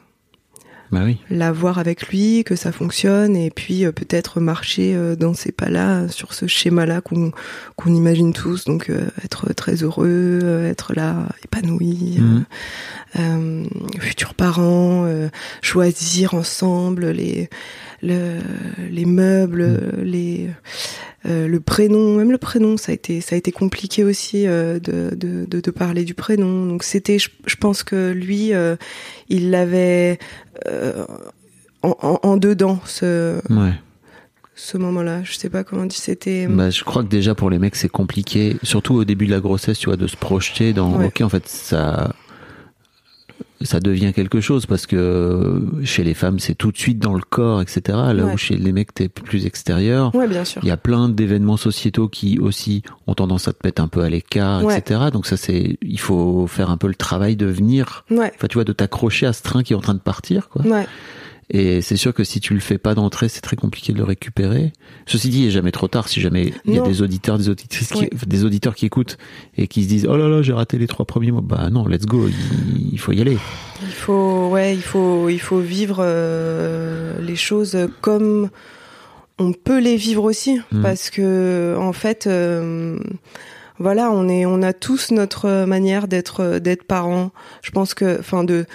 Bah 0.91 1.01
oui. 1.05 1.17
l'avoir 1.29 1.79
avec 1.79 2.07
lui 2.07 2.43
que 2.43 2.55
ça 2.55 2.71
fonctionne 2.71 3.35
et 3.35 3.49
puis 3.49 3.85
euh, 3.85 3.91
peut-être 3.91 4.39
marcher 4.41 4.93
euh, 4.95 5.15
dans 5.15 5.33
ces 5.33 5.51
pas 5.51 5.69
là 5.69 6.07
sur 6.09 6.33
ce 6.33 6.47
schéma 6.47 6.85
là 6.85 6.99
qu'on 7.01 7.31
qu'on 7.77 7.93
imagine 7.93 8.33
tous 8.33 8.65
donc 8.65 8.89
euh, 8.89 9.09
être 9.23 9.53
très 9.53 9.83
heureux 9.83 10.39
euh, 10.43 10.69
être 10.69 10.93
là 10.93 11.29
épanoui 11.45 12.19
euh, 13.19 13.65
futurs 13.99 14.33
parents, 14.33 15.03
euh, 15.05 15.29
choisir 15.61 16.33
ensemble 16.33 17.09
les 17.11 17.49
le, 18.01 18.39
les 18.89 19.05
meubles, 19.05 19.63
Mm. 19.97 20.01
les 20.03 20.49
euh, 21.27 21.47
le 21.47 21.59
prénom, 21.59 22.15
même 22.17 22.31
le 22.31 22.39
prénom, 22.39 22.77
ça 22.77 22.91
a 22.91 22.95
été 22.95 23.21
ça 23.21 23.35
a 23.35 23.37
été 23.37 23.51
compliqué 23.51 24.03
aussi 24.03 24.47
euh, 24.47 24.79
de, 24.79 25.13
de, 25.15 25.45
de 25.45 25.59
de 25.61 25.71
parler 25.71 26.03
du 26.03 26.15
prénom. 26.15 26.65
Donc 26.65 26.83
c'était, 26.83 27.19
je, 27.19 27.29
je 27.45 27.55
pense 27.55 27.83
que 27.83 28.11
lui, 28.11 28.53
euh, 28.53 28.75
il 29.29 29.51
l'avait 29.51 30.17
en, 31.83 31.95
en, 32.01 32.19
en 32.23 32.37
dedans 32.37 32.79
ce 32.85 33.35
Ouais. 33.53 33.73
ce 34.55 34.77
moment-là. 34.77 35.21
Je 35.23 35.33
sais 35.33 35.49
pas 35.49 35.63
comment 35.63 35.85
dire. 35.85 35.99
C'était 35.99 36.47
Bah, 36.47 36.69
je 36.71 36.83
crois 36.83 37.03
que 37.03 37.09
déjà 37.09 37.35
pour 37.35 37.49
les 37.49 37.59
mecs 37.59 37.75
c'est 37.75 37.89
compliqué, 37.89 38.57
surtout 38.63 38.95
au 38.95 39.05
début 39.05 39.25
de 39.27 39.31
la 39.31 39.39
grossesse, 39.39 39.77
tu 39.79 39.87
vois, 39.87 39.97
de 39.97 40.07
se 40.07 40.17
projeter 40.17 40.73
dans. 40.73 40.97
Ouais. 40.97 41.05
Ok, 41.07 41.21
en 41.21 41.29
fait 41.29 41.47
ça, 41.47 42.13
ça 43.63 43.79
devient 43.79 44.13
quelque 44.13 44.41
chose 44.41 44.65
parce 44.65 44.85
que 44.87 45.61
chez 45.83 46.03
les 46.03 46.13
femmes 46.13 46.39
c'est 46.39 46.55
tout 46.55 46.71
de 46.71 46.77
suite 46.77 46.99
dans 46.99 47.13
le 47.13 47.21
corps, 47.21 47.61
etc. 47.61 47.81
Là 48.13 48.13
Ouais. 48.25 48.33
où 48.33 48.37
chez 48.37 48.55
les 48.57 48.71
mecs 48.71 48.93
t'es 48.93 49.07
plus 49.09 49.45
extérieur. 49.45 50.13
ouais, 50.15 50.27
bien 50.27 50.45
sûr. 50.45 50.61
Il 50.63 50.67
y 50.67 50.71
a 50.71 50.77
plein 50.77 51.09
d'événements 51.09 51.57
sociétaux 51.57 52.07
qui 52.07 52.39
aussi 52.39 52.83
ont 53.07 53.13
tendance 53.13 53.47
à 53.47 53.53
te 53.53 53.59
mettre 53.65 53.81
un 53.81 53.87
peu 53.87 54.01
à 54.01 54.09
l'écart, 54.09 54.63
Ouais. 54.63 54.77
etc. 54.77 55.01
Donc 55.13 55.25
ça 55.25 55.37
c'est, 55.37 55.77
il 55.81 55.99
faut 55.99 56.47
faire 56.47 56.69
un 56.69 56.77
peu 56.77 56.87
le 56.87 56.95
travail 56.95 57.35
de 57.35 57.45
venir, 57.45 58.05
Ouais, 58.11 58.31
enfin 58.35 58.47
tu 58.47 58.55
vois, 58.55 58.63
de 58.63 58.73
t'accrocher 58.73 59.25
à 59.25 59.33
ce 59.33 59.41
train 59.43 59.63
qui 59.63 59.73
est 59.73 59.75
en 59.75 59.81
train 59.81 59.93
de 59.95 59.99
partir, 59.99 60.49
quoi. 60.49 60.63
Et 61.49 61.81
c'est 61.81 61.97
sûr 61.97 62.13
que 62.13 62.23
si 62.23 62.39
tu 62.39 62.53
le 62.53 62.59
fais 62.61 62.77
pas 62.77 62.95
d'entrée, 62.95 63.27
c'est 63.27 63.41
très 63.41 63.57
compliqué 63.57 63.91
de 63.91 63.97
le 63.97 64.05
récupérer. 64.05 64.71
Ceci 65.05 65.29
dit, 65.29 65.41
il 65.41 65.47
est 65.47 65.51
jamais 65.51 65.71
trop 65.71 65.87
tard. 65.87 66.07
Si 66.07 66.21
jamais 66.21 66.53
il 66.65 66.75
y 66.75 66.79
a 66.79 66.81
des 66.81 67.01
auditeurs, 67.01 67.37
des 67.37 67.49
auditrices, 67.49 67.89
qui, 67.89 68.07
des 68.25 68.45
auditeurs 68.45 68.73
qui 68.75 68.85
écoutent 68.85 69.17
et 69.57 69.67
qui 69.67 69.83
se 69.83 69.89
disent 69.89 70.07
oh 70.09 70.15
là 70.15 70.29
là, 70.29 70.41
j'ai 70.41 70.53
raté 70.53 70.77
les 70.77 70.87
trois 70.87 71.05
premiers 71.05 71.31
mois. 71.31 71.41
Bah 71.41 71.69
non, 71.69 71.85
let's 71.87 72.05
go. 72.05 72.27
Il, 72.27 72.93
il 72.93 72.99
faut 72.99 73.11
y 73.11 73.19
aller. 73.19 73.37
Il 73.81 73.91
faut, 73.91 74.49
ouais, 74.49 74.73
il 74.75 74.81
faut, 74.81 75.27
il 75.27 75.39
faut 75.39 75.59
vivre 75.59 75.97
euh, 75.99 77.19
les 77.21 77.35
choses 77.35 77.77
comme 77.99 78.49
on 79.39 79.53
peut 79.53 79.79
les 79.79 79.97
vivre 79.97 80.23
aussi, 80.23 80.59
Mm. 80.71 80.81
parce 80.83 81.09
que 81.09 81.75
en 81.77 81.93
fait, 81.93 82.27
euh, 82.27 82.99
voilà, 83.79 84.11
on 84.11 84.29
est, 84.29 84.45
on 84.45 84.61
a 84.61 84.73
tous 84.73 85.11
notre 85.11 85.65
manière 85.65 86.07
d'être, 86.07 86.59
d'être 86.59 86.83
parents. 86.83 87.31
Je 87.63 87.71
pense 87.71 87.93
que, 87.93 88.19
enfin, 88.19 88.43
de 88.43 88.65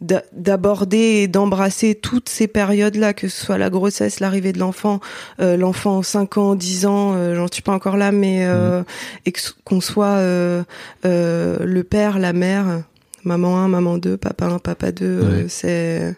d'aborder 0.00 1.22
et 1.22 1.28
d'embrasser 1.28 1.94
toutes 1.94 2.28
ces 2.28 2.46
périodes-là, 2.48 3.14
que 3.14 3.28
ce 3.28 3.44
soit 3.46 3.58
la 3.58 3.70
grossesse, 3.70 4.20
l'arrivée 4.20 4.52
de 4.52 4.58
l'enfant, 4.58 5.00
euh, 5.40 5.56
l'enfant 5.56 6.02
5 6.02 6.36
ans, 6.36 6.54
10 6.54 6.84
ans, 6.86 7.14
euh, 7.14 7.34
j'en 7.36 7.46
suis 7.50 7.62
pas 7.62 7.72
encore 7.72 7.96
là, 7.96 8.12
mais 8.12 8.44
euh, 8.44 8.82
et 9.24 9.32
que 9.32 9.38
s- 9.38 9.54
qu'on 9.64 9.80
soit 9.80 10.06
euh, 10.18 10.62
euh, 11.06 11.58
le 11.64 11.84
père, 11.84 12.18
la 12.18 12.32
mère, 12.32 12.82
maman 13.22 13.56
1, 13.58 13.68
maman 13.68 13.96
2, 13.96 14.16
papa 14.16 14.46
1, 14.46 14.58
papa 14.58 14.92
2, 14.92 15.06
euh, 15.06 15.42
Ouais. 15.42 15.46
c'est 15.48 16.14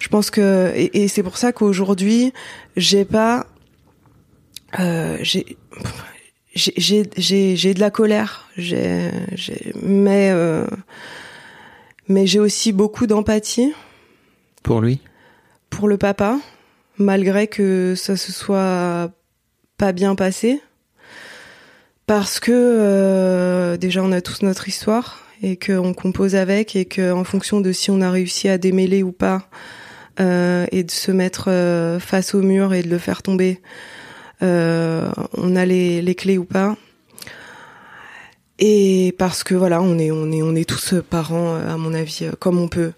je 0.00 0.08
pense 0.08 0.30
que 0.30 0.72
et, 0.76 1.02
et 1.04 1.08
c'est 1.08 1.22
pour 1.22 1.38
ça 1.38 1.52
qu'aujourd'hui, 1.52 2.32
j'ai 2.76 3.04
pas 3.04 3.46
euh, 4.78 5.16
j'ai 5.22 5.56
j'ai 6.54 6.72
j'ai- 6.76 7.10
j'ai 7.16 7.56
j'ai 7.56 7.74
de 7.74 7.80
la 7.80 7.90
colère, 7.90 8.48
j'ai 8.56 9.10
j'ai 9.34 9.72
mais 9.82 10.30
euh, 10.32 10.66
mais 12.08 12.26
j'ai 12.26 12.40
aussi 12.40 12.72
beaucoup 12.72 13.06
d'empathie 13.06 13.72
Pour 14.62 14.80
lui? 14.80 15.00
pour 15.70 15.86
le 15.88 15.98
papa, 15.98 16.38
malgré 16.96 17.46
que 17.46 17.94
ça 17.94 18.16
se 18.16 18.32
soit 18.32 19.10
pas 19.76 19.92
bien 19.92 20.14
passé. 20.14 20.60
Parce 22.06 22.40
que 22.40 22.52
euh, 22.54 23.76
déjà 23.76 24.02
on 24.02 24.12
a 24.12 24.22
tous 24.22 24.40
notre 24.42 24.66
histoire 24.66 25.22
et 25.42 25.56
qu'on 25.58 25.92
compose 25.92 26.34
avec 26.36 26.74
et 26.74 26.86
que 26.86 27.12
en 27.12 27.22
fonction 27.24 27.60
de 27.60 27.70
si 27.70 27.90
on 27.90 28.00
a 28.00 28.10
réussi 28.10 28.48
à 28.48 28.56
démêler 28.56 29.02
ou 29.02 29.12
pas 29.12 29.48
euh, 30.20 30.64
et 30.72 30.84
de 30.84 30.90
se 30.90 31.12
mettre 31.12 31.48
euh, 31.48 32.00
face 32.00 32.34
au 32.34 32.40
mur 32.40 32.72
et 32.72 32.82
de 32.82 32.88
le 32.88 32.98
faire 32.98 33.22
tomber, 33.22 33.60
on 34.40 35.56
a 35.56 35.66
les, 35.66 36.00
les 36.00 36.14
clés 36.14 36.38
ou 36.38 36.44
pas. 36.44 36.76
Et 38.58 39.14
parce 39.18 39.44
que 39.44 39.54
voilà, 39.54 39.80
on 39.80 39.98
est 39.98 40.10
on 40.10 40.30
est 40.32 40.42
on 40.42 40.54
est 40.54 40.68
tous 40.68 40.94
parents 41.08 41.54
à 41.54 41.76
mon 41.76 41.94
avis 41.94 42.20
euh, 42.22 42.32
comme 42.38 42.58
on 42.58 42.68
peut. 42.68 42.92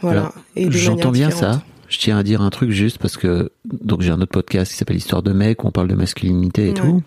Voilà. 0.00 0.32
J'entends 0.56 1.12
bien 1.12 1.30
ça. 1.30 1.62
Je 1.88 1.98
tiens 1.98 2.16
à 2.18 2.22
dire 2.22 2.40
un 2.40 2.50
truc 2.50 2.70
juste 2.70 2.98
parce 2.98 3.16
que 3.16 3.50
donc 3.64 4.00
j'ai 4.00 4.10
un 4.10 4.20
autre 4.20 4.32
podcast 4.32 4.72
qui 4.72 4.78
s'appelle 4.78 4.96
Histoire 4.96 5.22
de 5.22 5.32
mec 5.32 5.62
où 5.62 5.68
on 5.68 5.70
parle 5.70 5.88
de 5.88 5.94
masculinité 5.94 6.64
et 6.64 6.68
Ouais. 6.68 6.74
tout. 6.74 7.02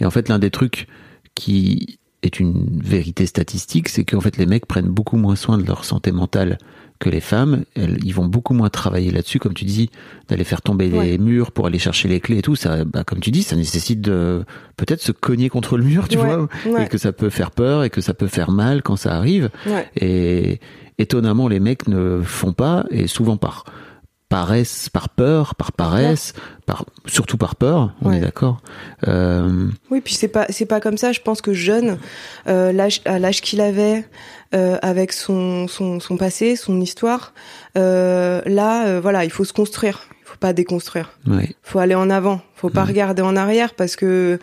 Et 0.00 0.06
en 0.06 0.10
fait, 0.10 0.28
l'un 0.28 0.38
des 0.38 0.50
trucs 0.50 0.86
qui 1.34 1.98
est 2.22 2.40
une 2.40 2.80
vérité 2.82 3.26
statistique, 3.26 3.88
c'est 3.88 4.04
qu'en 4.04 4.20
fait 4.20 4.36
les 4.38 4.46
mecs 4.46 4.66
prennent 4.66 4.88
beaucoup 4.88 5.16
moins 5.16 5.36
soin 5.36 5.58
de 5.58 5.64
leur 5.66 5.84
santé 5.84 6.10
mentale 6.12 6.58
que 6.98 7.08
les 7.08 7.20
femmes. 7.20 7.64
Elles, 7.76 7.98
ils 8.04 8.12
vont 8.14 8.26
beaucoup 8.26 8.54
moins 8.54 8.68
travailler 8.70 9.10
là-dessus, 9.10 9.38
comme 9.38 9.54
tu 9.54 9.64
dis, 9.64 9.90
d'aller 10.28 10.44
faire 10.44 10.62
tomber 10.62 10.88
les 10.88 11.18
murs 11.18 11.52
pour 11.52 11.66
aller 11.66 11.78
chercher 11.78 12.08
les 12.08 12.20
clés 12.20 12.38
et 12.38 12.42
tout. 12.42 12.56
Ça, 12.56 12.84
bah, 12.84 13.04
comme 13.04 13.20
tu 13.20 13.30
dis, 13.30 13.42
ça 13.42 13.56
nécessite 13.56 14.00
de 14.00 14.44
peut-être 14.76 15.00
se 15.00 15.12
cogner 15.12 15.48
contre 15.48 15.76
le 15.78 15.84
mur, 15.84 16.08
tu 16.10 16.18
Ouais, 16.18 16.24
vois, 16.24 16.48
ouais. 16.66 16.84
et 16.84 16.88
que 16.88 16.98
ça 16.98 17.12
peut 17.12 17.30
faire 17.30 17.50
peur 17.50 17.84
et 17.84 17.90
que 17.90 18.00
ça 18.00 18.14
peut 18.14 18.26
faire 18.26 18.50
mal 18.50 18.82
quand 18.82 18.96
ça 18.96 19.14
arrive. 19.14 19.50
Et 19.96 20.60
étonnamment, 20.98 21.46
les 21.48 21.60
mecs 21.60 21.86
ne 21.88 22.20
font 22.22 22.52
pas, 22.52 22.84
et 22.90 23.06
souvent 23.06 23.36
par 23.36 23.64
paresse, 24.28 24.88
par 24.90 25.08
peur, 25.08 25.54
par 25.54 25.72
paresse, 25.72 26.34
par 26.66 26.84
surtout 27.06 27.36
par 27.38 27.56
peur, 27.56 27.94
on 28.02 28.10
Ouais. 28.10 28.18
est 28.18 28.20
d'accord. 28.20 28.60
Euh, 29.06 29.68
Oui, 29.90 30.00
puis 30.00 30.14
c'est 30.14 30.28
pas 30.28 30.46
c'est 30.50 30.66
pas 30.66 30.80
comme 30.80 30.98
ça. 30.98 31.12
Je 31.12 31.20
pense 31.20 31.40
que 31.40 31.52
jeune, 31.54 31.98
euh, 32.46 32.72
l'âge 32.72 33.00
à 33.06 33.18
l'âge 33.18 33.40
qu'il 33.40 33.60
avait, 33.60 34.04
euh, 34.54 34.76
avec 34.82 35.12
son, 35.12 35.66
son 35.68 35.98
son 36.00 36.16
passé, 36.16 36.56
son 36.56 36.80
histoire, 36.80 37.32
euh, 37.76 38.42
là, 38.46 38.86
euh, 38.86 39.00
voilà, 39.00 39.24
il 39.24 39.30
faut 39.30 39.44
se 39.44 39.52
construire. 39.52 40.00
Il 40.22 40.30
faut 40.32 40.36
pas 40.38 40.52
déconstruire. 40.52 41.10
ouais. 41.26 41.54
faut 41.62 41.78
aller 41.78 41.94
en 41.94 42.10
avant. 42.10 42.42
Faut 42.54 42.68
pas 42.70 42.84
regarder 42.84 43.22
en 43.22 43.34
arrière 43.36 43.72
parce 43.74 43.96
que 43.96 44.38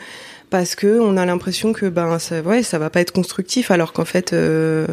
parce 0.49 0.73
que 0.73 0.99
on 0.99 1.15
a 1.17 1.25
l'impression 1.25 1.73
que 1.73 1.87
ben 1.87 2.17
ça 2.17 2.41
ouais 2.41 2.63
ça 2.63 2.79
va 2.79 2.89
pas 2.89 3.01
être 3.01 3.11
constructif 3.11 3.69
alors 3.71 3.93
qu'en 3.93 4.05
fait 4.05 4.31
euh, 4.33 4.87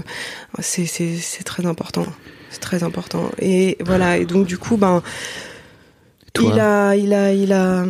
c'est 0.59 0.85
c'est 0.87 1.17
c'est 1.17 1.45
très 1.45 1.65
important. 1.67 2.05
C'est 2.53 2.61
très 2.61 2.83
important. 2.83 3.31
Et 3.41 3.79
voilà 3.81 4.19
et 4.19 4.27
donc 4.27 4.47
du 4.47 4.59
coup 4.59 4.77
ben 4.77 5.03
Toi, 6.35 6.53
il 6.55 6.61
a 6.61 6.97
il 6.97 7.13
a 7.13 7.33
il 7.33 7.53
a 7.53 7.85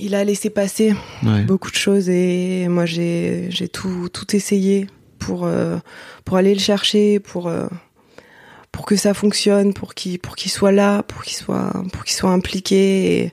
il 0.00 0.14
a 0.14 0.24
laissé 0.24 0.50
passer 0.50 0.94
ouais. 1.22 1.42
beaucoup 1.44 1.70
de 1.70 1.76
choses 1.76 2.08
et 2.08 2.66
moi 2.68 2.86
j'ai 2.86 3.46
j'ai 3.50 3.68
tout 3.68 4.08
tout 4.12 4.34
essayé 4.34 4.86
pour 5.18 5.44
euh, 5.44 5.76
pour 6.24 6.38
aller 6.38 6.54
le 6.54 6.60
chercher 6.60 7.20
pour 7.20 7.48
euh, 7.48 7.68
pour 8.72 8.86
que 8.86 8.96
ça 8.96 9.12
fonctionne 9.14 9.74
pour 9.74 9.94
qu'il 9.94 10.18
pour 10.18 10.36
qu'il 10.36 10.50
soit 10.50 10.72
là 10.72 11.02
pour 11.02 11.22
qu'il 11.22 11.36
soit 11.36 11.72
pour 11.92 12.04
qu'il 12.04 12.14
soit 12.14 12.30
impliqué 12.30 13.24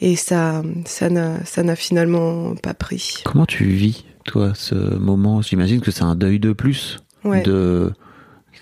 et, 0.00 0.10
et 0.12 0.16
ça 0.16 0.62
ça 0.84 1.08
n'a 1.08 1.44
ça 1.44 1.62
n'a 1.62 1.74
finalement 1.74 2.54
pas 2.56 2.74
pris 2.74 3.22
Comment 3.24 3.46
tu 3.46 3.64
vis, 3.64 4.04
toi, 4.24 4.52
ce 4.54 4.74
moment? 4.74 5.42
J'imagine 5.42 5.80
que 5.80 5.90
c'est 5.90 6.04
un 6.04 6.14
deuil 6.14 6.38
de 6.38 6.52
plus 6.52 6.98
ouais 7.24 7.42
de 7.42 7.92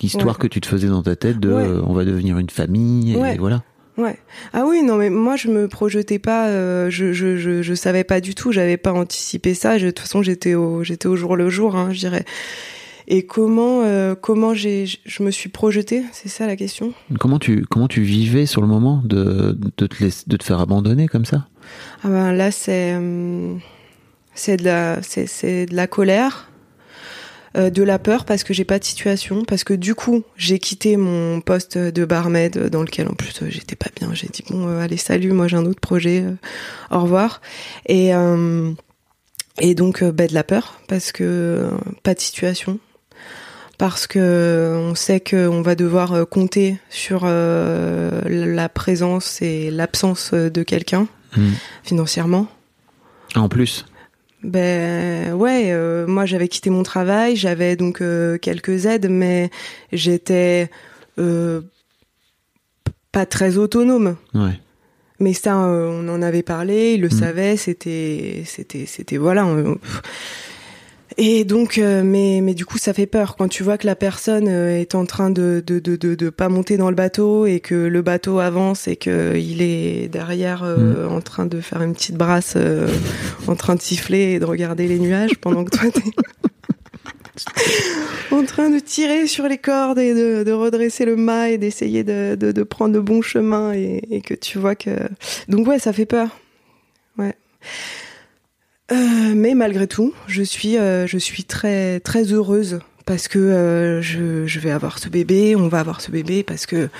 l'histoire 0.00 0.26
Ouais. 0.36 0.42
que 0.42 0.46
tu 0.46 0.60
te 0.60 0.66
faisais 0.66 0.88
dans 0.88 1.02
ta 1.02 1.16
tête 1.16 1.38
de 1.40 1.52
Ouais. 1.52 1.62
euh, 1.66 1.80
on 1.86 1.92
va 1.92 2.04
devenir 2.04 2.38
une 2.38 2.50
famille, 2.50 3.12
et 3.14 3.38
voilà. 3.38 3.62
Ouais. 3.96 4.18
Ah 4.52 4.64
oui, 4.66 4.82
non, 4.82 4.96
mais 4.96 5.08
moi 5.08 5.36
je 5.36 5.46
me 5.48 5.68
projetais 5.68 6.18
pas, 6.18 6.48
euh, 6.48 6.90
je, 6.90 7.12
je, 7.12 7.36
je, 7.36 7.62
je 7.62 7.74
savais 7.74 8.02
pas 8.02 8.20
du 8.20 8.34
tout, 8.34 8.50
j'avais 8.50 8.76
pas 8.76 8.92
anticipé 8.92 9.54
ça. 9.54 9.78
Je- 9.78 9.86
de 9.86 9.90
toute 9.90 10.00
façon, 10.00 10.20
j'étais 10.22 10.54
au, 10.54 10.82
j'étais 10.82 11.06
au 11.06 11.14
jour 11.14 11.36
le 11.36 11.48
jour, 11.48 11.76
hein, 11.76 11.90
je 11.92 12.00
dirais. 12.00 12.24
Et 13.06 13.24
comment, 13.26 13.82
euh, 13.82 14.14
comment 14.20 14.52
j'ai, 14.54 14.86
je 15.04 15.22
me 15.22 15.30
suis 15.30 15.48
projetée, 15.50 16.02
c'est 16.12 16.28
ça 16.30 16.46
la 16.46 16.56
question. 16.56 16.92
Comment 17.20 17.38
tu, 17.38 17.64
comment 17.70 17.86
tu 17.86 18.00
vivais 18.02 18.46
sur 18.46 18.62
le 18.62 18.66
moment 18.66 19.00
de, 19.04 19.56
de, 19.76 19.86
te, 19.86 20.02
laisser, 20.02 20.24
de 20.26 20.36
te 20.38 20.42
faire 20.44 20.58
abandonner 20.58 21.06
comme 21.06 21.26
ça? 21.26 21.46
Ah 22.02 22.08
ben 22.08 22.32
là, 22.32 22.50
c'est, 22.50 22.98
C'est 24.34 24.56
de 24.56 24.64
la, 24.64 25.02
c'est, 25.02 25.26
c'est 25.26 25.66
de 25.66 25.76
la 25.76 25.86
colère, 25.86 26.50
euh, 27.56 27.70
de 27.70 27.82
la 27.82 27.98
peur 27.98 28.24
parce 28.24 28.44
que 28.44 28.52
j'ai 28.54 28.64
pas 28.64 28.78
de 28.78 28.84
situation, 28.84 29.44
parce 29.44 29.64
que 29.64 29.74
du 29.74 29.94
coup 29.94 30.22
j'ai 30.36 30.58
quitté 30.58 30.96
mon 30.96 31.40
poste 31.40 31.78
de 31.78 32.04
barmaid 32.04 32.68
dans 32.68 32.82
lequel 32.82 33.08
en 33.08 33.14
plus 33.14 33.42
euh, 33.42 33.46
j'étais 33.48 33.76
pas 33.76 33.90
bien. 33.94 34.12
J'ai 34.14 34.28
dit 34.28 34.44
bon 34.50 34.68
euh, 34.68 34.80
allez 34.80 34.96
salut, 34.96 35.32
moi 35.32 35.48
j'ai 35.48 35.56
un 35.56 35.66
autre 35.66 35.80
projet, 35.80 36.22
euh, 36.22 36.34
au 36.96 37.00
revoir. 37.00 37.40
Et 37.86 38.14
euh, 38.14 38.72
et 39.60 39.74
donc 39.74 40.02
euh, 40.02 40.12
bah, 40.12 40.26
de 40.26 40.34
la 40.34 40.44
peur 40.44 40.80
parce 40.88 41.12
que 41.12 41.22
euh, 41.24 41.70
pas 42.02 42.14
de 42.14 42.20
situation, 42.20 42.78
parce 43.78 44.06
que 44.06 44.76
on 44.76 44.94
sait 44.94 45.20
qu'on 45.20 45.62
va 45.62 45.74
devoir 45.74 46.12
euh, 46.12 46.24
compter 46.24 46.78
sur 46.90 47.22
euh, 47.24 48.20
la 48.26 48.68
présence 48.68 49.42
et 49.42 49.70
l'absence 49.70 50.32
de 50.32 50.62
quelqu'un 50.62 51.06
Hmm. 51.36 51.54
financièrement. 51.82 52.46
En 53.34 53.48
plus. 53.48 53.86
Ben 54.44 55.32
ouais, 55.32 55.72
euh, 55.72 56.06
moi 56.06 56.26
j'avais 56.26 56.48
quitté 56.48 56.68
mon 56.68 56.82
travail, 56.82 57.34
j'avais 57.34 57.76
donc 57.76 58.02
euh, 58.02 58.36
quelques 58.38 58.84
aides, 58.86 59.08
mais 59.10 59.50
j'étais 59.90 60.68
euh, 61.18 61.62
pas 63.10 63.24
très 63.24 63.56
autonome. 63.56 64.16
Ouais. 64.34 64.60
Mais 65.18 65.32
ça, 65.32 65.64
euh, 65.64 65.88
on 65.88 66.08
en 66.08 66.20
avait 66.22 66.42
parlé, 66.42 66.94
il 66.94 67.00
le 67.00 67.06
Mm. 67.08 67.10
savait, 67.10 67.56
c'était, 67.56 68.42
c'était, 68.44 68.84
c'était 68.86 69.16
voilà. 69.16 69.46
on-. 69.46 69.78
Et 71.16 71.44
donc, 71.44 71.78
euh, 71.78 72.02
mais, 72.04 72.40
mais 72.42 72.54
du 72.54 72.66
coup, 72.66 72.78
ça 72.78 72.92
fait 72.92 73.06
peur 73.06 73.36
quand 73.36 73.46
tu 73.48 73.62
vois 73.62 73.78
que 73.78 73.86
la 73.86 73.94
personne 73.94 74.48
euh, 74.48 74.80
est 74.80 74.96
en 74.96 75.06
train 75.06 75.30
de, 75.30 75.62
de, 75.64 75.78
de, 75.78 75.94
de, 75.94 76.16
de 76.16 76.30
pas 76.30 76.48
monter 76.48 76.76
dans 76.76 76.90
le 76.90 76.96
bateau 76.96 77.46
et 77.46 77.60
que 77.60 77.74
le 77.74 78.02
bateau 78.02 78.40
avance 78.40 78.88
et 78.88 78.96
que 78.96 79.36
il 79.36 79.62
est 79.62 80.08
derrière 80.08 80.64
euh, 80.64 81.08
en 81.08 81.20
train 81.20 81.46
de 81.46 81.60
faire 81.60 81.82
une 81.82 81.94
petite 81.94 82.16
brasse, 82.16 82.54
euh, 82.56 82.88
en 83.46 83.54
train 83.54 83.76
de 83.76 83.80
siffler 83.80 84.32
et 84.32 84.38
de 84.40 84.44
regarder 84.44 84.88
les 84.88 84.98
nuages 84.98 85.36
pendant 85.40 85.64
que 85.64 85.76
toi 85.76 85.88
t'es 85.90 86.02
en 88.32 88.44
train 88.44 88.70
de 88.70 88.80
tirer 88.80 89.28
sur 89.28 89.46
les 89.46 89.58
cordes 89.58 89.98
et 89.98 90.14
de, 90.14 90.42
de 90.42 90.52
redresser 90.52 91.04
le 91.04 91.14
mât 91.14 91.50
et 91.50 91.58
d'essayer 91.58 92.02
de, 92.02 92.34
de, 92.34 92.50
de 92.50 92.62
prendre 92.64 92.92
le 92.94 93.02
bon 93.02 93.22
chemin 93.22 93.72
et, 93.72 94.02
et 94.10 94.20
que 94.20 94.34
tu 94.34 94.58
vois 94.58 94.74
que 94.74 94.90
donc 95.48 95.68
ouais 95.68 95.78
ça 95.78 95.92
fait 95.92 96.06
peur. 96.06 96.28
Ouais 97.18 97.36
Euh, 98.92 99.32
mais 99.34 99.54
malgré 99.54 99.86
tout 99.86 100.12
je 100.26 100.42
suis 100.42 100.76
euh, 100.76 101.06
je 101.06 101.16
suis 101.16 101.44
très 101.44 102.00
très 102.00 102.24
heureuse 102.24 102.80
parce 103.06 103.28
que 103.28 103.38
euh, 103.38 104.02
je, 104.02 104.46
je 104.46 104.60
vais 104.60 104.70
avoir 104.70 104.98
ce 104.98 105.08
bébé 105.08 105.56
on 105.56 105.68
va 105.68 105.80
avoir 105.80 106.02
ce 106.02 106.10
bébé 106.10 106.42
parce 106.42 106.66
que 106.66 106.90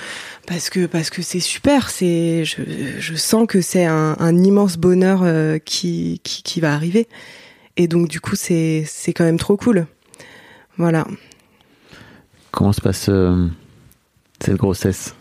parce 0.47 0.71
que 0.71 0.87
parce 0.87 1.11
que 1.11 1.21
c'est 1.21 1.39
super 1.39 1.91
c'est 1.91 2.43
je, 2.43 2.63
je 2.97 3.13
sens 3.13 3.45
que 3.47 3.61
c'est 3.61 3.85
un, 3.85 4.35
immense 4.35 4.77
bonheur 4.77 5.23
qui, 5.63 6.21
qui 6.23 6.41
qui 6.41 6.59
va 6.59 6.73
arriver. 6.73 7.07
Et 7.77 7.87
donc 7.87 8.07
du 8.07 8.19
coup 8.19 8.35
c'est 8.35 8.83
c'est 8.87 9.13
quand 9.13 9.25
même 9.25 9.39
trop 9.39 9.55
cool. 9.55 9.85
Voilà. 10.77 11.05
Comment 12.49 12.73
se 12.73 12.81
passe 12.81 13.11
cette 14.39 14.57
grossesse? 14.57 15.13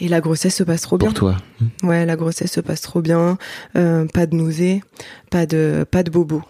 Et 0.00 0.08
la 0.08 0.20
grossesse 0.20 0.54
se 0.54 0.62
passe 0.62 0.82
trop 0.82 0.96
bien. 0.98 1.08
pour 1.08 1.14
toi 1.14 1.36
Ouais, 1.82 2.06
la 2.06 2.14
grossesse 2.16 2.52
se 2.52 2.60
passe 2.60 2.80
trop 2.80 3.02
bien. 3.02 3.36
Euh, 3.76 4.06
pas 4.06 4.26
de 4.26 4.36
nausées, 4.36 4.82
pas 5.30 5.44
de 5.46 5.84
pas 5.90 6.02
de 6.02 6.10
bobo. 6.10 6.42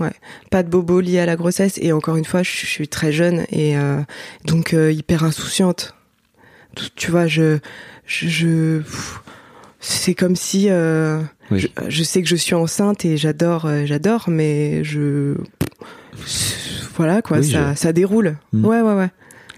Ouais, 0.00 0.12
pas 0.50 0.62
de 0.62 0.68
bobo 0.70 1.00
lié 1.00 1.18
à 1.20 1.26
la 1.26 1.36
grossesse. 1.36 1.78
Et 1.80 1.92
encore 1.92 2.16
une 2.16 2.24
fois, 2.24 2.42
je, 2.42 2.50
je 2.50 2.66
suis 2.66 2.88
très 2.88 3.12
jeune 3.12 3.44
et 3.50 3.76
euh, 3.76 4.00
donc 4.46 4.72
euh, 4.74 4.90
hyper 4.90 5.24
insouciante. 5.24 5.94
Tu, 6.96 7.10
vois, 7.12 7.26
je 7.28 7.58
je, 8.06 8.80
c'est 9.78 10.14
comme 10.14 10.34
si 10.34 10.68
Oui. 11.50 11.60
je, 11.60 11.68
je 11.88 12.02
sais 12.02 12.22
que 12.22 12.28
je 12.28 12.34
suis 12.36 12.54
enceinte 12.54 13.04
et 13.04 13.16
j'adore 13.16 13.68
j'adore, 13.84 14.24
mais 14.28 14.82
je 14.82 15.36
voilà 16.96 17.22
quoi, 17.22 17.38
Oui, 17.38 17.50
ça 17.52 17.76
ça 17.76 17.92
déroule. 17.92 18.36
Mm. 18.52 18.64
Ouais 18.64 18.80
ouais 18.80 18.94
ouais. 18.94 19.10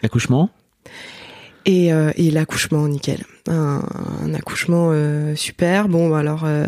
Accouchement 0.02 0.50
Et, 1.66 1.92
euh, 1.92 2.12
et 2.16 2.30
l'accouchement, 2.30 2.86
nickel. 2.86 3.24
Un, 3.48 3.82
accouchement 4.34 4.90
euh, 4.92 5.34
super. 5.34 5.88
Bon, 5.88 6.14
alors, 6.14 6.44
euh, 6.44 6.64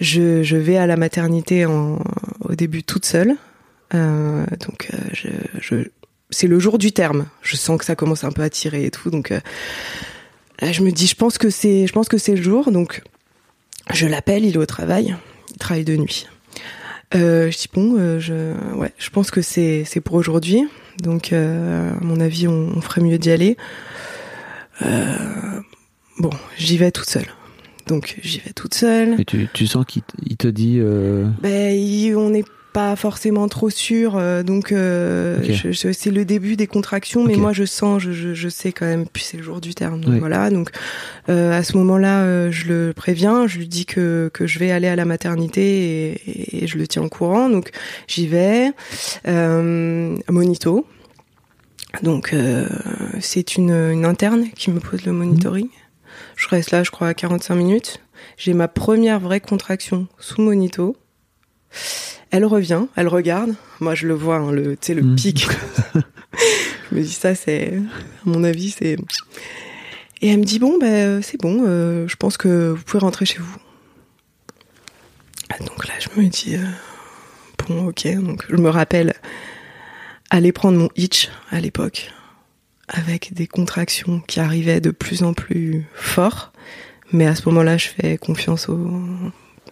je, 0.00 0.56
vais 0.56 0.76
à 0.76 0.86
la 0.86 0.96
maternité 0.96 1.66
au 1.66 1.98
début 2.56 2.84
toute 2.84 3.04
seule. 3.04 3.34
Euh, 3.94 4.46
donc, 4.66 4.90
c'est 6.30 6.46
le 6.46 6.58
jour 6.60 6.78
du 6.78 6.92
terme. 6.92 7.26
Je 7.42 7.56
sens 7.56 7.78
que 7.78 7.84
ça 7.84 7.96
commence 7.96 8.22
un 8.22 8.30
peu 8.30 8.42
à 8.42 8.50
tirer 8.50 8.84
et 8.84 8.90
tout. 8.92 9.10
Donc, 9.10 9.30
là, 9.30 10.70
je 10.70 10.82
me 10.82 10.92
dis, 10.92 11.08
je 11.08 11.16
pense 11.16 11.36
que 11.36 11.50
c'est, 11.50 11.88
je 11.88 11.92
pense 11.92 12.08
que 12.08 12.18
c'est 12.18 12.36
le 12.36 12.42
jour. 12.42 12.70
Donc, 12.70 13.02
je 13.92 14.06
l'appelle. 14.06 14.44
Il 14.44 14.54
est 14.54 14.58
au 14.58 14.66
travail. 14.66 15.16
Il 15.50 15.58
travaille 15.58 15.84
de 15.84 15.96
nuit. 15.96 16.28
Je 17.12 17.56
dis 17.56 17.68
bon, 17.72 18.20
je, 18.20 18.54
ouais, 18.74 18.92
je 18.98 19.10
pense 19.10 19.32
que 19.32 19.42
c'est, 19.42 19.82
c'est 19.84 20.00
pour 20.00 20.14
aujourd'hui. 20.14 20.68
Donc, 21.00 21.32
euh, 21.32 21.92
à 21.92 22.04
mon 22.04 22.20
avis, 22.20 22.48
on, 22.48 22.72
on 22.76 22.80
ferait 22.80 23.00
mieux 23.02 23.18
d'y 23.18 23.30
aller. 23.30 23.56
Euh, 24.82 25.60
bon, 26.18 26.30
j'y 26.56 26.76
vais 26.76 26.90
toute 26.90 27.08
seule. 27.08 27.26
Donc, 27.86 28.18
j'y 28.22 28.40
vais 28.40 28.52
toute 28.52 28.74
seule. 28.74 29.20
Et 29.20 29.24
tu, 29.24 29.48
tu 29.52 29.66
sens 29.66 29.84
qu'il 29.86 30.02
te 30.36 30.48
dit 30.48 30.78
euh, 30.80 31.26
Ben, 31.40 31.74
il- 31.74 32.14
on 32.16 32.30
n'est 32.30 32.44
pas 32.76 32.94
forcément 32.94 33.48
trop 33.48 33.70
sûr. 33.70 34.16
euh, 34.18 34.42
donc, 34.42 34.70
euh, 34.70 35.38
c'est 35.72 36.10
le 36.10 36.26
début 36.26 36.56
des 36.56 36.66
contractions, 36.66 37.24
mais 37.24 37.34
moi, 37.36 37.52
je 37.54 37.64
sens, 37.64 38.02
je, 38.02 38.12
je, 38.12 38.34
je 38.34 38.48
sais 38.50 38.70
quand 38.72 38.84
même. 38.84 39.06
Puis 39.10 39.22
c'est 39.22 39.38
le 39.38 39.42
jour 39.42 39.62
du 39.62 39.74
terme. 39.74 40.02
Donc 40.02 40.12
Oui. 40.12 40.18
voilà. 40.18 40.50
Donc, 40.50 40.68
euh, 41.30 41.52
à 41.58 41.62
ce 41.62 41.74
moment-là, 41.78 42.24
euh, 42.24 42.50
je 42.50 42.66
le 42.68 42.92
préviens. 42.92 43.46
Je 43.46 43.56
lui 43.58 43.66
dis 43.66 43.86
que 43.86 44.30
que 44.34 44.46
je 44.46 44.58
vais 44.58 44.70
aller 44.72 44.88
à 44.88 44.96
la 44.96 45.06
maternité 45.06 45.62
et, 45.62 46.10
et- 46.30 46.64
et 46.64 46.66
je 46.66 46.76
le 46.76 46.86
tiens 46.86 47.02
au 47.02 47.08
courant. 47.08 47.48
Donc, 47.48 47.70
j'y 48.08 48.26
vais. 48.26 48.72
Monito. 50.28 50.86
Donc, 52.02 52.34
c'est 53.20 53.56
une, 53.56 53.70
une 53.70 54.04
interne 54.04 54.48
qui 54.54 54.70
me 54.70 54.80
pose 54.80 55.06
le 55.06 55.12
monitoring. 55.12 55.68
Je 56.36 56.48
reste 56.48 56.72
là, 56.72 56.82
je 56.82 56.90
crois, 56.90 57.08
à 57.08 57.14
45 57.14 57.54
minutes. 57.54 58.00
J'ai 58.36 58.52
ma 58.52 58.68
première 58.68 59.18
vraie 59.20 59.40
contraction 59.40 60.06
sous 60.18 60.42
monito. 60.42 60.94
Elle 62.30 62.44
revient, 62.44 62.86
elle 62.96 63.08
regarde. 63.08 63.54
Moi, 63.80 63.94
je 63.94 64.06
le 64.06 64.14
vois, 64.14 64.36
hein, 64.36 64.50
le, 64.52 64.76
tu 64.76 64.86
sais, 64.88 64.94
le 64.94 65.02
Mm. 65.02 65.16
pic. 65.16 65.46
je 66.90 66.94
me 66.96 67.02
dis, 67.02 67.12
ça, 67.12 67.34
c'est, 67.34 67.74
à 67.76 67.80
mon 68.28 68.42
avis, 68.44 68.70
c'est. 68.70 68.96
Et 70.22 70.28
elle 70.28 70.38
me 70.40 70.44
dit, 70.44 70.58
bon, 70.58 70.78
ben, 70.78 71.22
c'est 71.22 71.40
bon, 71.40 71.64
euh, 71.66 72.08
je 72.08 72.16
pense 72.16 72.36
que 72.36 72.70
vous 72.70 72.82
pouvez 72.82 73.00
rentrer 73.00 73.26
chez 73.26 73.38
vous. 73.38 73.56
Donc 75.60 75.86
là, 75.86 75.94
je 76.00 76.20
me 76.20 76.26
dis, 76.28 76.56
euh, 76.56 76.64
bon, 77.68 77.86
ok. 77.88 78.06
Donc, 78.16 78.44
je 78.48 78.56
me 78.56 78.68
rappelle 78.68 79.14
aller 80.30 80.52
prendre 80.52 80.78
mon 80.78 80.88
hitch 80.96 81.28
à 81.50 81.60
l'époque, 81.60 82.10
avec 82.88 83.32
des 83.34 83.46
contractions 83.46 84.20
qui 84.26 84.40
arrivaient 84.40 84.80
de 84.80 84.90
plus 84.90 85.22
en 85.22 85.32
plus 85.34 85.86
fort. 85.94 86.52
Mais 87.12 87.26
à 87.26 87.34
ce 87.36 87.48
moment-là, 87.48 87.76
je 87.76 87.88
fais 87.88 88.18
confiance 88.18 88.68
au 88.68 89.00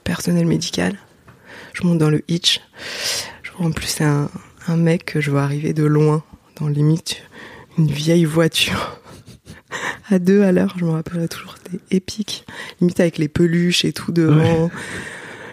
personnel 0.05 0.47
médical. 0.47 0.97
Je 1.75 1.87
monte 1.87 1.99
dans 1.99 2.11
le 2.11 2.23
hitch. 2.29 2.61
Je 3.43 3.53
vois 3.53 3.67
en 3.67 3.71
plus 3.71 3.87
c'est 3.87 4.05
un, 4.05 4.31
un 4.67 4.77
mec 4.77 5.05
que 5.05 5.21
je 5.21 5.31
vois 5.31 5.43
arriver 5.43 5.75
de 5.75 5.85
loin, 5.85 6.25
dans 6.59 6.69
limite 6.69 7.23
une 7.77 7.91
vieille 7.91 8.25
voiture. 8.25 9.01
à 10.11 10.19
deux 10.19 10.43
à 10.43 10.53
l'heure, 10.53 10.75
je 10.79 10.85
me 10.85 10.91
rappellerai 10.91 11.29
toujours, 11.29 11.57
c'était 11.63 11.83
épique. 11.91 12.47
Limite 12.81 13.01
avec 13.01 13.19
les 13.19 13.29
peluches 13.29 13.85
et 13.85 13.93
tout 13.93 14.13
devant. 14.13 14.71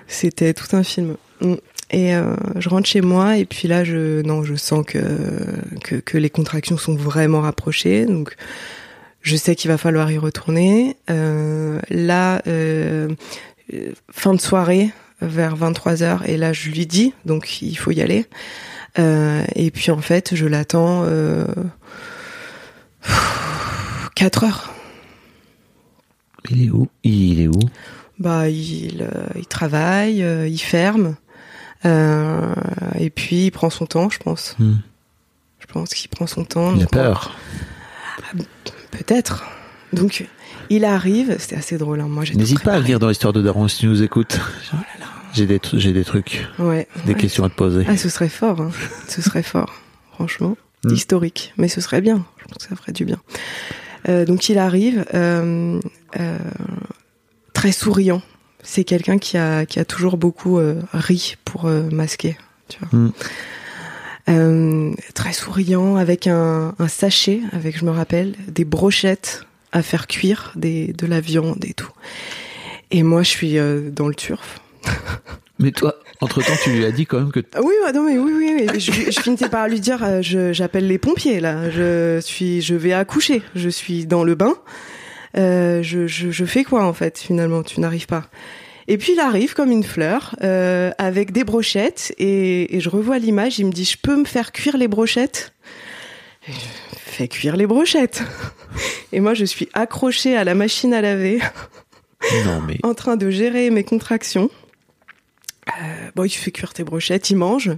C'était 0.07 0.53
tout 0.53 0.73
un 0.75 0.83
film. 0.83 1.17
Mm. 1.41 1.55
Et 1.93 2.15
euh, 2.15 2.35
je 2.55 2.69
rentre 2.69 2.87
chez 2.87 3.01
moi 3.01 3.37
et 3.37 3.43
puis 3.43 3.67
là, 3.67 3.83
je 3.83 4.21
non, 4.21 4.43
je 4.43 4.55
sens 4.55 4.85
que 4.85 4.99
que, 5.83 5.95
que 5.95 6.17
les 6.17 6.29
contractions 6.29 6.77
sont 6.77 6.95
vraiment 6.95 7.41
rapprochées. 7.41 8.05
Donc, 8.05 8.37
je 9.21 9.35
sais 9.35 9.55
qu'il 9.55 9.69
va 9.69 9.77
falloir 9.77 10.11
y 10.11 10.17
retourner. 10.17 10.95
Euh, 11.09 11.79
là, 11.89 12.41
euh, 12.47 13.09
euh, 13.73 13.91
fin 14.11 14.33
de 14.33 14.41
soirée, 14.41 14.89
vers 15.21 15.55
23h, 15.55 16.25
et 16.25 16.37
là, 16.37 16.53
je 16.53 16.69
lui 16.69 16.85
dis, 16.85 17.13
donc 17.25 17.61
il 17.61 17.75
faut 17.75 17.91
y 17.91 18.01
aller. 18.01 18.25
Euh, 18.99 19.43
et 19.55 19.71
puis 19.71 19.91
en 19.91 20.01
fait, 20.01 20.35
je 20.35 20.45
l'attends 20.45 21.03
euh, 21.05 21.45
4 24.15 24.43
heures. 24.43 24.73
Il 26.49 26.65
est 26.65 26.69
où? 26.69 26.87
Il 27.03 27.41
est 27.41 27.47
où? 27.47 27.59
Bah, 28.19 28.49
il, 28.49 29.01
euh, 29.01 29.27
il 29.35 29.45
travaille, 29.45 30.23
euh, 30.23 30.47
il 30.47 30.59
ferme, 30.59 31.15
euh, 31.85 32.53
et 32.99 33.09
puis 33.09 33.45
il 33.45 33.51
prend 33.51 33.69
son 33.69 33.85
temps, 33.85 34.09
je 34.09 34.19
pense. 34.19 34.55
Hmm. 34.59 34.75
Je 35.59 35.65
pense 35.67 35.93
qu'il 35.93 36.09
prend 36.09 36.27
son 36.27 36.43
temps. 36.43 36.75
Il 36.75 36.83
a 36.83 36.87
peur. 36.87 37.35
Peut-être. 38.91 39.45
Donc, 39.93 40.27
il 40.75 40.85
arrive, 40.85 41.35
c'était 41.39 41.55
assez 41.57 41.77
drôle. 41.77 41.99
Hein. 42.01 42.07
Moi, 42.07 42.23
N'hésite 42.35 42.61
pas 42.63 42.73
à 42.73 42.79
venir 42.79 42.99
dans 42.99 43.09
l'histoire 43.09 43.33
de 43.33 43.41
Daron 43.41 43.67
si 43.67 43.79
tu 43.79 43.87
nous 43.87 44.01
écoutes. 44.03 44.39
Oh 44.73 44.75
là 44.75 44.83
là. 44.99 45.05
J'ai 45.33 45.45
des, 45.45 45.59
tr- 45.59 45.77
j'ai 45.77 45.93
des 45.93 46.03
trucs, 46.03 46.45
Ouais. 46.59 46.87
des 47.05 47.13
Ouais. 47.13 47.17
questions 47.19 47.43
à 47.45 47.49
te 47.49 47.55
poser. 47.55 47.85
Ah, 47.87 47.95
ce 47.97 48.09
serait 48.09 48.27
fort. 48.29 48.59
Hein. 48.61 48.71
ce 49.07 49.21
serait 49.21 49.43
fort, 49.43 49.73
franchement. 50.13 50.57
Mm. 50.83 50.93
Historique. 50.93 51.53
Mais 51.57 51.67
ce 51.69 51.79
serait 51.81 52.01
bien. 52.01 52.25
Je 52.37 52.45
pense 52.45 52.63
que 52.63 52.69
ça 52.69 52.75
ferait 52.75 52.91
du 52.91 53.05
bien. 53.05 53.17
Euh, 54.09 54.25
donc, 54.25 54.49
il 54.49 54.57
arrive, 54.57 55.05
euh, 55.13 55.79
euh, 56.19 56.37
très 57.53 57.71
souriant. 57.71 58.21
c'est 58.63 58.83
quelqu'un 58.83 59.17
qui 59.17 59.37
a 59.37 59.65
qui 59.65 59.79
a 59.79 59.85
toujours 59.85 60.17
beaucoup 60.17 60.59
ri 60.93 61.35
pour 61.45 61.65
masquer, 61.91 62.37
tu 62.67 62.77
vois. 62.79 62.99
Mm. 62.99 63.11
Euh, 64.29 64.91
très 65.15 65.33
souriant, 65.33 65.95
avec 65.95 66.27
un, 66.27 66.75
un 66.77 66.87
sachet, 66.87 67.41
avec 67.53 67.77
je 67.77 67.85
me 67.85 67.91
rappelle 67.91 68.35
des 68.47 68.65
brochettes 68.65 69.45
à 69.71 69.81
faire 69.81 70.07
cuire, 70.07 70.51
des 70.55 70.93
de 70.93 71.05
la 71.05 71.21
viande 71.21 71.63
et 71.65 71.73
tout. 71.73 71.91
Et 72.91 73.03
moi, 73.03 73.23
je 73.23 73.29
suis 73.29 73.57
euh, 73.57 73.89
dans 73.89 74.07
le 74.07 74.15
turf. 74.15 74.59
Mais 75.59 75.71
toi, 75.71 75.95
entre-temps, 76.21 76.53
tu 76.63 76.71
lui 76.71 76.85
as 76.85 76.91
dit 76.91 77.05
quand 77.05 77.19
même 77.19 77.31
que... 77.31 77.39
Oui, 77.59 77.73
ouais, 77.85 77.93
non, 77.93 78.03
mais 78.03 78.17
oui, 78.17 78.31
oui, 78.35 78.67
oui. 78.67 78.79
Je, 78.79 79.11
je 79.11 79.19
finissais 79.21 79.47
par 79.47 79.67
lui 79.67 79.79
dire, 79.79 80.03
euh, 80.03 80.21
je, 80.23 80.53
j'appelle 80.53 80.87
les 80.87 80.97
pompiers 80.97 81.39
là. 81.39 81.69
Je 81.69 82.19
suis, 82.19 82.61
je 82.63 82.73
vais 82.73 82.93
accoucher. 82.93 83.43
Je 83.53 83.69
suis 83.69 84.07
dans 84.07 84.23
le 84.23 84.33
bain. 84.33 84.55
Euh, 85.37 85.83
je, 85.83 86.07
je, 86.07 86.31
je 86.31 86.45
fais 86.45 86.63
quoi 86.63 86.83
en 86.83 86.93
fait 86.93 87.19
finalement? 87.19 87.61
Tu 87.61 87.79
n'arrives 87.79 88.07
pas. 88.07 88.23
Et 88.87 88.97
puis 88.97 89.13
il 89.13 89.19
arrive 89.19 89.53
comme 89.53 89.71
une 89.71 89.83
fleur 89.83 90.35
euh, 90.43 90.91
avec 90.97 91.31
des 91.31 91.43
brochettes 91.43 92.13
et, 92.17 92.75
et 92.75 92.79
je 92.79 92.89
revois 92.89 93.19
l'image. 93.19 93.59
Il 93.59 93.67
me 93.67 93.71
dit, 93.71 93.85
je 93.85 93.97
peux 94.01 94.15
me 94.15 94.25
faire 94.25 94.51
cuire 94.51 94.77
les 94.77 94.87
brochettes? 94.87 95.53
Et 96.47 96.51
fais 97.11 97.27
cuire 97.27 97.55
les 97.57 97.67
brochettes. 97.67 98.23
Et 99.13 99.19
moi, 99.19 99.33
je 99.33 99.45
suis 99.45 99.69
accrochée 99.73 100.35
à 100.35 100.43
la 100.43 100.55
machine 100.55 100.93
à 100.93 101.01
laver 101.01 101.39
Non, 102.45 102.61
mais... 102.65 102.77
en 102.83 102.93
train 102.93 103.17
de 103.17 103.29
gérer 103.29 103.69
mes 103.71 103.83
contractions. 103.83 104.49
Euh, 105.67 106.09
bon, 106.15 106.23
il 106.23 106.29
fait 106.29 106.51
cuire 106.51 106.73
tes 106.73 106.83
brochettes, 106.83 107.29
il 107.29 107.37
mange. 107.37 107.71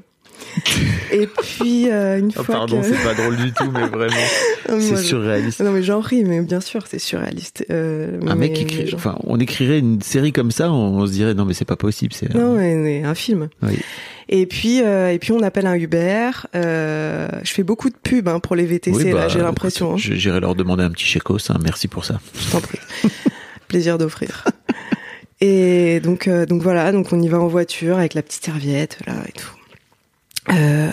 Et 1.12 1.28
puis, 1.28 1.90
euh, 1.90 2.20
une 2.20 2.32
Oh, 2.38 2.44
fois 2.44 2.56
pardon, 2.56 2.82
que... 2.82 2.88
c'est 2.88 3.02
pas 3.04 3.14
drôle 3.14 3.38
du 3.38 3.54
tout, 3.54 3.70
mais 3.72 3.88
vraiment, 3.88 4.16
c'est 4.68 4.98
surréaliste. 4.98 5.62
Non, 5.62 5.72
mais 5.72 5.84
j'en 5.84 6.00
ris, 6.02 6.24
mais 6.26 6.42
bien 6.42 6.60
sûr, 6.60 6.86
c'est 6.88 7.00
surréaliste. 7.00 7.66
Euh, 7.70 8.20
Un 8.28 8.36
mais- 8.36 8.50
mec 8.50 8.54
qui 8.54 8.64
écrit, 8.64 8.92
enfin, 8.96 9.18
on 9.24 9.40
écrirait 9.40 9.80
une 9.80 10.02
série 10.02 10.34
comme 10.34 10.52
ça, 10.52 10.72
on, 10.72 10.98
on 11.00 11.08
se 11.08 11.12
dirait 11.14 11.34
non 11.34 11.46
mais 11.46 11.54
c'est 11.54 11.66
pas 11.66 11.76
possible, 11.78 12.14
c'est. 12.14 12.34
Non, 12.34 12.56
mais, 12.58 12.76
mais 12.76 13.04
un 13.04 13.16
film. 13.16 13.48
Oui. 13.62 13.80
Et 14.30 14.46
puis, 14.46 14.82
euh, 14.82 15.12
et 15.12 15.20
puis 15.20 15.32
on 15.32 15.42
appelle 15.42 15.68
un 15.68 15.76
Uber. 15.76 16.32
Euh, 16.56 17.28
je 17.44 17.52
fais 17.52 17.64
beaucoup 17.64 17.90
de 17.90 17.96
pubs 17.96 18.28
hein, 18.28 18.40
pour 18.40 18.56
les 18.56 18.66
VTC, 18.66 18.96
Oui, 18.96 19.04
là, 19.06 19.14
bah, 19.14 19.28
j'ai 19.28 19.40
l'impression. 19.40 19.94
hein. 19.94 19.98
J'irai 19.98 20.40
leur 20.40 20.56
demander 20.56 20.84
un 20.84 20.92
petit 20.92 21.06
chèque 21.06 21.30
hein, 21.30 21.58
merci 21.62 21.88
pour 21.88 22.06
ça. 22.06 22.20
Je 22.36 22.52
t'en 22.52 22.62
prie. 22.62 22.80
Plaisir 23.68 23.98
d'offrir. 23.98 24.46
Et 25.42 26.00
donc, 26.00 26.28
euh, 26.28 26.46
donc 26.46 26.62
voilà, 26.62 26.92
donc 26.92 27.12
on 27.12 27.22
y 27.22 27.28
va 27.28 27.40
en 27.40 27.48
voiture 27.48 27.98
avec 27.98 28.14
la 28.14 28.22
petite 28.22 28.46
serviette 28.46 29.00
là 29.06 29.14
et 29.28 29.32
tout. 29.34 29.52
Euh, 30.52 30.90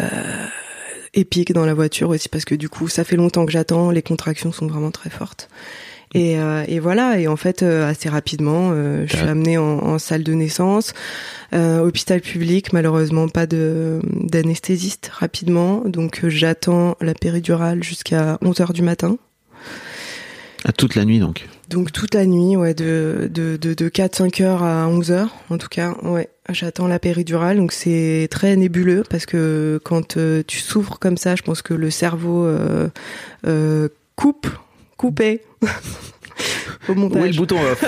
épique 1.15 1.53
dans 1.53 1.67
la 1.67 1.75
voiture 1.75 2.09
aussi 2.09 2.29
parce 2.29 2.45
que 2.45 2.55
du 2.55 2.69
coup 2.69 2.89
ça 2.89 3.05
fait 3.05 3.17
longtemps 3.17 3.45
que 3.47 3.53
j'attends, 3.53 3.91
les 3.91 4.03
contractions 4.03 4.53
sont 4.53 4.67
vraiment 4.67 4.91
très 4.91 5.11
fortes. 5.11 5.49
Et, 6.13 6.41
euh, 6.41 6.65
et 6.67 6.81
voilà, 6.81 7.21
et 7.21 7.29
en 7.29 7.37
fait 7.37 7.63
euh, 7.63 7.89
assez 7.89 8.09
rapidement, 8.09 8.71
euh, 8.73 9.05
je 9.07 9.17
suis 9.17 9.27
amenée 9.27 9.59
en, 9.59 9.79
en 9.79 9.99
salle 10.01 10.25
de 10.25 10.33
naissance, 10.33 10.93
euh, 11.53 11.79
hôpital 11.79 12.21
public, 12.21 12.73
malheureusement 12.73 13.29
pas 13.29 13.47
de 13.47 14.01
d'anesthésiste 14.05 15.09
rapidement, 15.13 15.83
donc 15.87 16.25
euh, 16.25 16.29
j'attends 16.29 16.97
la 17.01 17.15
péridurale 17.15 17.85
jusqu'à 17.85 18.39
11h 18.43 18.73
du 18.73 18.83
matin. 18.83 19.19
À 20.65 20.73
toute 20.73 20.97
la 20.97 21.05
nuit 21.05 21.21
donc. 21.21 21.47
Donc 21.71 21.93
toute 21.93 22.15
la 22.15 22.27
nuit, 22.27 22.57
ouais, 22.57 22.75
de, 22.75 23.31
de, 23.33 23.57
de, 23.57 23.75
de 23.75 23.89
4-5 23.89 24.43
heures 24.43 24.65
à 24.65 24.89
11 24.89 25.13
heures, 25.13 25.37
en 25.51 25.59
tout 25.59 25.69
cas, 25.69 25.95
ouais, 26.03 26.29
j'attends 26.49 26.89
la 26.89 26.99
péridurale. 26.99 27.59
Donc 27.59 27.71
c'est 27.71 28.27
très 28.29 28.57
nébuleux 28.57 29.05
parce 29.09 29.25
que 29.25 29.81
quand 29.85 30.17
euh, 30.17 30.43
tu 30.45 30.59
souffres 30.59 30.99
comme 30.99 31.17
ça, 31.17 31.37
je 31.37 31.43
pense 31.43 31.63
que 31.63 31.73
le 31.73 31.91
cerveau 31.91 32.45
euh, 32.45 32.89
euh, 33.47 33.89
coupe, 34.17 34.49
coupé 35.01 35.41
au 35.63 36.93
Où 36.93 36.93
est 36.93 36.95
le 36.95 37.01
montage. 37.01 37.37
bouton 37.39 37.57
off 37.57 37.83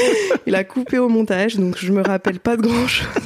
Il 0.46 0.54
a 0.54 0.64
coupé 0.64 0.98
au 0.98 1.08
montage, 1.08 1.56
donc 1.56 1.78
je 1.78 1.90
me 1.92 2.02
rappelle 2.02 2.40
pas 2.40 2.58
de 2.58 2.62
grand 2.62 2.86
chose. 2.86 3.08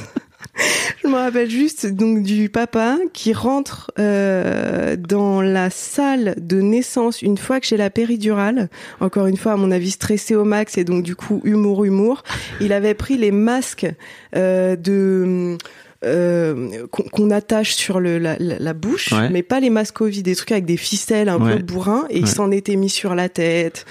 Je 1.03 1.09
me 1.09 1.15
rappelle 1.15 1.49
juste 1.49 1.87
donc 1.87 2.21
du 2.21 2.47
papa 2.47 2.97
qui 3.11 3.33
rentre 3.33 3.91
euh, 3.99 4.95
dans 4.95 5.41
la 5.41 5.69
salle 5.69 6.35
de 6.37 6.61
naissance 6.61 7.21
une 7.21 7.37
fois 7.37 7.59
que 7.59 7.65
j'ai 7.65 7.75
la 7.75 7.89
péridurale. 7.89 8.69
Encore 9.01 9.25
une 9.25 9.35
fois, 9.35 9.53
à 9.53 9.55
mon 9.57 9.71
avis, 9.71 9.91
stressé 9.91 10.35
au 10.35 10.45
max 10.45 10.77
et 10.77 10.83
donc 10.85 11.03
du 11.03 11.15
coup 11.15 11.41
humour 11.43 11.83
humour. 11.83 12.23
Il 12.61 12.71
avait 12.71 12.93
pris 12.93 13.17
les 13.17 13.31
masques 13.31 13.87
euh, 14.35 14.77
de 14.77 15.57
euh, 16.05 16.85
qu'on 16.91 17.03
qu'on 17.03 17.31
attache 17.31 17.73
sur 17.73 17.99
le, 17.99 18.17
la, 18.17 18.35
la- 18.39 18.59
la 18.59 18.73
bouche, 18.73 19.11
Ouais. 19.11 19.29
mais 19.29 19.43
pas 19.43 19.59
les 19.59 19.69
masques 19.69 19.95
Covid, 19.95 20.23
des 20.23 20.35
trucs 20.35 20.51
avec 20.51 20.65
des 20.65 20.77
ficelles 20.77 21.29
un 21.29 21.39
Ouais. 21.39 21.55
peu 21.57 21.63
bourrins, 21.63 22.05
et 22.09 22.17
il 22.17 22.23
Ouais. 22.25 22.29
s'en 22.29 22.51
était 22.51 22.75
mis 22.75 22.89
sur 22.89 23.15
la 23.15 23.29
tête, 23.29 23.85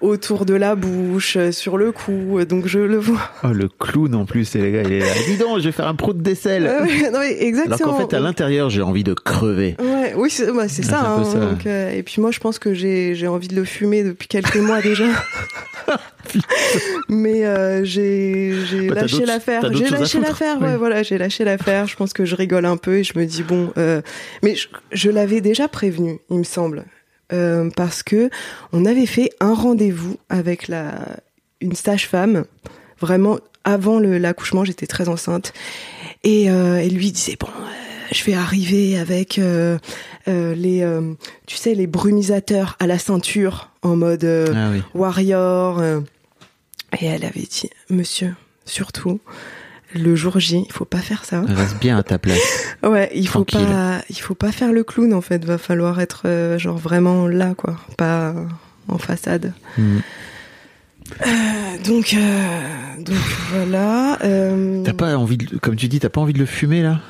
autour 0.00 0.44
de 0.44 0.54
la 0.54 0.74
bouche, 0.74 1.36
euh, 1.36 1.50
sur 1.52 1.76
le 1.76 1.92
cou, 1.92 2.38
donc 2.48 2.66
je 2.66 2.78
le 2.78 2.98
vois. 2.98 3.20
Oh 3.44 3.48
le 3.52 3.68
clown 3.68 4.14
en 4.14 4.24
plus, 4.24 4.54
les 4.54 4.72
gars, 4.72 4.82
il 4.82 4.92
est 4.92 4.98
là. 5.00 5.06
Dis 5.26 5.36
donc, 5.36 5.58
je 5.58 5.64
vais 5.64 5.72
faire 5.72 5.88
un 5.88 5.94
prout 5.94 6.16
d'aisselle. 6.16 6.64
Ouais, 6.64 6.80
ouais, 6.82 7.10
non, 7.10 7.18
mais 7.20 7.26
Alors 7.36 7.42
exactement. 7.42 7.92
qu'en 7.92 8.08
fait, 8.08 8.14
à 8.16 8.20
l'intérieur, 8.20 8.70
j'ai 8.70 8.82
envie 8.82 9.04
de 9.04 9.14
crever. 9.14 9.76
Ouais, 9.80 10.14
oui, 10.16 10.30
c'est 10.30 10.46
bah, 10.52 10.62
Ouais, 10.62 10.68
ça. 10.68 11.00
hein, 11.00 11.24
ça. 11.24 11.38
donc, 11.38 11.66
euh, 11.66 11.90
et 11.90 12.02
puis 12.02 12.20
moi, 12.20 12.30
je 12.30 12.38
pense 12.38 12.58
que 12.58 12.74
j'ai 12.74 13.26
envie 13.28 13.48
de 13.48 13.54
le 13.56 13.64
fumer 13.64 14.02
depuis 14.04 14.28
quelques 14.28 14.56
mois 14.56 14.80
déjà. 14.80 15.04
Mais 17.08 17.44
euh, 17.46 17.84
j'ai 17.84 18.54
j'ai 18.66 18.88
Bah, 18.88 18.96
lâché 18.96 19.24
l'affaire. 19.24 19.72
J'ai 19.72 19.88
lâché 19.88 20.20
l'affaire. 20.20 20.58
Oui. 20.60 20.68
Voilà, 20.78 21.02
j'ai 21.02 21.16
lâché 21.18 21.44
l'affaire. 21.44 21.86
Je 21.86 21.96
pense 21.96 22.12
que 22.12 22.24
je 22.24 22.36
rigole 22.36 22.66
un 22.66 22.76
peu 22.76 22.98
et 22.98 23.04
je 23.04 23.18
me 23.18 23.24
dis 23.24 23.42
bon. 23.42 23.72
euh, 23.78 24.02
mais 24.42 24.54
je, 24.54 24.68
je 24.92 25.10
l'avais 25.10 25.40
déjà 25.40 25.68
prévenu, 25.68 26.18
il 26.30 26.38
me 26.38 26.44
semble, 26.44 26.84
Euh, 27.32 27.68
parce 27.76 28.02
que 28.02 28.30
on 28.72 28.84
avait 28.86 29.04
fait 29.06 29.30
un 29.40 29.52
rendez-vous 29.54 30.16
avec 30.30 30.68
la 30.68 30.94
une 31.60 31.74
sage-femme. 31.74 32.44
Vraiment 33.00 33.38
avant 33.64 33.98
l'accouchement, 34.00 34.64
j'étais 34.64 34.86
très 34.86 35.08
enceinte 35.08 35.52
et, 36.24 36.50
euh, 36.50 36.78
et 36.78 36.88
lui 36.88 37.12
disait 37.12 37.36
bon. 37.38 37.48
euh, 37.48 38.12
je 38.12 38.24
vais 38.24 38.32
arriver 38.34 38.98
avec 38.98 39.38
euh, 39.38 39.78
euh, 40.28 40.54
les, 40.54 40.80
euh, 40.82 41.12
tu 41.46 41.56
sais, 41.56 41.74
les 41.74 41.86
brumisateurs 41.86 42.76
à 42.80 42.86
la 42.86 42.98
ceinture 42.98 43.70
en 43.82 43.96
mode 43.96 44.24
Ah 44.24 44.70
oui. 44.72 44.82
warrior. 44.94 45.82
Et 47.00 47.04
elle 47.04 47.24
avait 47.26 47.40
dit, 47.42 47.68
monsieur, 47.90 48.34
surtout, 48.64 49.20
le 49.94 50.14
jour 50.16 50.38
J, 50.38 50.64
il 50.66 50.72
faut 50.72 50.84
pas 50.84 50.98
faire 50.98 51.24
ça. 51.24 51.42
Reste 51.46 51.78
bien 51.80 51.96
à 51.98 52.02
ta 52.02 52.18
place. 52.18 52.38
Ouais, 52.82 53.10
il 53.14 53.26
faut 53.26 53.44
Tranquille. 53.44 53.66
pas, 53.68 54.02
il 54.08 54.16
faut 54.20 54.34
pas 54.34 54.52
faire 54.52 54.72
le 54.72 54.84
clown 54.84 55.12
en 55.12 55.20
fait. 55.20 55.44
Va 55.44 55.58
falloir 55.58 56.00
être 56.00 56.22
euh, 56.26 56.58
genre 56.58 56.76
vraiment 56.78 57.26
là, 57.26 57.54
quoi, 57.56 57.76
pas 57.96 58.34
en 58.88 58.98
façade. 58.98 59.52
Hmm. 59.76 59.98
Euh, 61.22 61.26
donc, 61.86 62.14
euh, 62.14 63.00
donc 63.00 63.16
voilà. 63.52 64.18
T'as 64.84 64.92
pas 64.92 65.16
envie 65.16 65.38
de, 65.38 65.56
comme 65.58 65.74
tu 65.76 65.88
dis, 65.88 65.98
t'as 66.00 66.08
pas 66.10 66.20
envie 66.20 66.32
de 66.34 66.38
le 66.38 66.46
fumer 66.46 66.82
là? 66.82 67.00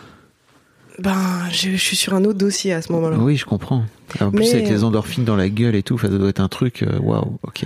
Ben, 1.00 1.16
je, 1.52 1.70
je 1.72 1.76
suis 1.76 1.96
sur 1.96 2.14
un 2.14 2.24
autre 2.24 2.38
dossier 2.38 2.72
à 2.72 2.82
ce 2.82 2.90
moment-là. 2.92 3.18
Oui, 3.18 3.36
je 3.36 3.44
comprends. 3.44 3.84
En 4.20 4.30
plus, 4.30 4.40
Mais- 4.40 4.54
avec 4.54 4.68
les 4.68 4.82
endorphines 4.84 5.24
dans 5.24 5.36
la 5.36 5.48
gueule 5.48 5.74
et 5.76 5.82
tout, 5.82 5.98
ça 5.98 6.08
doit 6.08 6.28
être 6.28 6.40
un 6.40 6.48
truc. 6.48 6.84
Waouh, 7.00 7.38
ok. 7.42 7.64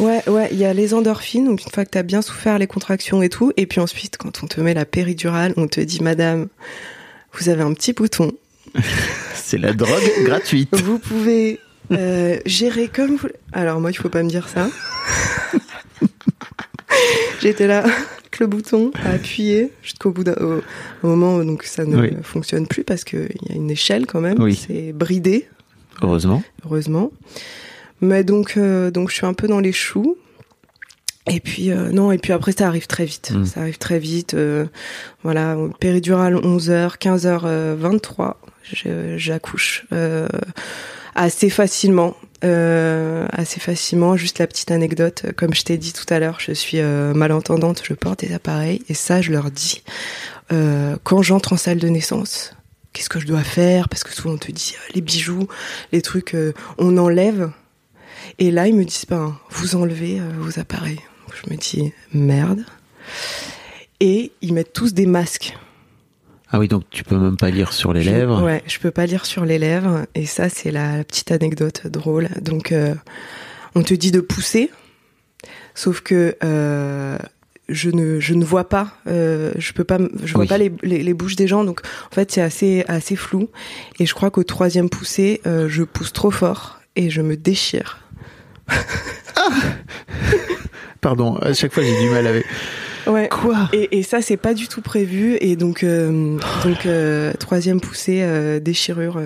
Ouais, 0.00 0.22
ouais, 0.28 0.48
il 0.52 0.58
y 0.58 0.64
a 0.64 0.72
les 0.74 0.94
endorphines, 0.94 1.44
donc 1.46 1.62
une 1.62 1.70
fois 1.70 1.84
que 1.84 1.90
t'as 1.90 2.02
bien 2.02 2.22
souffert 2.22 2.58
les 2.58 2.66
contractions 2.66 3.22
et 3.22 3.28
tout, 3.28 3.52
et 3.56 3.66
puis 3.66 3.80
ensuite, 3.80 4.16
quand 4.16 4.42
on 4.42 4.46
te 4.46 4.60
met 4.60 4.74
la 4.74 4.84
péridurale, 4.84 5.54
on 5.56 5.66
te 5.68 5.80
dit, 5.80 6.02
madame, 6.02 6.48
vous 7.32 7.48
avez 7.48 7.62
un 7.62 7.72
petit 7.74 7.92
bouton, 7.92 8.32
C'est 9.34 9.58
la 9.58 9.72
drogue 9.72 10.02
gratuite. 10.24 10.74
vous 10.82 10.98
pouvez 10.98 11.60
euh, 11.92 12.38
gérer 12.46 12.88
comme 12.88 13.16
vous. 13.16 13.28
Alors 13.52 13.78
moi, 13.80 13.90
il 13.90 13.94
faut 13.94 14.08
pas 14.08 14.22
me 14.22 14.28
dire 14.28 14.48
ça. 14.48 14.68
J'étais 17.40 17.66
là, 17.66 17.80
avec 17.84 18.38
le 18.40 18.46
bouton 18.46 18.90
à 19.04 19.10
appuyer 19.10 19.70
jusqu'au 19.82 20.10
bout 20.10 20.24
d'un 20.24 20.34
au, 20.40 20.62
au 21.02 21.06
moment 21.08 21.36
où 21.36 21.44
donc 21.44 21.64
ça 21.64 21.84
ne 21.84 22.00
Oui. 22.00 22.10
fonctionne 22.22 22.66
plus 22.66 22.84
parce 22.84 23.04
qu'il 23.04 23.28
y 23.48 23.52
a 23.52 23.54
une 23.54 23.70
échelle 23.70 24.06
quand 24.06 24.20
même. 24.20 24.40
Oui. 24.40 24.54
C'est 24.56 24.92
bridé, 24.92 25.46
Heureusement. 26.02 26.42
heureusement. 26.64 27.12
Mais 28.04 28.22
donc, 28.24 28.54
euh, 28.56 28.90
donc 28.90 29.10
je 29.10 29.14
suis 29.14 29.26
un 29.26 29.34
peu 29.34 29.48
dans 29.48 29.60
les 29.60 29.72
choux. 29.72 30.16
Et 31.26 31.40
puis 31.40 31.70
euh, 31.70 31.88
non, 31.90 32.12
et 32.12 32.18
puis 32.18 32.32
après 32.34 32.52
ça 32.52 32.66
arrive 32.68 32.86
très 32.86 33.06
vite. 33.06 33.30
Mm. 33.34 33.44
Ça 33.46 33.60
arrive 33.60 33.78
très 33.78 33.98
vite. 33.98 34.34
euh, 34.34 34.66
voilà, 35.22 35.56
péridurale 35.80 36.34
11h, 36.34 36.98
15h 36.98 37.74
23, 37.76 38.40
je- 38.62 39.16
j'accouche 39.16 39.86
euh, 39.92 40.28
assez 41.14 41.48
facilement. 41.50 42.14
Assez 42.42 43.58
facilement. 43.58 44.18
Juste 44.18 44.38
la 44.38 44.46
petite 44.46 44.70
anecdote, 44.70 45.24
comme 45.34 45.54
je 45.54 45.62
t'ai 45.62 45.78
dit 45.78 45.94
tout 45.94 46.04
à 46.12 46.18
l'heure, 46.18 46.40
je 46.40 46.52
suis 46.52 46.78
malentendante, 46.82 47.80
je 47.88 47.94
porte 47.94 48.20
des 48.22 48.34
appareils 48.34 48.82
et 48.90 48.94
ça, 48.94 49.22
je 49.22 49.32
leur 49.32 49.50
dis 49.50 49.82
quand 50.50 51.22
j'entre 51.22 51.54
en 51.54 51.56
salle 51.56 51.78
de 51.78 51.88
naissance. 51.88 52.54
Qu'est-ce 52.92 53.08
que 53.08 53.18
je 53.18 53.26
dois 53.26 53.42
faire? 53.42 53.88
Parce 53.88 54.04
que 54.04 54.12
souvent 54.12 54.34
on 54.34 54.36
te 54.38 54.52
dit 54.52 54.76
les 54.94 55.00
bijoux, 55.00 55.48
les 55.92 56.02
trucs, 56.02 56.36
on 56.76 56.98
enlève. 56.98 57.50
Et 58.38 58.50
là, 58.50 58.66
ils 58.68 58.74
me 58.74 58.84
disent, 58.84 59.06
ben, 59.08 59.36
vous 59.50 59.76
enlevez 59.76 60.20
euh, 60.20 60.28
vos 60.38 60.58
appareils. 60.58 60.96
Donc, 61.26 61.34
je 61.44 61.50
me 61.52 61.56
dis, 61.56 61.92
merde. 62.12 62.64
Et 64.00 64.32
ils 64.42 64.52
mettent 64.52 64.72
tous 64.72 64.94
des 64.94 65.06
masques. 65.06 65.56
Ah 66.50 66.58
oui, 66.58 66.68
donc 66.68 66.84
tu 66.90 67.02
peux 67.04 67.16
même 67.18 67.36
pas 67.36 67.50
lire 67.50 67.72
sur 67.72 67.92
les 67.92 68.02
Je- 68.02 68.10
lèvres. 68.10 68.42
Ouais, 68.42 68.62
je 68.66 68.78
peux 68.78 68.90
pas 68.90 69.06
lire 69.06 69.26
sur 69.26 69.44
les 69.44 69.58
lèvres. 69.58 70.06
Et 70.14 70.26
ça, 70.26 70.48
c'est 70.48 70.70
la, 70.70 70.98
la 70.98 71.04
petite 71.04 71.30
anecdote 71.32 71.86
drôle. 71.86 72.28
Donc, 72.40 72.70
euh, 72.72 72.94
on 73.74 73.82
te 73.82 73.94
dit 73.94 74.10
de 74.12 74.20
pousser. 74.20 74.70
Sauf 75.74 76.00
que 76.00 76.36
euh, 76.44 77.18
je 77.68 77.90
ne 77.90 78.20
je 78.20 78.34
ne 78.34 78.44
vois 78.44 78.68
pas, 78.68 78.92
euh, 79.08 79.52
je 79.58 79.72
peux 79.72 79.82
pas, 79.82 79.98
je 80.22 80.32
vois 80.34 80.42
Oui. 80.42 80.48
pas 80.48 80.58
les, 80.58 80.72
les, 80.82 81.02
les 81.02 81.14
bouches 81.14 81.34
des 81.34 81.48
gens, 81.48 81.64
donc 81.64 81.80
en 82.10 82.14
fait 82.14 82.30
c'est 82.30 82.40
assez 82.40 82.84
assez 82.86 83.16
flou. 83.16 83.48
Et 83.98 84.06
je 84.06 84.14
crois 84.14 84.30
qu'au 84.30 84.44
troisième 84.44 84.88
poussé, 84.88 85.40
je 85.44 85.82
pousse 85.82 86.12
trop 86.12 86.30
fort 86.30 86.78
et 86.94 87.10
je 87.10 87.20
me 87.22 87.36
déchire. 87.36 87.98
Pardon, 91.00 91.36
à 91.36 91.52
chaque 91.52 91.72
fois 91.72 91.82
j'ai 91.82 92.00
du 92.02 92.08
mal 92.10 92.26
avec. 92.26 92.46
Ouais. 93.06 93.28
Quoi? 93.30 93.68
Et, 93.74 93.98
et 93.98 94.02
ça 94.02 94.22
c'est 94.22 94.38
pas 94.38 94.54
du 94.54 94.66
tout 94.68 94.80
prévu 94.80 95.36
et 95.40 95.56
donc 95.56 95.82
euh, 95.84 96.38
donc 96.64 96.86
euh, 96.86 97.32
troisième 97.34 97.80
poussée 97.80 98.20
euh, 98.22 98.60
déchirure. 98.60 99.20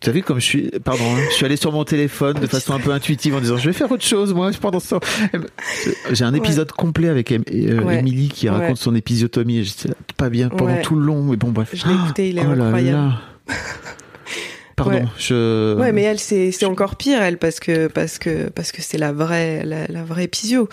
Tu 0.00 0.10
as 0.10 0.12
vu 0.12 0.22
comme 0.22 0.38
je 0.40 0.44
suis. 0.44 0.70
Pardon, 0.84 1.04
hein, 1.16 1.20
je 1.30 1.34
suis 1.34 1.46
allé 1.46 1.56
sur 1.56 1.72
mon 1.72 1.84
téléphone 1.84 2.38
de 2.38 2.46
façon 2.46 2.74
un 2.74 2.78
peu 2.80 2.90
intuitive 2.90 3.34
en 3.34 3.40
disant 3.40 3.56
je 3.56 3.64
vais 3.64 3.72
faire 3.72 3.90
autre 3.90 4.04
chose 4.04 4.34
moi 4.34 4.50
pendant 4.60 4.80
ce 4.80 4.90
temps. 4.90 5.00
J'ai 6.12 6.24
un 6.26 6.34
épisode 6.34 6.70
complet 6.72 7.08
avec 7.08 7.30
Ouais. 7.30 7.98
Émilie 8.00 8.28
qui 8.28 8.50
raconte 8.50 8.76
son 8.76 8.94
épisiotomie 8.94 9.60
et 9.60 9.64
j'étais 9.64 9.88
pas 10.18 10.28
bien 10.28 10.50
pendant 10.50 10.82
tout 10.82 10.96
le 10.96 11.06
long, 11.06 11.22
mais 11.22 11.36
bon 11.36 11.48
bref. 11.52 11.70
Je 11.72 11.86
l'ai 11.88 11.94
écouté, 11.94 12.28
il 12.28 12.38
est 12.38 12.42
Oh 12.46 12.54
là 12.54 12.64
incroyable. 12.66 12.98
là. 12.98 13.54
Pardon, 14.76 14.96
Ouais. 14.98 15.04
je. 15.18 15.76
Ouais, 15.78 15.92
mais 15.92 16.02
elle 16.02 16.18
c'est 16.18 16.50
c'est 16.50 16.66
encore 16.66 16.96
pire 16.96 17.22
elle 17.22 17.38
parce 17.38 17.60
que 17.60 17.86
parce 17.86 18.18
que 18.18 18.48
parce 18.50 18.72
que 18.72 18.82
c'est 18.82 18.98
la 18.98 19.12
vraie 19.12 19.64
la, 19.64 19.86
la 19.88 20.02
vraie 20.04 20.24
épisio. 20.24 20.68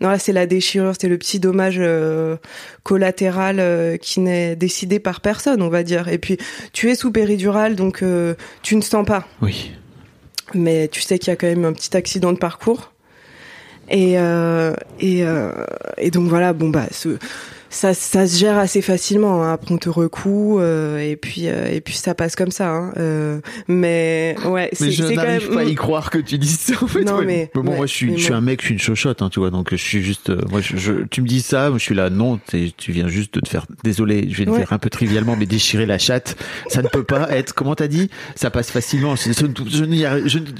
Non 0.00 0.08
là 0.08 0.18
c'est 0.18 0.32
la 0.32 0.46
déchirure, 0.46 0.92
c'est 1.00 1.08
le 1.08 1.16
petit 1.18 1.38
dommage 1.38 1.76
euh, 1.78 2.36
collatéral 2.82 3.60
euh, 3.60 3.96
qui 3.96 4.18
n'est 4.20 4.56
décidé 4.56 4.98
par 4.98 5.20
personne, 5.20 5.62
on 5.62 5.68
va 5.68 5.84
dire. 5.84 6.08
Et 6.08 6.18
puis 6.18 6.36
tu 6.72 6.90
es 6.90 6.96
sous 6.96 7.12
péridurale 7.12 7.76
donc 7.76 8.02
euh, 8.02 8.34
tu 8.62 8.74
ne 8.74 8.80
sens 8.82 9.06
pas, 9.06 9.24
Oui. 9.40 9.70
mais 10.52 10.88
tu 10.88 11.00
sais 11.00 11.20
qu'il 11.20 11.28
y 11.28 11.32
a 11.32 11.36
quand 11.36 11.46
même 11.46 11.64
un 11.64 11.72
petit 11.72 11.96
accident 11.96 12.32
de 12.32 12.38
parcours. 12.38 12.92
Et 13.88 14.14
et 15.00 15.24
et 15.98 16.10
donc 16.10 16.28
voilà 16.28 16.52
bon 16.54 16.70
bah 16.70 16.86
ce 16.90 17.18
ça, 17.74 17.92
ça 17.94 18.26
se 18.26 18.38
gère 18.38 18.58
assez 18.58 18.82
facilement. 18.82 19.42
Hein. 19.42 19.52
Après, 19.54 19.74
on 19.74 19.78
te 19.78 19.88
recoue 19.88 20.60
euh, 20.60 20.98
et 20.98 21.16
puis 21.16 21.48
euh, 21.48 21.66
et 21.70 21.80
puis 21.80 21.94
ça 21.94 22.14
passe 22.14 22.36
comme 22.36 22.50
ça. 22.50 22.68
Hein. 22.70 22.92
Euh, 22.96 23.40
mais 23.68 24.36
ouais, 24.46 24.68
c'est 24.72 24.90
je 24.90 25.02
n'arrive 25.04 25.48
même. 25.48 25.54
pas 25.56 25.60
à 25.62 25.64
y 25.64 25.74
croire 25.74 26.10
que 26.10 26.18
tu 26.18 26.38
dises 26.38 26.58
ça 26.60 26.74
en 26.82 26.86
fait. 26.86 27.04
Non, 27.04 27.18
ouais. 27.18 27.24
mais- 27.24 27.50
bon, 27.54 27.62
ouais, 27.62 27.76
moi 27.76 27.86
je 27.86 27.92
suis, 27.92 28.12
je 28.16 28.20
suis 28.22 28.28
moi- 28.30 28.38
un 28.38 28.40
mec, 28.40 28.60
je 28.60 28.66
suis 28.66 28.74
une 28.74 28.80
chochotte, 28.80 29.22
hein, 29.22 29.28
tu 29.30 29.40
vois, 29.40 29.50
donc 29.50 29.68
je 29.72 29.76
suis 29.76 30.02
juste. 30.02 30.30
euh, 30.30 30.40
moi, 30.50 30.60
je, 30.60 30.76
je- 30.76 31.04
tu 31.10 31.20
me 31.22 31.26
dis 31.26 31.40
ça, 31.42 31.68
moi 31.70 31.78
je 31.78 31.84
suis 31.84 31.94
là, 31.94 32.10
non, 32.10 32.38
tu 32.48 32.92
viens 32.92 33.08
juste 33.08 33.34
de 33.34 33.40
te 33.40 33.48
faire. 33.48 33.66
Désolé, 33.82 34.26
je 34.30 34.42
vais 34.44 34.50
Ouais. 34.50 34.58
faire 34.60 34.72
un 34.72 34.78
peu 34.78 34.90
trivialement, 34.90 35.36
mais 35.36 35.46
déchirer 35.46 35.86
la 35.86 35.98
chatte, 35.98 36.36
ça 36.68 36.82
ne 36.82 36.88
peut 36.88 37.02
pas 37.04 37.28
être. 37.30 37.54
Comment 37.54 37.74
t'as 37.74 37.88
dit? 37.88 38.10
Ça 38.36 38.50
passe 38.50 38.70
facilement. 38.70 39.16
Je, 39.16 39.32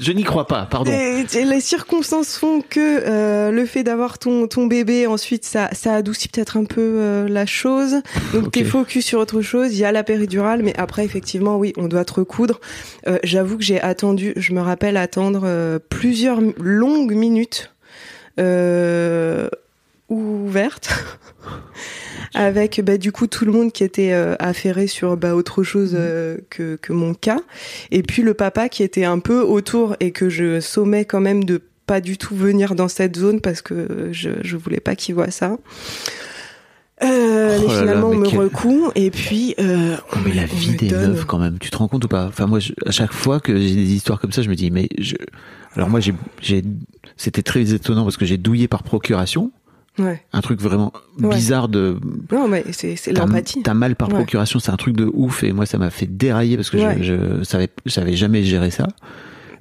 je, 0.01 0.11
n'y 0.11 0.23
crois 0.23 0.47
pas. 0.47 0.65
Pardon. 0.69 0.91
Et- 0.91 1.25
et 1.37 1.45
les 1.45 1.61
circonstances 1.61 2.37
font 2.37 2.61
que 2.61 2.79
euh, 2.79 3.51
le 3.51 3.65
fait 3.65 3.83
d'avoir 3.83 4.17
ton 4.19 4.47
ton 4.47 4.65
bébé 4.67 5.07
ensuite 5.07 5.45
ça 5.45 5.69
ça 5.73 5.93
adoucit 5.95 6.27
peut-être 6.27 6.57
un 6.57 6.65
peu 6.65 6.81
euh, 7.05 7.27
la 7.29 7.45
chose. 7.45 8.01
Donc 8.33 8.47
Ok. 8.47 8.51
t'es 8.51 8.63
focus 8.63 9.05
sur 9.05 9.19
autre 9.19 9.41
chose. 9.41 9.73
Il 9.73 9.79
y 9.79 9.85
a 9.85 9.91
la 9.91 10.03
péridurale, 10.03 10.61
mais 10.63 10.73
après 10.77 11.05
effectivement 11.05 11.57
oui, 11.57 11.71
on 11.77 11.87
doit 11.87 12.05
te 12.05 12.13
recoudre. 12.13 12.59
Euh, 13.07 13.17
J'avoue 13.23 13.57
que 13.57 13.63
j'ai 13.63 13.79
attendu. 13.79 14.33
Je 14.35 14.53
me 14.53 14.61
rappelle 14.61 14.97
attendre 14.97 15.43
euh, 15.45 15.79
plusieurs 15.89 16.39
longues 16.57 17.13
minutes 17.13 17.71
ouvertes. 20.09 20.89
Avec 22.33 22.81
bah, 22.81 22.97
du 22.97 23.13
coup 23.13 23.27
tout 23.27 23.45
le 23.45 23.53
monde 23.53 23.71
qui 23.71 23.83
était 23.83 24.11
euh, 24.11 24.35
affairé 24.39 24.87
sur 24.87 25.15
bah, 25.15 25.35
autre 25.35 25.63
chose 25.63 25.95
euh, 25.97 26.37
que, 26.49 26.75
que 26.75 26.91
mon 26.91 27.13
cas 27.13 27.39
et 27.91 28.03
puis 28.03 28.23
le 28.23 28.33
papa 28.33 28.67
qui 28.67 28.83
était 28.83 29.05
un 29.05 29.19
peu 29.19 29.39
autour 29.41 29.95
et 30.01 30.11
que 30.11 30.27
je 30.27 30.59
sommais 30.59 31.05
quand 31.05 31.21
même 31.21 31.45
de 31.45 31.61
pas 31.85 32.01
du 32.01 32.17
tout 32.17 32.35
venir 32.35 32.75
dans 32.75 32.89
cette 32.89 33.15
zone 33.15 33.39
parce 33.39 33.61
que 33.61 34.09
je, 34.11 34.31
je 34.41 34.57
voulais 34.57 34.81
pas 34.81 34.95
qu'il 34.95 35.15
voit 35.15 35.31
ça. 35.31 35.57
Euh, 37.03 37.57
Oh 37.59 37.61
mais 37.61 37.67
là 37.67 37.73
là, 37.73 37.79
finalement, 37.81 38.07
on 38.09 38.15
me 38.15 38.25
quel- 38.25 38.39
recoue 38.39 38.89
et 38.95 39.11
puis 39.11 39.53
euh, 39.59 39.97
on 40.15 40.19
Mais 40.25 40.33
la 40.33 40.45
vie 40.45 40.75
des 40.77 40.87
donne- 40.87 41.11
meufs 41.11 41.25
quand 41.25 41.37
même, 41.39 41.59
tu 41.59 41.69
te 41.69 41.75
rends 41.77 41.89
compte 41.89 42.05
ou 42.05 42.07
pas? 42.07 42.25
Enfin 42.27 42.47
moi, 42.47 42.59
je- 42.59 42.71
à 42.85 42.91
chaque 42.91 43.11
fois 43.11 43.41
que 43.41 43.53
j'ai 43.57 43.75
des 43.75 43.93
histoires 43.93 44.19
comme 44.19 44.31
ça, 44.31 44.41
je 44.41 44.49
me 44.49 44.55
dis 44.55 44.71
mais 44.71 44.87
je. 44.97 45.15
Alors 45.75 45.89
moi 45.89 45.99
j'ai, 45.99 46.13
c'était 47.17 47.41
très 47.43 47.73
étonnant 47.73 48.03
parce 48.05 48.15
que 48.15 48.25
j'ai 48.25 48.37
douillé 48.37 48.69
par 48.69 48.83
procuration, 48.83 49.51
Ouais. 49.99 50.23
un 50.31 50.39
truc 50.39 50.61
vraiment 50.61 50.93
Ouais. 51.19 51.35
bizarre 51.35 51.67
de. 51.67 51.97
Non, 52.31 52.47
mais 52.47 52.63
c'est 52.71 52.95
l'empathie. 53.11 53.61
T'as 53.61 53.73
mal 53.73 53.97
par 53.97 54.07
Ouais. 54.07 54.15
procuration, 54.15 54.59
c'est 54.59 54.71
un 54.71 54.77
truc 54.77 54.95
de 54.95 55.09
ouf 55.13 55.43
et 55.43 55.51
moi 55.51 55.65
ça 55.65 55.77
m'a 55.77 55.89
fait 55.89 56.07
dérailler 56.07 56.55
parce 56.55 56.69
que 56.69 56.77
je, 56.77 57.03
je 57.03 57.43
savais, 57.43 57.67
savais 57.87 58.13
jamais 58.15 58.41
gérer 58.43 58.71
ça. 58.71 58.87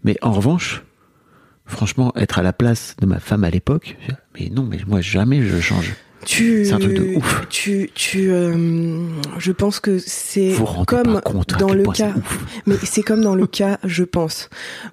Mais 0.04 0.16
en 0.22 0.30
revanche, 0.32 0.84
franchement, 1.66 2.12
être 2.14 2.38
à 2.38 2.42
la 2.42 2.52
place 2.52 2.94
de 3.00 3.06
ma 3.06 3.18
femme 3.18 3.42
à 3.42 3.50
l'époque, 3.50 3.96
mais 4.38 4.50
non, 4.54 4.62
mais 4.62 4.78
moi 4.86 5.00
jamais 5.00 5.42
je 5.42 5.58
change. 5.60 5.94
Tu, 6.24 6.64
C'est 6.64 6.72
un 6.72 6.78
truc 6.78 6.94
de 6.94 7.16
ouf. 7.16 7.46
Tu, 7.50 7.90
tu, 7.94 8.30
euh, 8.30 8.98
je 9.38 9.52
pense 9.52 9.80
que 9.80 9.98
c'est 9.98 10.54
comme 10.86 11.20
compte 11.22 11.54
dans 11.58 11.72
le 11.72 11.84
cas, 11.84 12.12
mais 12.66 12.76
c'est 12.82 13.02
comme 13.02 13.20
dans 13.22 13.34
le 13.34 13.46
cas, 13.46 13.78
je 13.84 14.04
pense, 14.04 14.48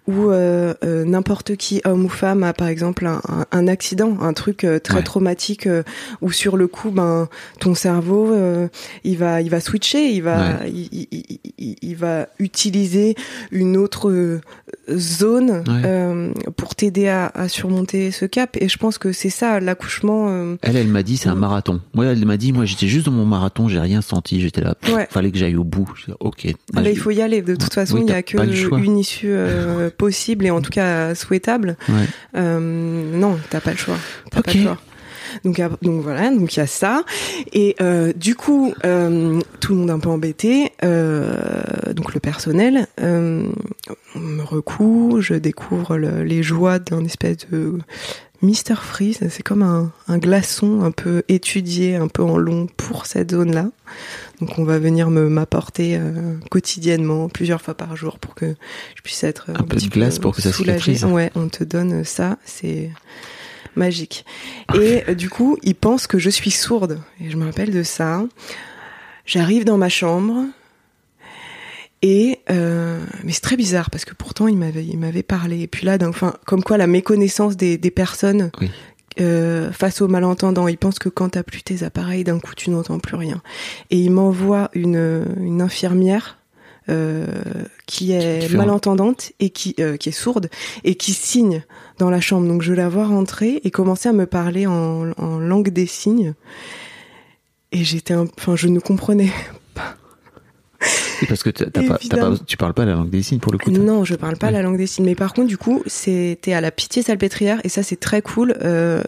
où 0.07 0.29
euh, 0.29 0.73
euh, 0.83 1.05
n'importe 1.05 1.55
qui, 1.55 1.81
homme 1.85 2.05
ou 2.05 2.09
femme, 2.09 2.43
a 2.43 2.53
par 2.53 2.67
exemple 2.67 3.05
un, 3.05 3.21
un- 3.29 3.45
un 3.51 3.67
accident, 3.67 4.17
un 4.21 4.33
truc 4.33 4.65
très 4.83 4.95
Ouais. 4.97 5.03
traumatique, 5.03 5.67
où 6.21 6.31
sur 6.31 6.57
le 6.57 6.67
coup, 6.67 6.91
ben, 6.91 7.27
ton 7.59 7.75
cerveau, 7.75 8.35
il 9.03 9.17
va, 9.17 9.41
il 9.41 9.49
va 9.49 9.59
switcher, 9.59 10.09
il 10.09 10.21
va, 10.23 10.59
il, 10.67 10.89
il- 10.91 11.07
il- 11.11 11.39
il- 11.57 11.75
il 11.81 11.95
va 11.95 12.27
utiliser 12.39 13.15
une 13.51 13.77
autre 13.77 14.39
zone 14.89 15.63
Ouais. 15.67 16.51
pour 16.57 16.75
t'aider 16.75 17.07
à, 17.07 17.27
à 17.33 17.47
surmonter 17.47 18.11
ce 18.11 18.25
cap. 18.25 18.57
Et 18.59 18.67
je 18.67 18.77
pense 18.77 18.97
que 18.97 19.11
c'est 19.11 19.29
ça, 19.29 19.59
l'accouchement. 19.59 20.55
Elle, 20.61 20.75
elle 20.75 20.87
m'a 20.87 21.03
dit 21.03 21.17
c'est 21.21 21.29
un 21.29 21.35
marathon. 21.35 21.81
Moi, 21.93 22.05
elle 22.05 22.25
m'a 22.25 22.37
dit 22.37 22.51
moi 22.53 22.65
j'étais 22.65 22.87
juste 22.87 23.05
dans 23.05 23.11
mon 23.11 23.25
marathon, 23.25 23.67
j'ai 23.67 23.79
rien 23.79 24.01
senti, 24.01 24.41
j'étais 24.41 24.61
là, 24.61 24.75
Ouais. 24.93 25.07
fallait 25.09 25.31
que 25.31 25.37
j'aille 25.37 25.55
au 25.55 25.63
bout. 25.63 25.89
Ok. 26.19 26.47
Ah 26.75 26.81
Bah, 26.81 26.89
il 26.89 26.97
faut 26.97 27.11
y 27.11 27.21
aller. 27.21 27.41
De 27.41 27.55
toute 27.55 27.73
façon, 27.73 27.95
Oui, 27.95 28.01
il 28.01 28.05
n'y 28.05 28.11
a 28.13 28.23
que 28.23 28.37
pas 28.37 28.45
une 28.45 28.97
issue 28.97 29.27
euh, 29.31 29.89
possible 29.97 30.45
et 30.45 30.51
en 30.51 30.61
tout 30.61 30.71
cas 30.71 31.15
souhaitable. 31.15 31.77
Ouais. 31.89 32.05
Euh, 32.35 32.59
non, 33.17 33.37
t'as 33.49 33.61
pas 33.61 33.71
le 33.71 33.77
choix. 33.77 33.97
T'as 34.31 34.41
pas 34.41 34.51
Ok. 34.51 34.55
le 34.57 34.63
choix. 34.63 34.77
Donc, 35.45 35.61
donc 35.81 36.01
voilà, 36.01 36.29
donc 36.29 36.53
il 36.55 36.59
y 36.59 36.61
a 36.61 36.67
ça. 36.67 37.03
Et 37.53 37.77
euh, 37.79 38.11
du 38.13 38.35
coup, 38.35 38.73
euh, 38.83 39.39
tout 39.61 39.71
le 39.73 39.79
monde 39.79 39.89
un 39.91 39.99
peu 39.99 40.09
embêté. 40.09 40.71
Euh, 40.83 41.37
donc 41.95 42.13
le 42.13 42.19
personnel 42.19 42.87
on 43.01 44.19
me 44.19 44.43
recoue, 44.43 45.19
je 45.21 45.35
découvre 45.35 45.95
le- 45.97 46.23
les 46.23 46.43
joies 46.43 46.79
d'un 46.79 47.05
espèce 47.05 47.37
de 47.49 47.77
Mister 48.41 48.75
Freeze. 48.75 49.19
C'est 49.29 49.43
comme 49.43 49.61
un, 49.61 49.91
un 50.07 50.17
glaçon 50.17 50.81
un 50.81 50.91
peu 50.91 51.23
étudié, 51.27 51.95
un 51.95 52.07
peu 52.07 52.23
en 52.23 52.37
long 52.37 52.67
pour 52.77 53.05
cette 53.05 53.31
zone-là. 53.31 53.69
Donc 54.39 54.57
on 54.57 54.63
va 54.63 54.79
venir 54.79 55.09
me 55.09 55.29
m'apporter 55.29 55.97
euh, 55.97 56.35
quotidiennement, 56.49 57.29
plusieurs 57.29 57.61
fois 57.61 57.75
par 57.75 57.95
jour, 57.95 58.17
pour 58.17 58.33
que 58.33 58.55
je 58.95 59.01
puisse 59.01 59.23
être 59.23 59.51
Un 59.51 59.63
peu 59.63 59.75
de 59.75 59.81
petit 59.81 59.89
glace 59.89 60.17
pour 60.17 60.35
que 60.35 60.41
ça 60.41 60.51
cicatrise. 60.51 61.05
Ouais, 61.05 61.31
on 61.35 61.49
te 61.49 61.63
donne 61.63 62.03
ça, 62.03 62.37
c'est 62.43 62.89
magique. 63.75 64.25
Et 64.73 65.03
euh, 65.07 65.13
du 65.13 65.29
coup, 65.29 65.57
ils 65.61 65.75
pensent 65.75 66.07
que 66.07 66.17
je 66.17 66.29
suis 66.29 66.51
sourde. 66.51 66.99
Et 67.19 67.29
je 67.29 67.37
me 67.37 67.45
rappelle 67.45 67.71
de 67.71 67.83
ça. 67.83 68.23
J'arrive 69.25 69.65
dans 69.65 69.77
ma 69.77 69.89
chambre. 69.89 70.45
Et 72.01 72.39
euh, 72.49 73.03
mais 73.23 73.31
c'est 73.31 73.41
très 73.41 73.57
bizarre 73.57 73.89
parce 73.91 74.05
que 74.05 74.13
pourtant 74.15 74.47
il 74.47 74.57
m'avait 74.57 74.83
il 74.85 74.97
m'avait 74.97 75.23
parlé. 75.23 75.61
Et 75.61 75.67
puis 75.67 75.85
là 75.85 75.97
enfin 76.07 76.33
comme 76.45 76.63
quoi 76.63 76.77
la 76.77 76.87
méconnaissance 76.87 77.55
des, 77.57 77.77
des 77.77 77.91
personnes 77.91 78.49
Oui. 78.59 78.71
euh, 79.19 79.71
face 79.71 80.01
aux 80.01 80.07
malentendants 80.07 80.67
ils 80.67 80.79
pensent 80.79 80.97
que 80.99 81.09
quand 81.09 81.29
t'as 81.29 81.43
plus 81.43 81.61
tes 81.61 81.83
appareils 81.83 82.23
d'un 82.23 82.39
coup 82.39 82.55
tu 82.55 82.71
n'entends 82.71 82.97
plus 82.99 83.15
rien. 83.17 83.41
Et 83.91 83.99
il 83.99 84.09
m'envoie 84.11 84.71
une 84.73 85.25
une 85.39 85.61
infirmière 85.61 86.39
euh, 86.89 87.27
qui 87.85 88.13
est 88.13 88.51
malentendante 88.57 89.31
et 89.39 89.51
qui 89.51 89.75
euh, 89.79 89.95
qui 89.97 90.09
est 90.09 90.11
sourde 90.13 90.49
et 90.83 90.95
qui 90.95 91.13
signe 91.13 91.63
dans 91.99 92.09
la 92.09 92.19
chambre. 92.19 92.47
Donc 92.47 92.63
je 92.63 92.73
la 92.73 92.89
vois 92.89 93.05
rentrer 93.05 93.61
et 93.63 93.69
commencer 93.69 94.09
à 94.09 94.13
me 94.13 94.25
parler 94.25 94.65
en, 94.65 95.11
en 95.17 95.37
langue 95.37 95.69
des 95.69 95.85
signes. 95.85 96.33
Et 97.71 97.83
j'étais 97.83 98.15
enfin 98.15 98.55
je 98.55 98.67
ne 98.67 98.79
comprenais 98.79 99.29
parce 101.27 101.43
que 101.43 101.49
t'as 101.49 101.65
pas, 101.65 101.71
t'as 101.71 101.87
pas- 101.87 101.97
Évidemment. 102.01 102.35
tu 102.47 102.57
parles 102.57 102.73
pas 102.73 102.85
la 102.85 102.93
langue 102.93 103.09
des 103.09 103.21
signes 103.23 103.39
pour 103.39 103.51
le 103.51 103.57
coup. 103.57 103.69
Non, 103.71 104.03
je 104.03 104.15
parle 104.15 104.37
pas 104.37 104.47
Ouais. 104.47 104.53
la 104.53 104.61
langue 104.61 104.77
des 104.77 104.87
signes. 104.87 105.05
Mais 105.05 105.15
par 105.15 105.33
contre, 105.33 105.47
du 105.47 105.57
coup, 105.57 105.83
c'était 105.85 106.53
à 106.53 106.61
la 106.61 106.71
pitié 106.71 107.03
salpêtrière 107.03 107.59
et 107.63 107.69
ça, 107.69 107.83
c'est 107.83 107.99
très 107.99 108.21
cool. 108.21 108.55
Euh, 108.63 109.01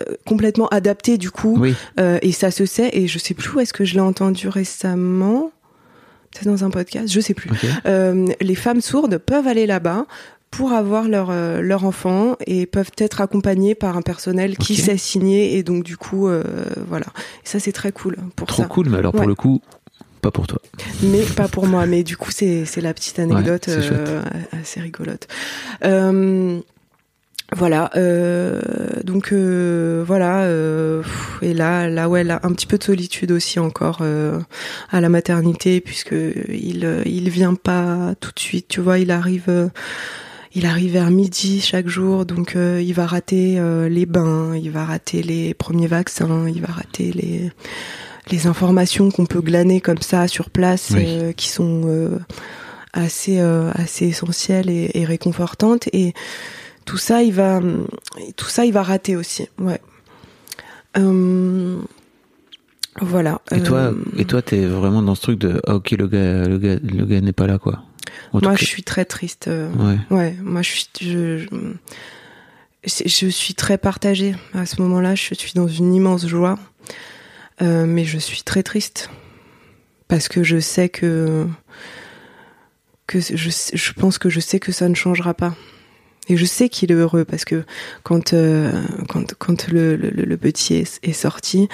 euh, 0.00 0.04
complètement 0.26 0.68
adapté, 0.68 1.18
du 1.18 1.30
coup. 1.30 1.56
Oui. 1.58 1.74
Euh, 2.00 2.18
et 2.22 2.32
ça 2.32 2.50
se 2.50 2.66
sait. 2.66 2.90
Et 2.92 3.06
je 3.06 3.18
sais 3.18 3.34
plus 3.34 3.50
où 3.54 3.60
est-ce 3.60 3.72
que 3.72 3.84
je 3.84 3.94
l'ai 3.94 4.00
entendu 4.00 4.48
récemment. 4.48 5.50
Peut-être 6.32 6.46
dans 6.46 6.64
un 6.64 6.70
podcast, 6.70 7.12
je 7.12 7.20
sais 7.20 7.34
plus. 7.34 7.50
Euh, 7.86 8.26
les 8.40 8.54
femmes 8.54 8.80
sourdes 8.80 9.18
peuvent 9.18 9.46
aller 9.46 9.66
là-bas 9.66 10.06
pour 10.50 10.72
avoir 10.72 11.06
leur 11.08 11.28
euh, 11.30 11.60
leur 11.60 11.84
enfant 11.84 12.36
et 12.46 12.64
peuvent 12.66 12.90
être 12.98 13.20
accompagnées 13.20 13.74
par 13.74 13.96
un 13.98 14.02
personnel 14.02 14.56
qui 14.58 14.76
sait 14.76 14.96
signer 14.98 15.56
et 15.56 15.62
donc 15.62 15.82
du 15.82 15.96
coup 15.96 16.28
euh, 16.28 16.42
voilà 16.88 17.06
et 17.42 17.48
ça 17.48 17.58
c'est 17.58 17.72
très 17.72 17.90
cool 17.90 18.16
pour 18.36 18.48
Trop 18.48 18.62
ça 18.62 18.68
cool, 18.68 18.90
mais 18.90 18.98
alors 18.98 19.12
pour 19.12 19.26
le 19.26 19.34
coup, 19.34 19.62
pas 20.22 20.30
pour 20.30 20.46
toi. 20.46 20.58
mais 21.02 21.22
pas 21.22 21.48
pour 21.48 21.66
moi. 21.66 21.84
Mais 21.86 22.02
du 22.02 22.16
coup, 22.16 22.30
c'est 22.30 22.64
la 22.80 22.94
petite 22.94 23.18
anecdote 23.18 23.66
Ouais, 23.68 23.74
euh, 23.78 24.22
assez 24.58 24.80
rigolote. 24.80 25.28
Euh, 25.84 26.60
voilà, 27.54 27.90
euh, 27.96 28.62
donc 29.04 29.34
voilà, 29.34 30.48
et 31.42 31.52
là, 31.52 31.86
là 31.88 32.08
ouais, 32.08 32.24
là, 32.24 32.40
un 32.44 32.52
petit 32.52 32.66
peu 32.66 32.78
de 32.78 32.84
solitude 32.84 33.30
aussi 33.30 33.58
encore 33.58 34.02
à 34.90 35.00
la 35.02 35.08
maternité 35.10 35.82
puisque 35.82 36.14
il 36.48 37.02
il 37.04 37.28
vient 37.28 37.54
pas 37.54 38.14
tout 38.20 38.32
de 38.34 38.40
suite, 38.40 38.68
tu 38.68 38.80
vois, 38.80 38.98
il 38.98 39.10
arrive 39.10 39.70
il 40.54 40.66
arrive 40.66 40.92
vers 40.92 41.10
midi 41.10 41.60
chaque 41.60 41.88
jour, 41.88 42.26
donc 42.26 42.56
euh, 42.56 42.82
il 42.82 42.92
va 42.92 43.06
rater 43.06 43.58
euh, 43.58 43.88
les 43.88 44.04
bains, 44.04 44.54
il 44.54 44.70
va 44.70 44.84
rater 44.84 45.22
les 45.22 45.54
premiers 45.54 45.86
vaccins, 45.86 46.46
il 46.46 46.60
va 46.60 46.72
rater 46.72 47.12
les 47.12 47.50
les 48.30 48.46
informations 48.46 49.10
qu'on 49.10 49.26
peut 49.26 49.40
glaner 49.40 49.80
comme 49.80 50.00
ça 50.00 50.28
sur 50.28 50.50
place, 50.50 50.90
Oui. 50.94 51.04
euh, 51.06 51.32
qui 51.32 51.48
sont 51.48 51.82
euh, 51.86 52.18
assez 52.92 53.40
euh, 53.40 53.70
assez 53.74 54.06
essentielles 54.06 54.70
et, 54.70 54.90
et 54.94 55.04
réconfortantes. 55.04 55.88
Et 55.92 56.14
tout 56.84 56.98
ça 56.98 57.22
il 57.22 57.32
va 57.32 57.60
tout 58.36 58.46
ça 58.48 58.64
il 58.64 58.72
va 58.72 58.82
rater 58.82 59.16
aussi. 59.16 59.48
Ouais. 59.58 59.80
Voilà. 63.00 63.40
Et 63.50 63.62
toi, 63.62 63.92
et 64.18 64.26
toi, 64.26 64.42
t'es 64.42 64.66
vraiment 64.66 65.02
dans 65.02 65.14
ce 65.14 65.22
truc 65.22 65.38
de 65.38 65.62
ah, 65.66 65.76
ok, 65.76 65.92
le 65.92 66.06
gars, 66.08 66.46
le 66.46 66.58
gars, 66.58 66.76
le 66.82 67.06
gars 67.06 67.20
n'est 67.22 67.32
pas 67.32 67.46
là, 67.46 67.58
quoi. 67.58 67.82
En 68.34 68.40
moi 68.40 68.54
je 68.56 68.64
suis 68.64 68.82
très 68.82 69.04
triste 69.04 69.48
Ouais. 69.78 69.96
ouais. 70.10 70.36
Moi 70.42 70.60
je 70.62 70.70
suis 70.70 70.88
je, 71.00 71.46
je 72.84 73.26
suis 73.28 73.54
très 73.54 73.78
partagée. 73.78 74.34
À 74.54 74.66
ce 74.66 74.80
moment-là 74.82 75.14
je 75.14 75.34
suis 75.34 75.52
dans 75.54 75.68
une 75.68 75.94
immense 75.94 76.26
joie 76.26 76.58
Euh, 77.60 77.84
mais 77.86 78.04
je 78.04 78.18
suis 78.18 78.42
très 78.42 78.62
triste 78.62 79.10
parce 80.08 80.28
que 80.28 80.42
je 80.42 80.58
sais 80.58 80.88
que 80.88 81.46
que 83.06 83.20
je, 83.20 83.50
je 83.74 83.92
pense 83.92 84.18
que 84.18 84.30
je 84.30 84.40
sais 84.40 84.58
que 84.58 84.72
ça 84.72 84.88
ne 84.88 84.94
changera 84.94 85.34
pas 85.34 85.54
et 86.28 86.36
je 86.36 86.44
sais 86.46 86.68
qu'il 86.68 86.90
est 86.90 86.94
heureux 86.94 87.24
parce 87.24 87.44
que 87.44 87.64
quand 88.04 88.32
euh, 88.32 88.72
quand 89.08 89.34
quand 89.38 89.68
le, 89.68 89.96
le, 89.96 90.08
le 90.10 90.36
petit 90.36 90.74
est, 90.76 90.98
est 91.02 91.12
sorti 91.12 91.68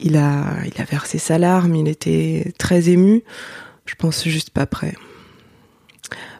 il 0.00 0.16
a 0.16 0.44
il 0.66 0.80
a 0.80 0.84
versé 0.84 1.18
sa 1.18 1.38
larme 1.38 1.74
il 1.76 1.86
était 1.88 2.52
très 2.58 2.88
ému 2.88 3.22
je 3.86 3.94
pense 3.94 4.24
juste 4.26 4.50
pas 4.50 4.66
prêt 4.66 4.94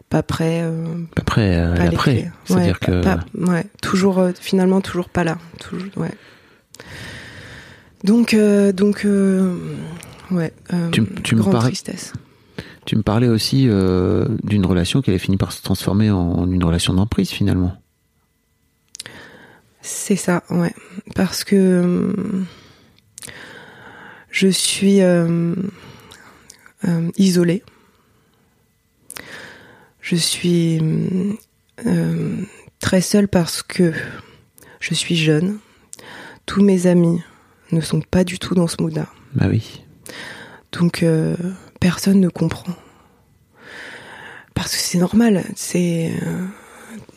pas 0.09 0.21
prêt 0.23 0.61
euh, 0.63 0.85
euh, 1.37 1.75
pas 1.75 1.83
les 1.85 1.95
après, 1.95 2.11
clés. 2.15 2.31
c'est-à-dire 2.45 2.77
Ouais, 2.81 2.87
que 2.87 3.03
pas- 3.03 3.19
ouais, 3.35 3.65
toujours, 3.81 4.17
euh, 4.17 4.31
finalement, 4.39 4.81
toujours 4.81 5.07
pas 5.07 5.23
là. 5.23 5.37
Toujours, 5.59 5.87
ouais. 5.97 6.09
Donc, 8.03 8.33
euh, 8.33 8.71
donc, 8.71 9.05
euh, 9.05 9.57
ouais. 10.31 10.53
euh, 10.73 10.89
Tu- 10.91 11.05
tu 11.23 11.35
me 11.35 11.43
parles- 11.43 11.65
tristesse. 11.65 12.13
tu 12.85 12.95
me 12.95 13.01
parlais 13.03 13.27
aussi 13.27 13.63
d'une 14.43 14.65
relation 14.65 15.01
qui 15.01 15.09
avait 15.09 15.19
fini 15.19 15.37
par 15.37 15.51
se 15.51 15.61
transformer 15.61 16.09
en 16.11 16.49
une 16.49 16.63
relation 16.63 16.93
d'emprise 16.93 17.29
finalement. 17.29 17.73
C'est 19.81 20.15
ça, 20.15 20.43
ouais. 20.49 20.73
Parce 21.15 21.43
que 21.43 22.13
je 24.31 24.47
suis 24.47 24.99
isolée. 27.17 27.63
Je 30.01 30.15
suis 30.15 30.81
très 32.79 33.01
seule 33.01 33.27
parce 33.27 33.61
que 33.61 33.93
je 34.79 34.93
suis 34.93 35.15
jeune. 35.15 35.59
Tous 36.45 36.63
mes 36.63 36.87
amis 36.87 37.21
ne 37.71 37.81
sont 37.81 38.01
pas 38.01 38.23
du 38.23 38.39
tout 38.39 38.55
dans 38.55 38.67
ce 38.67 38.77
mood-là. 38.81 39.07
Bah 39.35 39.45
oui. 39.49 39.83
Donc 40.71 41.03
euh, 41.03 41.35
personne 41.79 42.19
ne 42.19 42.29
comprend. 42.29 42.73
Parce 44.53 44.71
que 44.75 44.81
c'est 44.81 44.97
normal, 44.97 45.43
c'est 45.55 46.11
euh, 46.23 46.45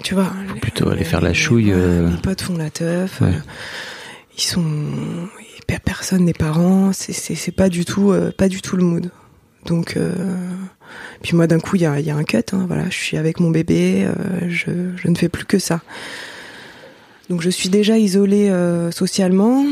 tu 0.05 0.15
vois. 0.15 0.33
plutôt 0.61 0.89
aller 0.89 1.01
les- 1.01 1.05
faire 1.05 1.21
la 1.21 1.33
chouille, 1.35 1.73
euh. 1.73 2.09
Les 2.11 2.17
potes 2.19 2.43
font 2.43 2.57
la 2.57 2.71
teuf. 2.71 3.21
Ouais. 3.21 3.29
euh, 3.29 3.33
ils 4.37 4.43
sont 4.43 4.65
pe- 5.67 5.79
personne 5.85 6.25
n'est 6.25 6.33
parent. 6.33 6.93
C'est 6.93 7.13
c'est 7.13 7.35
c'est 7.35 7.53
pas 7.53 7.69
du 7.69 7.85
tout 7.85 8.15
pas 8.39 8.49
du 8.49 8.63
tout 8.63 8.77
le 8.77 8.85
mood. 8.85 9.11
Donc 9.67 9.99
puis 11.23 11.37
moi 11.37 11.47
d'un 11.47 11.61
coup 11.61 11.77
il 11.77 11.83
y 11.83 11.87
a 11.87 11.99
y 12.01 12.11
a 12.11 12.17
un 12.17 12.25
cut. 12.25 12.39
hein, 12.53 12.65
voilà, 12.67 12.85
je 12.91 12.97
suis 12.97 13.17
avec 13.17 13.41
mon 13.41 13.51
bébé. 13.51 14.07
je 14.49 14.71
je 14.97 15.09
ne 15.09 15.15
fais 15.17 15.29
plus 15.29 15.45
que 15.45 15.59
ça. 15.59 15.81
Donc 17.29 17.41
je 17.43 17.51
suis 17.51 17.69
déjà 17.69 17.99
isolée 17.99 18.53
socialement. 18.93 19.65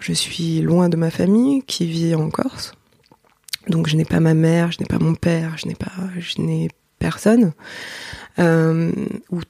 Je 0.00 0.12
suis 0.12 0.60
loin 0.60 0.88
de 0.88 0.96
ma 0.96 1.10
famille 1.10 1.62
qui 1.66 1.86
vit 1.86 2.14
en 2.14 2.30
Corse. 2.30 2.72
Donc 3.68 3.88
je 3.88 3.96
n'ai 3.96 4.04
pas 4.06 4.20
ma 4.20 4.34
mère, 4.34 4.72
je 4.72 4.78
n'ai 4.80 4.86
pas 4.86 4.98
mon 4.98 5.14
père, 5.14 5.56
je 5.58 5.66
n'ai 5.68 5.74
pas, 5.74 5.92
je 6.18 6.40
n'ai 6.40 6.68
personne 6.98 7.52
euh, 8.38 8.90
ou 9.30 9.40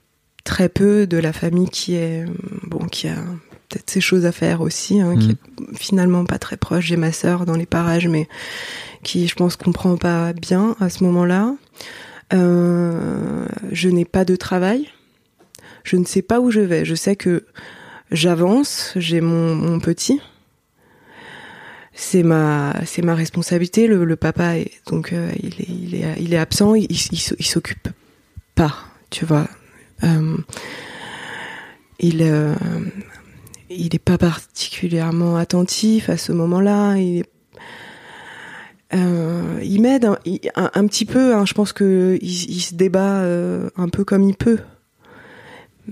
très 0.44 0.68
peu 0.68 1.06
de 1.06 1.16
la 1.16 1.32
famille 1.32 1.68
qui 1.68 1.94
est 1.94 2.24
bon, 2.64 2.86
qui 2.86 3.06
a 3.08 3.14
peut-être 3.68 3.88
ses 3.90 4.00
choses 4.00 4.26
à 4.26 4.32
faire 4.32 4.60
aussi, 4.62 5.00
hein, 5.00 5.16
qui 5.16 5.28
Mhm. 5.28 5.36
est 5.72 5.78
finalement 5.78 6.24
pas 6.24 6.38
très 6.38 6.56
proche. 6.56 6.86
J'ai 6.86 6.96
ma 6.96 7.12
sœur 7.12 7.46
dans 7.46 7.54
les 7.56 7.66
parages, 7.66 8.08
mais 8.08 8.28
qui, 9.04 9.28
je 9.28 9.34
pense, 9.36 9.54
comprend 9.56 9.96
pas 9.96 10.32
bien 10.32 10.74
à 10.80 10.88
ce 10.90 11.04
moment-là. 11.04 11.54
Euh, 12.32 13.46
je 13.70 13.88
n'ai 13.88 14.04
pas 14.04 14.24
de 14.24 14.36
travail. 14.36 14.88
Je 15.84 15.96
ne 15.96 16.04
sais 16.04 16.22
pas 16.22 16.40
où 16.40 16.50
je 16.50 16.60
vais. 16.60 16.84
Je 16.84 16.94
sais 16.94 17.16
que 17.16 17.44
j'avance. 18.10 18.92
J'ai 18.96 19.20
mon, 19.20 19.54
mon 19.54 19.78
petit. 19.80 20.20
C'est 21.92 22.22
ma, 22.22 22.74
c'est 22.86 23.02
ma 23.02 23.14
responsabilité. 23.14 23.86
Le, 23.86 24.16
papa, 24.16 24.56
est, 24.58 24.70
donc 24.86 25.12
euh, 25.12 25.30
il, 25.42 25.60
est, 25.60 26.16
il, 26.20 26.34
est, 26.34 26.38
absent. 26.38 26.74
Il, 26.74 26.84
il, 26.90 26.98
il 27.38 27.44
s'occupe 27.46 27.88
pas, 28.54 28.74
tu 29.10 29.24
vois. 29.24 29.48
Euh, 30.04 30.36
il, 31.98 32.22
euh, 32.22 32.54
il 33.68 33.94
est 33.94 33.98
pas 34.02 34.18
particulièrement 34.18 35.36
attentif 35.36 36.08
à 36.08 36.16
ce 36.16 36.32
moment-là. 36.32 36.96
Il 36.96 37.24
euh, 38.92 39.60
il 39.62 39.82
m'aide 39.82 40.04
un, 40.04 40.70
un- 40.74 40.86
petit 40.86 41.04
peu. 41.04 41.34
hein, 41.34 41.44
je 41.46 41.54
pense 41.54 41.72
que 41.72 42.18
il, 42.20 42.60
se 42.60 42.74
débat 42.74 43.22
un 43.76 43.88
peu 43.88 44.04
comme 44.04 44.24
il 44.24 44.34
peut, 44.34 44.58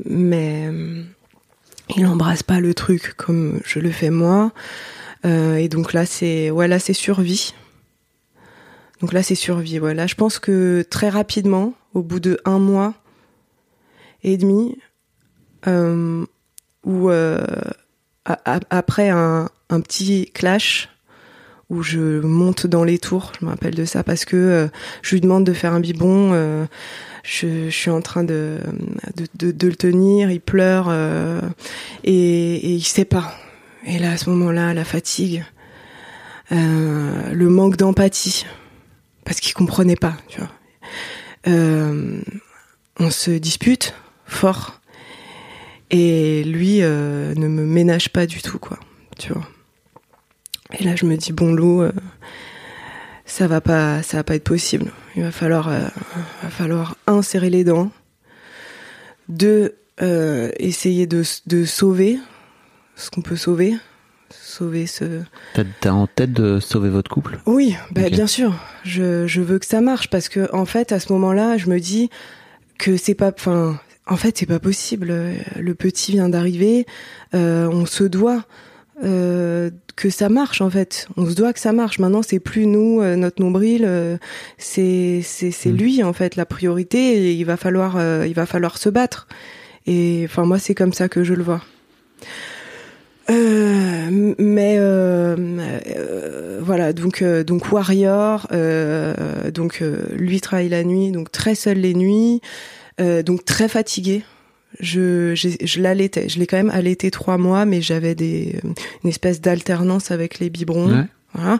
mais 0.04 0.68
il 1.96 2.06
embrasse 2.06 2.42
pas 2.42 2.58
le 2.60 2.74
truc 2.74 3.14
comme 3.16 3.60
je 3.64 3.78
le 3.78 3.90
fais 3.90 4.10
moi. 4.10 4.52
Euh, 5.24 5.56
et 5.56 5.68
donc 5.68 5.92
là, 5.92 6.06
c'est 6.06 6.50
c'est 6.78 6.92
survie. 6.92 7.54
Donc 9.00 9.12
là, 9.12 9.22
c'est 9.22 9.34
survie. 9.34 9.78
Ouais. 9.78 9.94
Là, 9.94 10.06
je 10.06 10.14
pense 10.14 10.38
que 10.38 10.84
très 10.88 11.08
rapidement, 11.08 11.74
au 11.94 12.02
bout 12.02 12.20
de 12.20 12.38
un 12.44 12.58
mois 12.58 12.94
et 14.22 14.36
demi, 14.36 14.76
euh, 15.66 16.24
ou 16.84 17.10
euh, 17.10 17.44
après 18.24 19.08
un, 19.08 19.48
petit 19.68 20.30
clash 20.32 20.88
où 21.68 21.82
je 21.82 22.20
monte 22.20 22.66
dans 22.66 22.84
les 22.84 22.98
tours, 22.98 23.32
je 23.38 23.44
me 23.44 23.50
rappelle 23.50 23.74
de 23.74 23.84
ça 23.84 24.02
parce 24.02 24.24
que 24.24 24.68
je 25.02 25.14
lui 25.14 25.20
demande 25.20 25.44
de 25.44 25.52
faire 25.52 25.74
un 25.74 25.80
biberon, 25.80 26.30
euh, 26.32 26.64
je, 27.22 27.68
suis 27.68 27.90
en 27.90 28.00
train 28.00 28.24
de, 28.24 28.58
le 29.40 29.76
tenir, 29.76 30.30
il 30.30 30.40
pleure 30.40 30.90
et, 32.04 32.54
et 32.54 32.72
il 32.72 32.84
sait 32.84 33.04
pas. 33.04 33.34
Et 33.88 33.98
là, 33.98 34.12
à 34.12 34.16
ce 34.18 34.28
moment-là, 34.28 34.74
la 34.74 34.84
fatigue, 34.84 35.44
euh, 36.52 37.32
le 37.32 37.48
manque 37.48 37.76
d'empathie, 37.78 38.44
parce 39.24 39.40
qu'il 39.40 39.54
comprenait 39.54 39.96
pas, 39.96 40.14
tu 40.28 40.40
vois. 40.40 40.50
Euh, 41.46 42.20
on 43.00 43.10
se 43.10 43.30
dispute 43.30 43.94
fort 44.26 44.80
et 45.90 46.44
lui 46.44 46.82
euh, 46.82 47.34
ne 47.34 47.48
me 47.48 47.64
ménage 47.64 48.10
pas 48.10 48.26
du 48.26 48.42
tout, 48.42 48.58
quoi, 48.58 48.78
tu 49.18 49.32
vois. 49.32 49.48
Et 50.78 50.84
là, 50.84 50.94
je 50.94 51.06
me 51.06 51.16
dis 51.16 51.32
bon 51.32 51.54
Lou, 51.54 51.82
ça 53.24 53.46
va 53.46 53.62
pas, 53.62 54.02
ça 54.02 54.18
va 54.18 54.24
pas 54.24 54.34
être 54.34 54.44
possible. 54.44 54.92
Il 55.16 55.22
va 55.22 55.30
falloir, 55.30 55.70
un 57.06 57.22
serrer 57.22 57.48
les 57.48 57.64
dents, 57.64 57.90
deux 59.30 59.76
essayer 59.98 61.06
de 61.06 61.64
sauver 61.64 62.18
ce 62.98 63.10
qu'on 63.10 63.22
peut 63.22 63.36
sauver, 63.36 63.74
sauver 64.30 64.86
ce. 64.86 65.22
T'as, 65.54 65.90
en 65.90 66.06
tête 66.06 66.32
de 66.32 66.60
sauver 66.60 66.90
votre 66.90 67.10
couple? 67.10 67.38
Oui, 67.46 67.76
bah, 67.92 68.10
bien 68.10 68.26
sûr. 68.26 68.54
Je, 68.84 69.26
je 69.26 69.40
veux 69.40 69.58
que 69.58 69.66
ça 69.66 69.80
marche 69.80 70.10
parce 70.10 70.28
que 70.28 70.52
en 70.54 70.66
fait, 70.66 70.92
à 70.92 71.00
ce 71.00 71.12
moment-là, 71.12 71.56
je 71.56 71.68
me 71.70 71.78
dis 71.78 72.10
que 72.76 72.96
c'est 72.96 73.14
pas, 73.14 73.32
enfin, 73.34 73.80
en 74.06 74.16
fait, 74.16 74.36
c'est 74.36 74.46
pas 74.46 74.58
possible. 74.58 75.12
Le 75.56 75.74
petit 75.74 76.12
vient 76.12 76.28
d'arriver, 76.28 76.86
euh, 77.34 77.68
on 77.68 77.86
se 77.86 78.04
doit 78.04 78.44
euh, 79.04 79.70
que 79.94 80.10
ça 80.10 80.28
marche 80.28 80.60
en 80.60 80.70
fait. 80.70 81.06
On 81.16 81.28
se 81.30 81.34
doit 81.34 81.52
que 81.52 81.60
ça 81.60 81.72
marche. 81.72 82.00
Maintenant, 82.00 82.22
c'est 82.22 82.40
plus 82.40 82.66
nous, 82.66 83.00
euh, 83.00 83.14
notre 83.14 83.40
nombril, 83.40 83.84
euh, 83.86 84.16
c'est 84.58 85.20
c'est 85.22 85.54
Mm. 85.70 85.76
lui 85.76 86.02
en 86.02 86.12
fait 86.12 86.34
la 86.34 86.46
priorité. 86.46 86.98
Et 87.28 87.32
il 87.34 87.44
va 87.44 87.56
falloir 87.56 87.96
il 88.26 88.34
va 88.34 88.44
falloir 88.46 88.76
se 88.76 88.88
battre. 88.88 89.28
Et 89.86 90.22
enfin 90.28 90.44
moi, 90.44 90.58
c'est 90.58 90.74
comme 90.74 90.92
ça 90.92 91.08
que 91.08 91.22
je 91.22 91.34
le 91.34 91.44
vois. 91.44 91.62
Euh, 93.30 94.34
mais 94.38 94.76
euh, 94.78 95.36
euh, 95.36 96.60
voilà 96.62 96.92
donc 96.94 97.20
euh, 97.20 97.44
donc 97.44 97.70
warrior 97.70 98.46
euh, 98.52 99.50
donc 99.50 99.82
euh, 99.82 100.06
lui 100.16 100.40
travaille 100.40 100.70
la 100.70 100.82
nuit 100.82 101.10
donc 101.12 101.30
très 101.30 101.54
seul 101.54 101.76
les 101.78 101.92
nuits 101.92 102.40
euh, 103.00 103.22
donc 103.22 103.44
très 103.44 103.68
fatigué 103.68 104.22
Je, 104.80 105.34
je 105.34 105.80
l'allaitais. 105.80 106.28
Je 106.28 106.38
l'ai 106.38 106.46
quand 106.46 106.58
même 106.58 106.70
allaité 106.70 107.10
trois 107.10 107.38
mois, 107.38 107.64
mais 107.64 107.80
j'avais 107.80 108.14
des, 108.14 108.60
une 109.02 109.10
espèce 109.10 109.40
d'alternance 109.40 110.10
avec 110.10 110.38
les 110.40 110.50
biberons. 110.50 110.92
Ouais. 110.92 111.06
Voilà. 111.34 111.58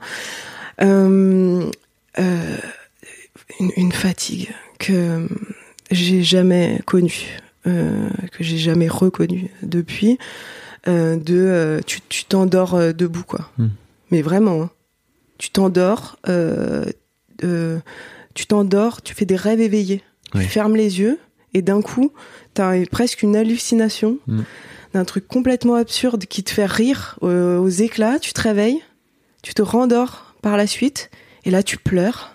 Une, 0.81 1.71
une 3.77 3.93
fatigue 3.93 4.51
que 4.79 5.27
j'ai 5.91 6.23
jamais 6.23 6.81
connue, 6.85 7.39
euh, 7.67 8.11
que 8.33 8.45
j'ai 8.45 8.59
jamais 8.59 8.89
reconnue 8.89 9.51
depuis. 9.63 10.19
Euh, 10.87 11.17
de, 11.17 11.37
euh, 11.37 11.81
tu 11.87 12.01
tu 12.09 12.25
t'endors 12.25 12.75
euh, 12.75 12.93
debout 12.93 13.25
quoi. 13.25 13.51
Hmm. 13.59 13.69
Mais 14.11 14.23
vraiment, 14.23 14.63
hein. 14.63 14.71
tu 15.39 15.51
t'endors, 15.51 16.17
tu 18.35 18.47
t'endors, 18.47 19.03
tu 19.03 19.15
fais 19.15 19.25
des 19.25 19.37
rêves 19.37 19.61
éveillés. 19.61 20.03
Oui. 20.35 20.43
Tu 20.43 20.49
fermes 20.49 20.77
les 20.77 21.01
yeux 21.01 21.19
et 21.55 21.63
d'un 21.63 21.83
coup, 21.83 22.13
t'as 22.55 22.85
presque 22.87 23.23
une 23.23 23.37
hallucination 23.37 24.19
Hmm. 24.27 24.43
d'un 24.95 25.05
truc 25.05 25.27
complètement 25.27 25.75
absurde 25.75 26.25
qui 26.27 26.43
te 26.43 26.51
fait 26.51 26.67
rire 26.67 27.19
aux 27.21 27.69
éclats. 27.69 28.19
Tu 28.19 28.33
te 28.33 28.41
réveilles, 28.41 28.83
tu 29.43 29.55
te 29.55 29.63
rendors 29.63 30.35
par 30.43 30.57
la 30.57 30.67
suite 30.67 31.11
et 31.45 31.51
là 31.51 31.63
tu 31.63 31.77
pleures. 31.77 32.35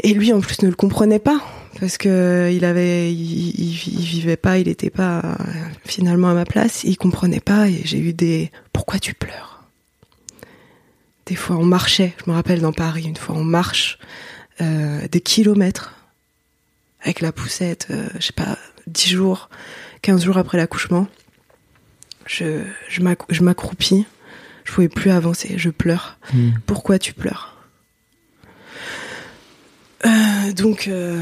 Et 0.00 0.14
lui 0.14 0.32
en 0.32 0.40
plus 0.40 0.62
ne 0.62 0.68
le 0.68 0.76
comprenait 0.76 1.18
pas 1.18 1.40
parce 1.80 1.98
que 1.98 2.50
il 2.52 2.64
avait, 2.64 3.12
il, 3.12 3.50
il- 3.60 3.98
il 4.00 4.04
vivait 4.04 4.36
pas, 4.36 4.58
il 4.58 4.68
était 4.68 4.90
pas 4.90 5.20
euh, 5.20 5.34
finalement 5.84 6.28
à 6.30 6.34
ma 6.34 6.44
place. 6.44 6.84
Il 6.84 6.96
comprenait 6.96 7.40
pas 7.40 7.68
et 7.68 7.82
j'ai 7.84 7.98
eu 7.98 8.12
des 8.12 8.50
pourquoi 8.72 8.98
tu 8.98 9.14
pleures? 9.14 9.64
Des 11.26 11.34
fois 11.36 11.56
on 11.56 11.64
marchait, 11.64 12.14
je 12.24 12.30
me 12.30 12.34
rappelle 12.34 12.60
dans 12.60 12.72
Paris 12.72 13.04
une 13.04 13.16
fois 13.16 13.34
on 13.36 13.44
marche 13.44 13.98
euh, 14.60 15.06
des 15.08 15.20
kilomètres 15.20 15.94
avec 17.02 17.20
la 17.20 17.32
poussette, 17.32 17.88
euh, 17.90 18.08
je 18.18 18.26
sais 18.26 18.32
pas, 18.32 18.58
10 18.86 19.10
jours, 19.10 19.50
15 20.02 20.24
jours 20.24 20.38
après 20.38 20.56
l'accouchement. 20.58 21.06
Je, 22.26 22.62
je 22.88 23.00
m'accou- 23.02 23.26
je 23.30 23.42
m'accroupis, 23.42 24.04
je 24.64 24.72
pouvais 24.72 24.88
plus 24.88 25.10
avancer, 25.10 25.54
je 25.58 25.70
pleure. 25.70 26.18
Hmm. 26.34 26.50
Pourquoi 26.66 26.98
tu 26.98 27.12
pleures? 27.12 27.56
Euh, 30.06 30.52
Donc, 30.56 30.88
euh, 30.88 31.20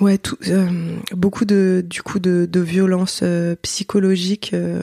ouais, 0.00 0.18
tout, 0.18 0.36
euh, 0.48 0.96
beaucoup 1.12 1.44
de, 1.44 1.84
du 1.88 2.02
coup, 2.02 2.18
de, 2.18 2.48
de 2.50 2.60
violences 2.60 3.20
euh, 3.22 3.54
psychologiques 3.62 4.52
euh, 4.54 4.80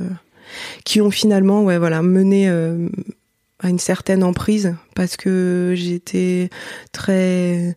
qui 0.85 1.01
ont 1.01 1.11
finalement, 1.11 1.63
ouais, 1.63 1.77
voilà, 1.77 2.01
mené 2.01 2.49
à 2.49 3.69
une 3.69 3.79
certaine 3.79 4.23
emprise 4.23 4.75
parce 4.95 5.17
que 5.17 5.73
j'étais 5.75 6.49
très, 6.91 7.75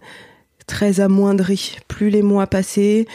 très 0.66 1.00
amoindrie. 1.00 1.78
Plus 1.88 2.10
les 2.10 2.22
mois 2.22 2.46
passaient, 2.46 3.06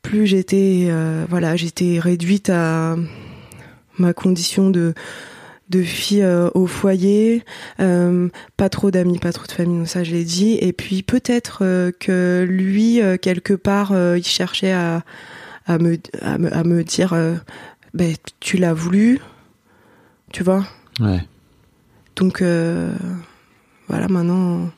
plus 0.00 0.26
j'étais, 0.26 0.90
voilà, 1.28 1.54
j'étais 1.56 1.98
réduite 1.98 2.48
à 2.48 2.96
ma 3.98 4.14
condition 4.14 4.70
de 4.70 4.94
de 5.72 5.82
fille 5.82 6.22
euh, 6.22 6.50
au 6.54 6.66
foyer, 6.66 7.42
euh, 7.80 8.28
pas 8.56 8.68
trop 8.68 8.90
d'amis, 8.90 9.18
pas 9.18 9.32
trop 9.32 9.46
de 9.46 9.52
famille, 9.52 9.78
donc 9.78 9.88
ça 9.88 10.04
je 10.04 10.12
l'ai 10.12 10.24
dit. 10.24 10.58
Et 10.60 10.72
puis 10.72 11.02
peut-être 11.02 11.60
euh, 11.62 11.90
que 11.98 12.46
lui, 12.48 13.00
quelque 13.20 13.54
part, 13.54 13.92
il 14.16 14.24
cherchait 14.24 14.72
à, 14.72 15.02
à, 15.66 15.78
me, 15.78 15.98
à, 16.20 16.38
me, 16.38 16.54
à 16.54 16.62
me 16.62 16.84
dire, 16.84 17.16
ben, 17.94 18.14
tu 18.38 18.58
l'as 18.58 18.74
voulu, 18.74 19.20
tu 20.32 20.44
vois. 20.44 20.64
Ouais. 21.00 21.26
Donc 22.16 22.42
voilà, 23.88 24.08
maintenant, 24.08 24.70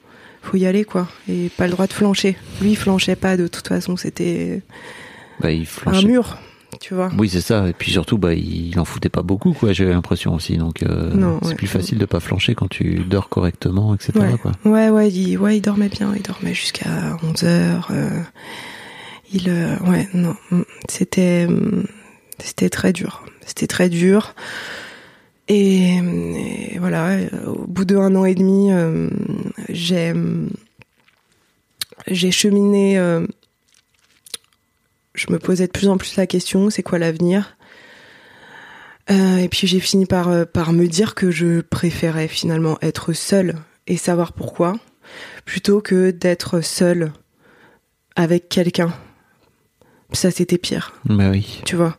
faut 0.42 0.56
y 0.56 0.66
aller, 0.66 0.84
quoi. 0.84 1.08
Et 1.28 1.50
pas 1.56 1.66
le 1.66 1.72
droit 1.72 1.86
de 1.86 1.92
flancher. 1.92 2.36
Lui, 2.62 2.70
il 2.70 2.76
flanchait 2.76 3.16
pas, 3.16 3.36
de 3.36 3.48
toute 3.48 3.68
façon, 3.68 3.96
c'était 3.96 4.62
Bah, 5.40 5.50
il 5.50 5.66
un 5.86 6.02
mur, 6.02 6.38
tu 6.84 6.92
vois. 6.92 7.10
Oui, 7.16 7.30
c'est 7.30 7.40
ça. 7.40 7.66
Et 7.66 7.72
puis 7.72 7.92
surtout, 7.92 8.18
bah, 8.18 8.34
il 8.34 8.78
en 8.78 8.84
foutait 8.84 9.08
pas 9.08 9.22
beaucoup, 9.22 9.54
quoi. 9.54 9.72
J'avais 9.72 9.94
l'impression 9.94 10.34
aussi. 10.34 10.58
Donc, 10.58 10.82
euh, 10.82 11.10
c'est 11.40 11.48
ouais. 11.48 11.54
plus 11.54 11.66
facile 11.66 11.96
de 11.96 12.04
pas 12.04 12.20
flancher 12.20 12.54
quand 12.54 12.68
tu 12.68 12.96
dors 13.08 13.30
correctement, 13.30 13.94
etc. 13.94 14.12
Ouais. 14.16 14.36
Quoi. 14.36 14.52
Ouais, 14.66 14.90
ouais, 14.90 15.10
il, 15.10 15.38
ouais, 15.38 15.56
il 15.56 15.60
dormait 15.62 15.88
bien, 15.88 16.12
il 16.14 16.20
dormait 16.20 16.52
jusqu'à 16.52 17.16
11 17.22 17.44
heures. 17.44 17.88
euh, 17.90 18.20
il, 19.32 19.48
euh, 19.48 19.78
ouais, 19.86 20.06
non, 20.12 20.36
mm, 20.50 20.60
c'était, 20.90 21.46
mm, 21.46 21.86
c'était 22.38 22.68
très 22.68 22.92
dur. 22.92 23.24
C'était 23.46 23.66
très 23.66 23.88
dur. 23.88 24.34
Et, 25.48 25.96
et 25.96 26.78
voilà, 26.78 27.16
au 27.46 27.66
bout 27.66 27.86
de 27.86 27.96
un 27.96 28.14
an 28.14 28.26
et 28.26 28.34
demi, 28.34 28.70
j'ai, 29.70 30.12
mm, 30.12 30.50
j'ai 32.08 32.30
cheminé. 32.30 32.98
Je 35.14 35.26
me 35.30 35.38
posais 35.38 35.66
de 35.66 35.72
plus 35.72 35.88
en 35.88 35.96
plus 35.96 36.16
la 36.16 36.26
question, 36.26 36.70
c'est 36.70 36.82
quoi 36.82 36.98
l'avenir? 36.98 37.56
Euh, 39.10 39.36
Et 39.38 39.48
puis 39.48 39.66
j'ai 39.66 39.80
fini 39.80 40.06
par, 40.06 40.28
euh, 40.28 40.44
par 40.44 40.72
me 40.72 40.86
dire 40.86 41.14
que 41.14 41.30
je 41.30 41.60
préférais 41.60 42.28
finalement 42.28 42.78
être 42.82 43.12
seule 43.12 43.54
et 43.86 43.96
savoir 43.96 44.32
pourquoi, 44.32 44.74
plutôt 45.44 45.80
que 45.80 46.10
d'être 46.10 46.60
seule 46.62 47.12
avec 48.16 48.48
quelqu'un. 48.48 48.92
Ça, 50.12 50.30
c'était 50.30 50.58
pire, 50.58 50.92
Bah 51.06 51.30
oui. 51.30 51.60
tu 51.64 51.74
vois. 51.76 51.96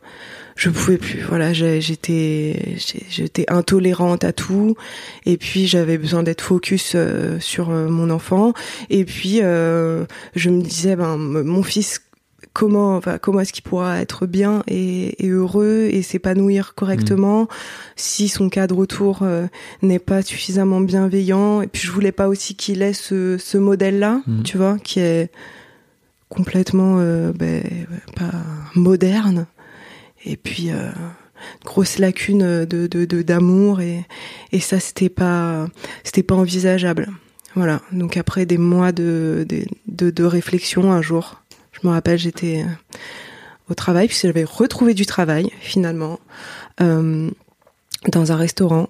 Je 0.56 0.70
pouvais 0.70 0.96
plus. 0.96 1.20
Voilà, 1.20 1.52
j'étais, 1.52 2.76
j'étais 3.10 3.44
intolérante 3.48 4.24
à 4.24 4.32
tout. 4.32 4.74
Et 5.26 5.36
puis 5.36 5.66
j'avais 5.66 5.98
besoin 5.98 6.22
d'être 6.22 6.40
focus 6.40 6.92
euh, 6.94 7.38
sur 7.40 7.68
euh, 7.68 7.88
mon 7.90 8.08
enfant. 8.08 8.54
Et 8.88 9.04
puis 9.04 9.40
euh, 9.42 10.06
je 10.34 10.48
me 10.48 10.62
disais, 10.62 10.96
ben 10.96 11.18
mon 11.18 11.62
fils, 11.62 12.00
comment, 12.58 12.96
enfin, 12.96 13.18
comment 13.18 13.40
est-ce 13.40 13.52
qu'il 13.52 13.64
pourra 13.64 14.00
être 14.00 14.24
bien 14.26 14.62
et, 14.66 15.22
et 15.24 15.28
heureux 15.28 15.88
et 15.92 16.00
s'épanouir 16.00 16.74
correctement 16.74 17.48
si 17.96 18.28
son 18.28 18.48
cadre 18.48 18.78
autour 18.78 19.18
euh, 19.22 19.46
n'est 19.82 19.98
pas 19.98 20.22
suffisamment 20.22 20.80
bienveillant. 20.80 21.60
Et 21.60 21.66
puis 21.66 21.82
je 21.86 21.92
voulais 21.92 22.12
pas 22.12 22.28
aussi 22.28 22.54
qu'il 22.54 22.80
ait 22.80 22.94
ce, 22.94 23.36
ce 23.36 23.58
modèle-là, 23.58 24.22
Mhm. 24.26 24.42
tu 24.42 24.56
vois, 24.56 24.78
qui 24.82 25.00
est 25.00 25.30
complètement 26.30 26.96
euh, 26.98 27.32
ben, 27.34 27.62
pas 28.16 28.32
moderne. 28.74 29.46
Et 30.24 30.36
puis 30.38 30.70
euh, 30.70 30.90
grosse 31.64 31.98
lacune 31.98 32.64
de 32.64 32.86
de 32.86 33.04
de- 33.04 33.22
d'amour 33.22 33.80
et 33.82 34.06
et 34.52 34.60
ça 34.60 34.80
c'était 34.80 35.10
pas 35.10 35.68
c'était 36.04 36.22
pas 36.22 36.34
envisageable. 36.34 37.08
Voilà. 37.54 37.80
Donc 37.92 38.16
après 38.16 38.46
des 38.46 38.58
mois 38.58 38.92
de 38.92 39.44
de 39.48 39.64
de, 39.88 40.10
de 40.10 40.24
réflexion 40.24 40.90
un 40.92 41.02
jour, 41.02 41.42
je 41.80 41.86
me 41.86 41.92
rappelle 41.92 42.18
j'étais 42.18 42.62
euh, 42.62 42.94
au 43.70 43.74
travail 43.74 44.06
puisque 44.06 44.26
j'avais 44.26 44.44
retrouvé 44.44 44.94
du 44.94 45.06
travail 45.06 45.50
finalement 45.60 46.18
euh, 46.80 47.30
dans 48.08 48.32
un 48.32 48.36
restaurant 48.36 48.88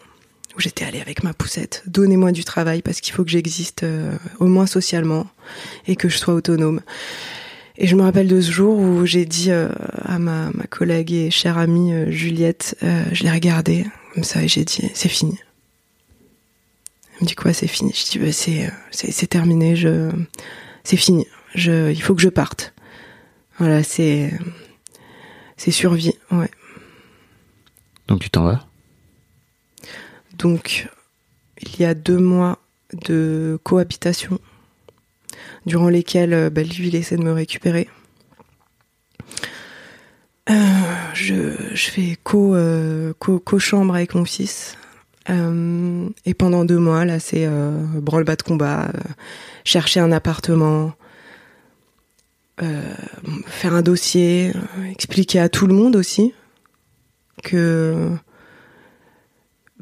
où 0.56 0.60
j'étais 0.60 0.84
allée 0.84 1.00
avec 1.00 1.22
ma 1.22 1.34
poussette. 1.34 1.82
Donnez-moi 1.86 2.32
du 2.32 2.44
travail 2.44 2.82
parce 2.82 3.00
qu'il 3.00 3.12
faut 3.14 3.24
que 3.24 3.30
j'existe 3.30 3.82
euh, 3.82 4.12
au 4.38 4.46
moins 4.46 4.66
socialement 4.66 5.26
et 5.86 5.96
que 5.96 6.08
je 6.08 6.16
sois 6.16 6.34
autonome. 6.34 6.80
Et 7.78 7.86
je 7.86 7.96
me 7.96 8.02
rappelle 8.02 8.28
de 8.28 8.40
ce 8.40 8.50
jour 8.50 8.78
où 8.78 9.04
j'ai 9.04 9.26
dit 9.26 9.50
à 9.50 10.18
ma, 10.18 10.50
collègue 10.70 11.12
et 11.12 11.30
chère 11.30 11.58
amie 11.58 11.92
Juliette, 12.10 12.74
je 12.80 13.22
l'ai 13.22 13.30
regardée 13.30 13.84
comme 14.14 14.24
ça 14.24 14.42
et 14.42 14.48
j'ai 14.48 14.64
dit 14.64 14.90
c'est 14.94 15.10
fini. 15.10 15.38
Elle 17.12 17.24
me 17.24 17.26
dit 17.26 17.34
quoi 17.34 17.52
c'est 17.52 17.66
fini? 17.66 17.92
Je 17.94 18.12
dis 18.12 18.18
bah, 18.18 18.32
c'est 18.90 19.26
terminé, 19.26 19.76
je 19.76 20.10
c'est 20.84 20.96
fini. 20.96 21.26
Je 21.54 21.90
il 21.90 22.00
faut 22.00 22.14
que 22.14 22.22
je 22.22 22.30
parte. 22.30 22.72
Voilà, 23.58 23.82
c'est 23.82 24.32
c'est 25.56 25.70
survie, 25.70 26.14
ouais. 26.30 26.50
Donc 28.08 28.20
tu 28.20 28.30
t'en 28.30 28.44
vas? 28.44 28.66
Donc, 30.38 30.88
il 31.62 31.80
y 31.80 31.84
a 31.84 31.94
deux 31.94 32.18
mois 32.18 32.58
de 32.92 33.58
cohabitation, 33.62 34.38
durant 35.64 35.88
lesquels 35.88 36.34
euh, 36.34 36.50
bah, 36.50 36.62
lui, 36.62 36.88
il 36.88 36.94
essaie 36.94 37.16
de 37.16 37.22
me 37.22 37.32
récupérer. 37.32 37.88
Euh, 40.48 40.54
je, 41.14 41.56
je 41.74 41.90
fais 41.90 42.16
co, 42.22 42.54
euh, 42.54 43.12
co, 43.18 43.40
co-chambre 43.40 43.94
avec 43.94 44.14
mon 44.14 44.24
fils. 44.24 44.76
Euh, 45.28 46.08
et 46.24 46.34
pendant 46.34 46.64
deux 46.64 46.78
mois, 46.78 47.04
là, 47.04 47.18
c'est 47.18 47.48
branle-bas 47.94 48.36
de 48.36 48.42
combat, 48.42 48.92
chercher 49.64 49.98
un 50.00 50.12
appartement, 50.12 50.92
faire 52.58 53.74
un 53.74 53.82
dossier, 53.82 54.52
euh, 54.54 54.90
expliquer 54.90 55.40
à 55.40 55.48
tout 55.48 55.66
le 55.66 55.74
monde 55.74 55.96
aussi 55.96 56.32
que 57.42 58.10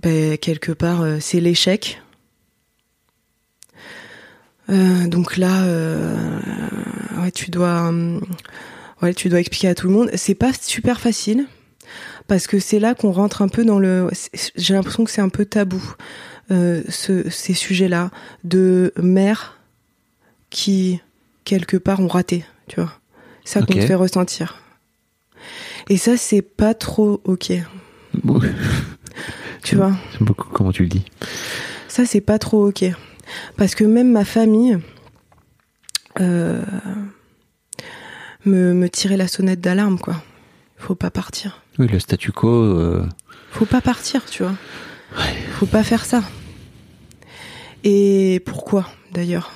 ben, 0.03 0.37
quelque 0.39 0.73
part, 0.73 1.03
euh, 1.03 1.19
c'est 1.21 1.41
l'échec. 1.41 2.03
Euh, 4.71 5.07
donc 5.07 5.37
là, 5.37 5.65
euh, 5.65 6.39
ouais, 7.21 7.31
tu 7.31 7.51
dois, 7.51 7.93
ouais, 9.03 9.15
tu 9.15 9.29
dois 9.29 9.41
expliquer 9.41 9.69
à 9.69 9.75
tout 9.75 9.87
le 9.87 9.93
monde. 9.93 10.11
C'est 10.15 10.35
pas 10.35 10.53
super 10.53 11.01
facile 11.01 11.47
parce 12.27 12.47
que 12.47 12.59
c'est 12.59 12.79
là 12.79 12.95
qu'on 12.95 13.13
rentre 13.13 13.43
un 13.43 13.49
peu 13.49 13.65
dans 13.65 13.79
le. 13.79 14.09
J'ai 14.57 14.75
l'impression 14.75 15.05
que 15.05 15.11
c'est 15.11 15.21
un 15.21 15.29
peu 15.29 15.45
tabou 15.45 15.83
euh, 16.51 16.83
ce, 16.89 17.29
ces 17.31 17.55
sujets-là 17.55 18.11
de 18.45 18.93
mères 19.01 19.59
qui 20.51 21.01
quelque 21.45 21.77
part 21.77 22.01
ont 22.01 22.09
raté, 22.09 22.45
tu 22.69 22.81
vois. 22.81 22.93
ça 23.45 23.61
qu'on 23.61 23.73
te 23.75 23.81
fait 23.81 23.95
ressentir. 23.95 24.61
Et 25.89 25.97
ça, 25.97 26.17
c'est 26.17 26.43
pas 26.43 26.75
trop 26.75 27.21
ok. 27.25 27.53
Bon, 28.23 28.41
Tu 29.63 29.77
vois 29.77 29.93
J'aime 30.13 30.27
beaucoup 30.27 30.49
comment 30.51 30.73
tu 30.73 30.83
le 30.83 30.89
dis. 30.89 31.05
Ça, 31.89 32.07
c'est 32.07 32.21
pas 32.21 32.39
trop 32.39 32.69
ok. 32.69 32.85
Parce 33.57 33.75
que 33.75 33.85
même 33.85 34.11
ma 34.13 34.25
famille 34.25 34.79
euh, 36.21 36.63
me, 38.45 38.73
me 38.75 38.89
tirait 38.89 39.17
la 39.17 39.29
sonnette 39.29 39.61
d'alarme, 39.61 39.99
quoi. 39.99 40.23
Faut 40.77 40.95
pas 40.95 41.11
partir. 41.11 41.63
Oui, 41.79 41.89
le 41.89 41.99
statu 41.99 42.31
quo. 42.33 42.49
euh, 42.49 43.07
Faut 43.51 43.65
pas 43.67 43.81
partir, 43.81 44.25
tu 44.27 44.43
vois. 44.43 44.55
Faut 45.53 45.67
pas 45.67 45.83
faire 45.83 46.05
ça. 46.05 46.23
Et 47.85 48.41
pourquoi, 48.47 48.87
d'ailleurs? 49.13 49.53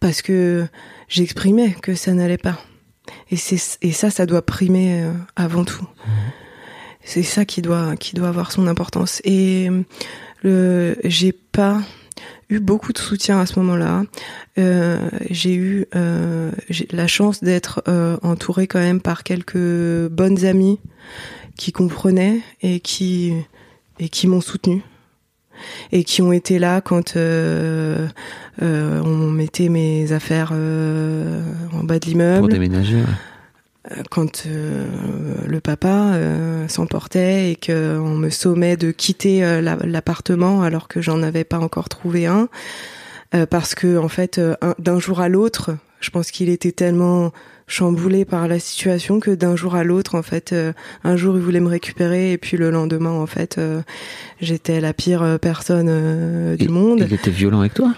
Parce 0.00 0.22
que 0.22 0.66
j'exprimais 1.12 1.76
que 1.82 1.94
ça 1.94 2.12
n'allait 2.12 2.38
pas. 2.38 2.58
Et, 3.30 3.36
c'est, 3.36 3.78
et 3.82 3.92
ça, 3.92 4.10
ça 4.10 4.26
doit 4.26 4.42
primer 4.44 5.02
euh, 5.02 5.12
avant 5.36 5.64
tout. 5.64 5.86
C'est 7.04 7.22
ça 7.22 7.44
qui 7.44 7.62
doit, 7.62 7.96
qui 7.96 8.14
doit 8.14 8.28
avoir 8.28 8.52
son 8.52 8.66
importance. 8.66 9.20
Et 9.24 9.68
le, 10.42 10.96
j'ai 11.04 11.32
pas 11.32 11.80
eu 12.48 12.60
beaucoup 12.60 12.92
de 12.92 12.98
soutien 12.98 13.40
à 13.40 13.46
ce 13.46 13.58
moment-là. 13.58 14.04
Euh, 14.58 15.08
j'ai 15.30 15.54
eu 15.54 15.86
euh, 15.94 16.52
la 16.90 17.06
chance 17.06 17.42
d'être 17.42 17.82
euh, 17.88 18.16
entourée 18.22 18.66
quand 18.66 18.78
même 18.78 19.00
par 19.00 19.24
quelques 19.24 20.08
bonnes 20.08 20.44
amies 20.44 20.78
qui 21.56 21.72
comprenaient 21.72 22.40
et 22.62 22.80
qui 22.80 23.32
et 23.98 24.08
qui 24.08 24.26
m'ont 24.26 24.40
soutenue 24.40 24.82
et 25.92 26.04
qui 26.04 26.22
ont 26.22 26.32
été 26.32 26.58
là 26.58 26.80
quand 26.80 27.16
euh, 27.16 28.06
euh, 28.62 29.00
on 29.04 29.30
mettait 29.30 29.68
mes 29.68 30.12
affaires 30.12 30.50
euh, 30.52 31.42
en 31.72 31.84
bas 31.84 31.98
de 31.98 32.00
pour 32.00 32.08
l'immeuble 32.10 32.52
déménager. 32.52 32.96
ouais. 32.96 33.02
euh, 33.92 34.02
quand 34.10 34.46
le 34.46 35.60
papa 35.60 36.12
s'emportait 36.68 37.50
et 37.52 37.56
qu'on 37.56 38.14
me 38.16 38.30
sommait 38.30 38.76
de 38.76 38.90
quitter 38.90 39.40
la- 39.60 39.76
l'appartement 39.84 40.62
alors 40.62 40.88
que 40.88 41.00
j'en 41.00 41.22
avais 41.22 41.44
pas 41.44 41.58
encore 41.58 41.88
trouvé 41.88 42.26
un, 42.26 42.48
parce 43.50 43.74
que 43.74 43.98
en 43.98 44.08
fait, 44.08 44.40
un- 44.60 44.74
d'un 44.78 45.00
jour 45.00 45.20
à 45.20 45.28
l'autre, 45.28 45.70
je 46.00 46.10
pense 46.10 46.30
qu'il 46.30 46.48
était 46.48 46.72
tellement 46.72 47.32
chamboulé 47.72 48.26
par 48.26 48.48
la 48.48 48.58
situation 48.58 49.18
que 49.18 49.30
d'un 49.30 49.56
jour 49.56 49.74
à 49.74 49.82
l'autre, 49.82 50.14
en 50.14 50.22
fait, 50.22 50.52
euh, 50.52 50.74
un 51.04 51.16
jour 51.16 51.36
il 51.36 51.42
voulait 51.42 51.58
me 51.60 51.68
récupérer 51.70 52.32
et 52.32 52.36
puis 52.38 52.58
le 52.58 52.70
lendemain, 52.70 53.10
en 53.12 53.26
fait, 53.26 53.56
euh, 53.56 53.80
j'étais 54.42 54.78
la 54.80 54.92
pire 54.92 55.22
euh, 55.22 55.38
personne 55.38 56.54
du 56.56 56.68
monde. 56.68 57.02
Il 57.08 57.14
était 57.14 57.30
violent 57.30 57.60
avec 57.60 57.72
toi? 57.72 57.94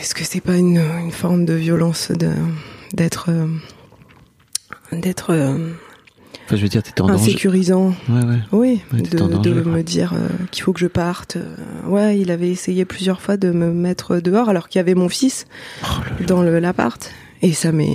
Est-ce 0.00 0.14
que 0.14 0.24
c'est 0.24 0.40
pas 0.40 0.56
une, 0.56 0.78
une 0.78 1.10
forme 1.12 1.44
de 1.44 1.52
violence 1.52 2.10
d'être 2.92 3.28
d'être 4.92 5.32
Enfin, 6.46 6.56
je 6.56 6.62
veux 6.62 6.68
dire, 6.68 6.82
t'étais 6.82 7.00
en 7.00 7.06
danger. 7.06 7.22
insécurisant 7.22 7.94
Ouais, 8.08 8.24
ouais. 8.24 8.38
Oui, 8.52 8.80
Ouais, 8.92 8.98
de, 9.00 9.04
t'étais 9.04 9.22
en 9.22 9.28
danger, 9.28 9.50
de 9.52 9.62
quoi. 9.62 9.72
me 9.72 9.82
dire 9.82 10.12
euh, 10.12 10.28
qu'il 10.50 10.62
faut 10.62 10.72
que 10.74 10.80
je 10.80 10.86
parte. 10.86 11.38
Ouais, 11.86 12.18
il 12.18 12.30
avait 12.30 12.50
essayé 12.50 12.84
plusieurs 12.84 13.22
fois 13.22 13.36
de 13.38 13.50
me 13.50 13.70
mettre 13.72 14.18
dehors 14.20 14.48
alors 14.50 14.68
qu'il 14.68 14.78
y 14.78 14.80
avait 14.80 14.94
mon 14.94 15.08
fils 15.08 15.46
Oh 15.82 15.86
dans 16.26 16.42
l'appart 16.42 17.10
et 17.44 17.52
ça 17.52 17.72
mais 17.72 17.94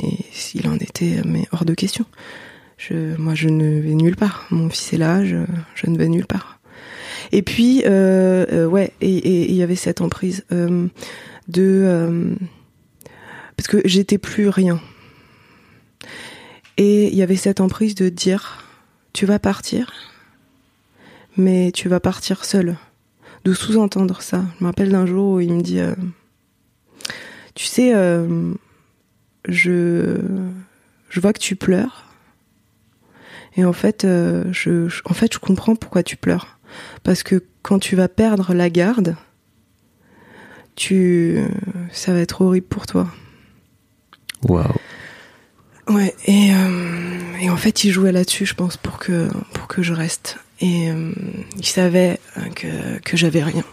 il 0.54 0.68
en 0.68 0.76
était 0.76 1.22
mais 1.26 1.48
hors 1.52 1.66
de 1.66 1.74
question. 1.74 2.06
Moi 2.92 3.34
je 3.34 3.50
ne 3.50 3.80
vais 3.80 3.96
nulle 3.96 4.16
part. 4.16 4.46
Mon 4.52 4.70
fils 4.70 4.94
est 4.94 4.98
là, 4.98 5.26
je, 5.26 5.38
ne 5.88 5.98
vais 5.98 6.08
nulle 6.08 6.28
part. 6.28 6.60
Et 7.32 7.42
puis 7.42 7.84
euh, 7.86 8.46
euh, 8.52 8.66
ouais, 8.68 8.94
et 9.02 9.50
il 9.50 9.56
y 9.56 9.64
avait 9.64 9.76
cette 9.76 10.02
emprise 10.02 10.46
euh, 10.52 10.88
de 11.48 12.38
parce 13.58 13.68
que 13.68 13.82
j'étais 13.86 14.20
plus 14.20 14.50
rien. 14.50 14.80
Et 16.78 17.08
il 17.08 17.16
y 17.16 17.24
avait 17.24 17.36
cette 17.36 17.60
emprise 17.60 17.96
de 17.96 18.08
dire 18.08 18.64
tu 19.14 19.26
vas 19.26 19.40
partir 19.40 19.92
mais 21.38 21.72
tu 21.72 21.90
vas 21.90 22.00
partir 22.00 22.46
seul. 22.46 22.78
De 23.46 23.54
sous-entendre 23.54 24.22
ça. 24.22 24.44
Je 24.58 24.64
me 24.64 24.70
rappelle 24.70 24.92
d'un 24.92 25.06
jour 25.06 25.34
où 25.34 25.40
il 25.40 25.54
me 25.54 25.62
dit, 25.62 25.80
tu 27.56 27.66
sais, 27.66 27.94
je, 29.50 30.18
je 31.10 31.20
vois 31.20 31.34
que 31.34 31.40
tu 31.40 31.56
pleures. 31.56 32.06
Et 33.58 33.66
en 33.66 33.74
fait, 33.74 34.06
euh, 34.06 34.46
je, 34.52 34.88
je- 34.90 35.02
en 35.06 35.14
fait, 35.14 35.34
je 35.34 35.40
comprends 35.40 35.76
pourquoi 35.76 36.04
tu 36.04 36.16
pleures. 36.16 36.60
Parce 37.04 37.24
que 37.24 37.44
quand 37.62 37.80
tu 37.80 37.96
vas 37.96 38.08
perdre 38.08 38.54
la 38.54 38.70
garde, 38.70 39.16
tu, 40.76 41.40
ça 41.92 42.14
va 42.14 42.20
être 42.20 42.42
horrible 42.42 42.68
pour 42.68 42.86
toi. 42.86 43.08
Waouh. 44.48 44.66
Ouais, 45.90 46.16
et, 46.26 46.54
euh, 46.54 47.18
et 47.42 47.50
en 47.50 47.58
fait, 47.58 47.84
il 47.84 47.92
jouait 47.92 48.12
là-dessus, 48.12 48.46
je 48.46 48.54
pense, 48.54 48.78
pour 48.78 49.00
que, 49.00 49.28
pour 49.54 49.68
que 49.68 49.82
je 49.82 49.94
reste. 49.94 50.38
Et 50.62 50.90
euh, 50.92 51.12
il 51.58 51.66
savait 51.66 52.20
que, 52.56 53.00
que 53.00 53.18
j'avais 53.18 53.44
rien. 53.44 53.64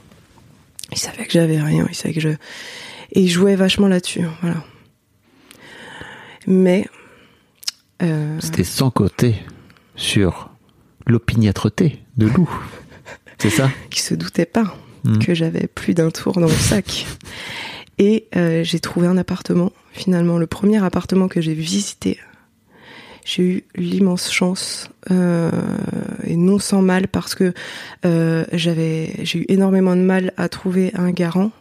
Il 0.92 0.98
savait 0.98 1.26
que 1.26 1.32
j'avais 1.32 1.60
rien, 1.60 1.86
il 1.88 1.94
savait 1.94 2.14
que 2.14 2.20
je. 2.20 2.28
Et 2.30 3.20
il 3.20 3.28
jouait 3.28 3.54
vachement 3.56 3.88
là-dessus, 3.88 4.24
voilà. 4.40 4.64
Mais. 6.46 6.86
euh, 8.02 8.38
C'était 8.40 8.64
sans 8.64 8.90
côté 8.90 9.34
sur 9.96 10.50
l'opiniâtreté 11.06 12.02
de 12.16 12.26
Lou. 12.26 12.48
C'est 13.38 13.50
ça? 13.50 13.70
Qui 13.90 14.00
se 14.00 14.14
doutait 14.14 14.46
pas 14.46 14.74
Mhm. 15.04 15.18
que 15.20 15.34
j'avais 15.34 15.68
plus 15.68 15.94
d'un 15.94 16.10
tour 16.10 16.32
dans 16.32 16.40
mon 16.40 16.48
sac. 16.48 17.06
Et 17.98 18.26
euh, 18.34 18.64
j'ai 18.64 18.80
trouvé 18.80 19.06
un 19.06 19.16
appartement. 19.16 19.70
Finalement, 19.92 20.36
le 20.38 20.48
premier 20.48 20.82
appartement 20.84 21.28
que 21.28 21.40
j'ai 21.40 21.54
visité, 21.54 22.18
j'ai 23.24 23.42
eu 23.44 23.64
l'immense 23.76 24.32
chance 24.32 24.90
euh, 25.12 25.50
et 26.24 26.34
non 26.36 26.58
sans 26.58 26.82
mal 26.82 27.06
parce 27.06 27.36
que 27.36 27.54
euh, 28.04 28.44
j'avais, 28.52 29.12
j'ai 29.22 29.40
eu 29.40 29.44
énormément 29.48 29.94
de 29.94 30.00
mal 30.02 30.32
à 30.36 30.48
trouver 30.48 30.90
un 30.94 31.10
garant. 31.12 31.52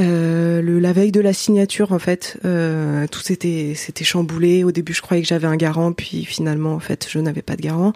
Euh, 0.00 0.62
le, 0.62 0.78
la 0.78 0.92
veille 0.92 1.12
de 1.12 1.20
la 1.20 1.32
signature, 1.32 1.92
en 1.92 1.98
fait, 1.98 2.38
euh, 2.44 3.06
tout 3.08 3.20
s'était, 3.20 3.74
s'était 3.74 4.04
chamboulé. 4.04 4.64
Au 4.64 4.72
début, 4.72 4.92
je 4.92 5.02
croyais 5.02 5.22
que 5.22 5.28
j'avais 5.28 5.46
un 5.46 5.56
garant, 5.56 5.92
puis 5.92 6.24
finalement, 6.24 6.74
en 6.74 6.80
fait, 6.80 7.06
je 7.10 7.18
n'avais 7.18 7.42
pas 7.42 7.56
de 7.56 7.62
garant. 7.62 7.92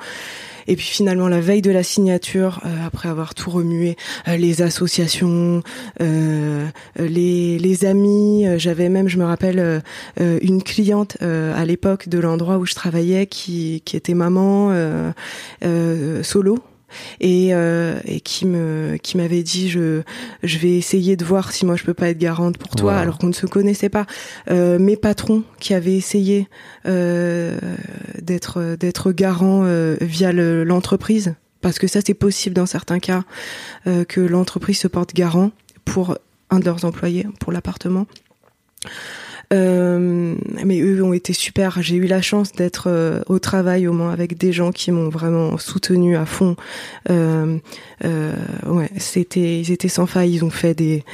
Et 0.69 0.77
puis 0.77 0.87
finalement, 0.87 1.29
la 1.29 1.41
veille 1.41 1.63
de 1.63 1.71
la 1.71 1.83
signature, 1.83 2.61
euh, 2.65 2.87
après 2.87 3.09
avoir 3.09 3.35
tout 3.35 3.51
remué, 3.51 3.97
euh, 4.29 4.37
les 4.37 4.63
associations, 4.63 5.63
euh, 6.01 6.67
les, 6.99 7.59
les 7.59 7.85
amis, 7.85 8.47
euh, 8.47 8.59
j'avais 8.59 8.89
même, 8.89 9.09
je 9.09 9.19
me 9.19 9.25
rappelle, 9.25 9.59
euh, 10.21 10.39
une 10.41 10.63
cliente 10.63 11.17
à 11.21 11.65
l'époque 11.65 12.09
de 12.09 12.19
l'endroit 12.19 12.59
où 12.59 12.67
je 12.67 12.75
travaillais 12.75 13.27
qui, 13.27 13.83
qui 13.85 13.97
était 13.97 14.15
maman 14.15 14.73
solo. 16.23 16.59
Et, 17.21 17.55
euh, 17.55 17.99
et 18.05 18.21
qui 18.21 18.47
me 18.47 18.97
qui 19.03 19.17
m'avait 19.17 19.43
dit 19.43 19.69
je 19.71 20.03
je 20.43 20.59
vais 20.59 20.73
essayer 20.77 21.17
de 21.17 21.25
voir 21.25 21.53
si 21.53 21.65
moi 21.67 21.77
je 21.77 21.85
peux 21.85 21.95
pas 21.95 22.09
être 22.09 22.19
garante 22.19 22.59
pour 22.59 22.75
toi 22.77 22.93
Wow. 22.95 22.99
alors 22.99 23.19
qu'on 23.19 23.27
ne 23.29 23.33
se 23.33 23.47
connaissait 23.47 23.89
pas 23.89 24.07
euh, 24.51 24.79
mes 24.79 24.97
patrons 24.97 25.43
qui 25.61 25.75
avaient 25.75 25.95
essayé 25.97 26.49
euh, 26.87 27.57
d'être 28.21 28.77
d'être 28.79 29.13
garant 29.13 29.65
via 30.01 30.33
le- 30.33 30.65
l'entreprise 30.65 31.35
parce 31.61 31.79
que 31.79 31.87
ça 31.87 32.01
c'est 32.05 32.15
possible 32.15 32.55
dans 32.57 32.67
certains 32.67 32.99
cas 32.99 33.23
que 34.09 34.21
l'entreprise 34.21 34.79
se 34.79 34.89
porte 34.89 35.15
garant 35.15 35.53
pour 35.85 36.19
un 36.51 36.59
de 36.59 36.65
leurs 36.65 36.85
employés 36.85 37.27
pour 37.41 37.53
l'appartement. 37.53 38.07
Euh, 39.53 40.35
mais 40.65 40.81
eux 40.81 41.03
ont 41.05 41.13
été 41.13 41.33
super. 41.33 41.83
J'ai 41.83 41.97
eu 41.97 42.07
la 42.07 42.23
chance 42.23 42.53
d'être 42.53 42.85
euh, 42.89 43.21
au 43.27 43.39
travail 43.39 43.87
au 43.87 43.93
moins 43.93 44.13
avec 44.13 44.39
des 44.39 44.53
gens 44.53 44.73
qui 44.73 44.91
m'ont 44.91 45.09
vraiment 45.09 45.59
soutenu 45.59 46.17
à 46.17 46.27
fond. 46.27 46.57
Euh, 47.11 47.59
euh, 48.05 48.35
ouais, 48.67 48.91
c'était, 48.97 49.61
ils 49.61 49.71
étaient 49.71 49.89
sans 49.89 50.07
faille. 50.07 50.35
Ils 50.35 50.45
ont 50.45 50.51
fait 50.51 50.75
des 50.75 51.05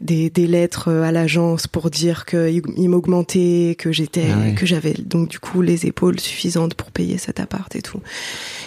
des, 0.00 0.30
des 0.30 0.46
lettres 0.46 0.90
à 0.90 1.10
l'agence 1.10 1.66
pour 1.66 1.90
dire 1.90 2.24
qu'ils 2.24 2.62
ils 2.76 2.88
m'augmentaient, 2.88 3.74
que 3.78 3.90
j'étais, 3.90 4.26
Ah 4.30 4.52
que 4.52 4.66
j'avais 4.66 4.94
donc 4.94 5.28
du 5.28 5.40
coup 5.40 5.62
les 5.62 5.86
épaules 5.86 6.20
suffisantes 6.20 6.74
pour 6.74 6.90
payer 6.90 7.18
cet 7.18 7.40
appart 7.40 7.74
et 7.74 7.82
tout. 7.82 8.00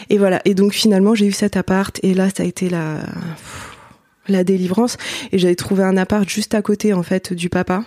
Et 0.09 0.17
voilà. 0.17 0.41
Et 0.45 0.53
donc 0.53 0.73
finalement 0.73 1.15
j'ai 1.15 1.27
eu 1.27 1.31
cet 1.31 1.55
appart 1.55 1.97
et 2.03 2.13
là 2.13 2.29
ça 2.35 2.43
a 2.43 2.45
été 2.45 2.69
la 2.69 2.99
la 4.27 4.43
délivrance 4.43 4.97
et 5.31 5.39
j'avais 5.39 5.55
trouvé 5.55 5.83
un 5.83 5.97
appart 5.97 6.29
juste 6.29 6.53
à 6.53 6.61
côté 6.61 6.93
en 6.93 7.03
fait 7.03 7.33
du 7.33 7.49
papa 7.49 7.83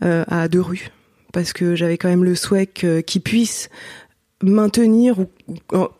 à 0.00 0.48
deux 0.48 0.60
rues. 0.60 0.90
Parce 1.32 1.52
que 1.52 1.74
j'avais 1.74 1.96
quand 1.96 2.08
même 2.08 2.24
le 2.24 2.34
souhait 2.34 2.66
que- 2.66 3.00
qu'il 3.00 3.22
puisse 3.22 3.70
maintenir 4.42 5.18
ou 5.20 5.26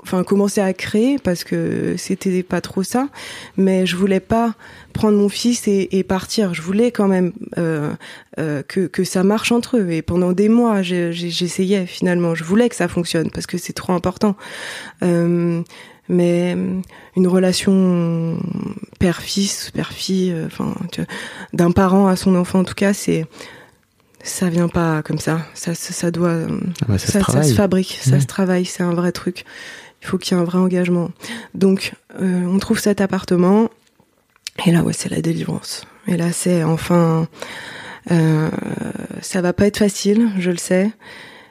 enfin 0.02 0.24
commencer 0.24 0.60
à 0.60 0.72
créer 0.72 1.18
parce 1.18 1.44
que 1.44 1.94
c'était 1.96 2.42
pas 2.42 2.60
trop 2.60 2.82
ça. 2.82 3.08
Mais 3.56 3.86
je 3.86 3.96
voulais 3.96 4.20
pas 4.20 4.54
prendre 4.92 5.16
mon 5.16 5.28
fils 5.28 5.66
et, 5.68 6.02
partir. 6.02 6.54
Je 6.54 6.62
voulais 6.62 6.90
quand 6.90 7.08
même 7.08 7.32
euh, 7.58 7.92
euh, 8.38 8.62
que, 8.62 9.04
ça 9.04 9.22
marche 9.22 9.52
entre 9.52 9.78
eux. 9.78 9.90
Et 9.90 10.02
pendant 10.02 10.32
des 10.32 10.48
mois 10.48 10.82
j'essayais 10.82 11.86
finalement. 11.86 12.34
Je 12.34 12.44
voulais 12.44 12.68
que 12.68 12.76
ça 12.76 12.88
fonctionne 12.88 13.30
parce 13.30 13.46
que 13.46 13.58
c'est 13.58 13.72
trop 13.72 13.92
important. 13.92 14.36
Euh, 15.02 15.62
mais 16.12 16.56
une 17.16 17.26
relation 17.26 18.38
père-fils, 18.98 19.70
père-fille, 19.72 20.32
euh, 20.32 20.46
enfin, 20.46 20.74
d'un 21.52 21.72
parent 21.72 22.06
à 22.06 22.16
son 22.16 22.36
enfant 22.36 22.60
en 22.60 22.64
tout 22.64 22.74
cas, 22.74 22.92
c'est 22.92 23.26
ça 24.22 24.48
vient 24.48 24.68
pas 24.68 25.02
comme 25.02 25.18
ça. 25.18 25.40
Ça, 25.54 25.74
ça, 25.74 25.92
ça 25.92 26.10
doit, 26.12 26.36
Ah 26.82 26.84
bah, 26.86 26.98
ça 26.98 27.06
se 27.06 27.18
ça, 27.18 27.54
fabrique, 27.54 27.98
ça 28.00 28.20
se 28.20 28.26
travaille, 28.26 28.64
c'est 28.64 28.84
un 28.84 28.94
vrai 28.94 29.10
truc. 29.10 29.44
Il 30.00 30.06
faut 30.06 30.18
qu'il 30.18 30.36
y 30.36 30.38
ait 30.38 30.42
un 30.42 30.44
vrai 30.44 30.58
engagement. 30.58 31.10
Donc, 31.54 31.94
euh, 32.20 32.44
on 32.46 32.58
trouve 32.58 32.78
cet 32.78 33.00
appartement, 33.00 33.68
et 34.66 34.70
là, 34.70 34.82
ouais, 34.82 34.92
c'est 34.92 35.08
la 35.08 35.20
délivrance. 35.20 35.86
Et 36.06 36.16
là, 36.16 36.32
c'est 36.32 36.62
enfin, 36.62 37.28
euh, 38.10 38.48
ça 39.20 39.40
va 39.40 39.52
pas 39.52 39.66
être 39.66 39.78
facile, 39.78 40.30
je 40.38 40.50
le 40.50 40.56
sais, 40.56 40.90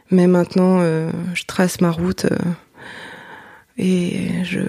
mais 0.10 0.28
maintenant, 0.28 0.80
euh, 0.82 1.10
je 1.34 1.44
trace 1.46 1.82
ma 1.82 1.92
route 1.92 2.26
euh, 2.26 2.38
et 3.78 4.44
je, 4.44 4.62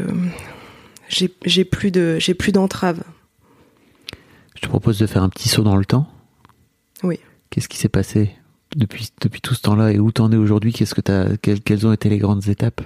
j'ai, 1.09 1.65
plus 1.65 1.91
de, 1.91 2.17
j'ai 2.19 2.35
plus 2.35 2.53
d'entrave. 2.53 3.03
Je 4.57 4.61
te 4.63 4.69
propose 4.69 4.99
de 4.99 5.07
faire 5.07 5.23
un 5.23 5.29
petit 5.29 5.49
saut 5.49 5.63
dans 5.63 5.77
le 5.77 5.85
temps. 5.85 6.07
Oui. 7.03 7.19
Qu'est-ce 7.51 7.69
qui 7.69 7.77
s'est 7.79 7.89
passé 7.89 8.31
depuis, 8.77 9.11
depuis 9.21 9.41
tout 9.41 9.55
ce 9.55 9.63
temps-là 9.63 9.93
et 9.93 9.99
où 9.99 10.13
t'en 10.13 10.31
es 10.33 10.37
aujourd'hui? 10.37 10.73
Qu'est-ce 10.73 10.95
que 10.95 11.37
quelles, 11.37 11.61
quelles 11.61 11.87
ont 11.87 11.93
été 11.93 12.09
les 12.09 12.19
grandes 12.19 12.49
étapes? 12.49 12.81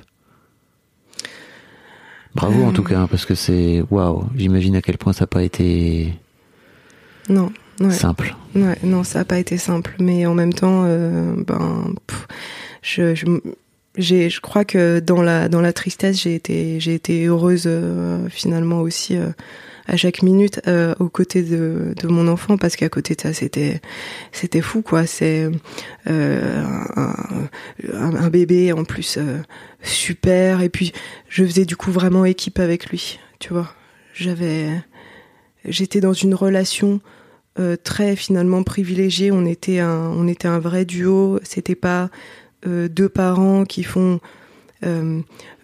Bravo 2.34 2.64
en 2.64 2.68
Euh. 2.70 2.72
tout 2.72 2.82
cas, 2.82 3.00
hein, 3.00 3.06
parce 3.08 3.24
que 3.24 3.34
c'est 3.34 3.82
waouh. 3.90 4.24
J'imagine 4.34 4.76
à 4.76 4.82
quel 4.82 4.98
point 4.98 5.12
ça 5.12 5.22
n'a 5.22 5.26
pas 5.28 5.42
été 5.42 6.12
Non, 7.28 7.50
ouais. 7.80 7.90
simple. 7.92 8.34
Ouais, 8.54 8.76
non, 8.82 9.04
ça 9.04 9.20
n'a 9.20 9.24
pas 9.24 9.38
été 9.38 9.56
simple, 9.56 9.96
mais 10.00 10.26
en 10.26 10.34
même 10.34 10.52
temps, 10.52 10.84
euh, 10.84 11.34
ben, 11.46 11.94
pff, 12.06 12.26
je, 12.82 13.14
je, 13.14 13.26
j'ai, 13.96 14.30
je 14.30 14.40
crois 14.40 14.64
que 14.64 15.00
dans 15.00 15.22
la 15.22 15.48
dans 15.48 15.60
la 15.60 15.72
tristesse, 15.72 16.20
j'ai 16.20 16.34
été 16.34 16.80
j'ai 16.80 16.94
été 16.94 17.26
heureuse 17.26 17.64
euh, 17.66 18.28
finalement 18.28 18.80
aussi 18.80 19.16
euh, 19.16 19.28
à 19.86 19.96
chaque 19.96 20.22
minute 20.22 20.60
euh, 20.66 20.94
aux 20.98 21.08
côtés 21.08 21.42
de 21.42 21.94
de 21.96 22.08
mon 22.08 22.28
enfant 22.28 22.56
parce 22.56 22.76
qu'à 22.76 22.88
côté 22.88 23.14
de 23.14 23.20
ça, 23.20 23.32
c'était 23.32 23.80
c'était 24.32 24.60
fou 24.60 24.82
quoi. 24.82 25.06
C'est 25.06 25.48
euh, 26.08 26.62
un, 26.96 28.14
un, 28.16 28.28
bébé 28.30 28.72
en 28.72 28.84
plus 28.84 29.16
euh, 29.18 29.38
super 29.82 30.60
et 30.62 30.68
puis 30.68 30.92
je 31.28 31.44
faisais 31.44 31.64
du 31.64 31.76
coup 31.76 31.90
vraiment 31.92 32.24
équipe 32.24 32.58
avec 32.58 32.90
lui, 32.90 33.18
tu 33.38 33.52
vois. 33.52 33.70
J'avais 34.14 34.68
j'étais 35.64 36.00
dans 36.00 36.12
une 36.12 36.34
relation 36.34 37.00
euh, 37.58 37.76
très 37.76 38.16
finalement 38.16 38.62
privilégiée. 38.62 39.32
On 39.32 39.46
était 39.46 39.78
un, 39.78 40.10
on 40.10 40.28
était 40.28 40.48
un 40.48 40.58
vrai 40.58 40.84
duo. 40.84 41.40
C'était 41.42 41.74
pas 41.74 42.10
deux 42.66 43.08
parents 43.08 43.64
qui 43.64 43.82
font, 43.82 44.20
euh, 44.84 45.20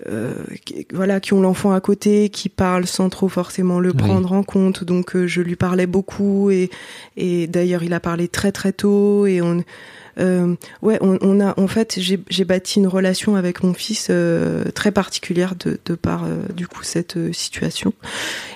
euh, 0.08 0.32
qui, 0.64 0.86
voilà, 0.92 1.20
qui 1.20 1.32
ont 1.34 1.40
l'enfant 1.42 1.72
à 1.72 1.80
côté, 1.80 2.28
qui 2.30 2.48
parlent 2.48 2.86
sans 2.86 3.08
trop 3.10 3.28
forcément 3.28 3.78
le 3.80 3.90
Oui. 3.90 3.96
prendre 3.96 4.32
en 4.32 4.42
compte. 4.42 4.84
Donc 4.84 5.14
euh, 5.16 5.26
je 5.26 5.42
lui 5.42 5.56
parlais 5.56 5.86
beaucoup 5.86 6.50
et, 6.50 6.70
et 7.16 7.46
d'ailleurs 7.46 7.82
il 7.82 7.92
a 7.92 8.00
parlé 8.00 8.28
très 8.28 8.52
très 8.52 8.72
tôt 8.72 9.26
et 9.26 9.42
on, 9.42 9.62
euh, 10.18 10.54
ouais, 10.82 10.98
on, 11.00 11.18
on 11.22 11.40
a 11.40 11.58
en 11.58 11.66
fait 11.66 11.98
j'ai 11.98 12.44
bâti 12.44 12.78
une 12.78 12.86
relation 12.86 13.34
avec 13.36 13.62
mon 13.62 13.72
fils 13.74 14.08
euh, 14.10 14.64
très 14.74 14.92
particulière 14.92 15.54
de, 15.56 15.78
de 15.84 15.94
par 15.94 16.24
euh, 16.24 16.36
du 16.54 16.66
coup 16.66 16.82
cette 16.82 17.16
euh, 17.16 17.32
situation. 17.32 17.92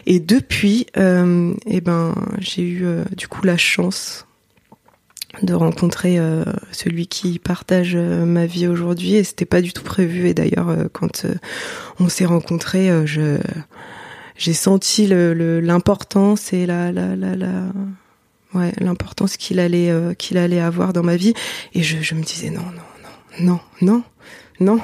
Et 0.07 0.21
depuis, 0.21 0.87
euh, 0.97 1.53
eh 1.67 1.81
ben, 1.81 2.15
j'ai 2.39 2.63
eu 2.63 2.85
euh, 2.87 3.05
du 3.17 3.27
coup 3.29 3.45
la 3.45 3.57
chance 3.57 4.26
de 5.43 5.55
rencontrer 5.55 6.19
euh, 6.19 6.45
celui 6.73 7.07
qui 7.07 7.39
partage 7.39 7.93
euh, 7.95 8.25
ma 8.25 8.47
vie 8.47 8.67
aujourd'hui. 8.67 9.15
Et 9.15 9.25
c'était 9.25 9.45
pas 9.45 9.61
du 9.61 9.73
tout 9.73 9.83
prévu. 9.83 10.29
Et 10.29 10.35
d'ailleurs, 10.35 10.69
euh, 10.69 10.85
quand 10.93 11.27
on 12.01 12.09
s'est 12.09 12.25
rencontrés, 12.27 12.91
je 13.07 13.39
j'ai 14.39 14.53
senti 14.53 15.07
le- 15.07 15.33
le- 15.33 15.61
l'importance 15.61 16.53
et 16.53 16.67
la 16.67 16.93
la 16.93 17.17
la, 17.17 17.35
la 17.37 17.49
ouais 18.55 18.73
l'importance 18.79 19.37
qu'il 19.39 19.59
allait 19.61 19.91
qu'il 20.19 20.37
allait 20.39 20.61
avoir 20.61 20.93
dans 20.93 21.03
ma 21.03 21.17
vie. 21.17 21.33
Et 21.75 21.83
je, 21.83 22.03
je 22.03 22.15
me 22.15 22.23
disais 22.23 22.51
non 22.51 22.61
non 22.63 22.83
non 23.41 23.61
non 23.81 24.03
non 24.61 24.77
non 24.77 24.81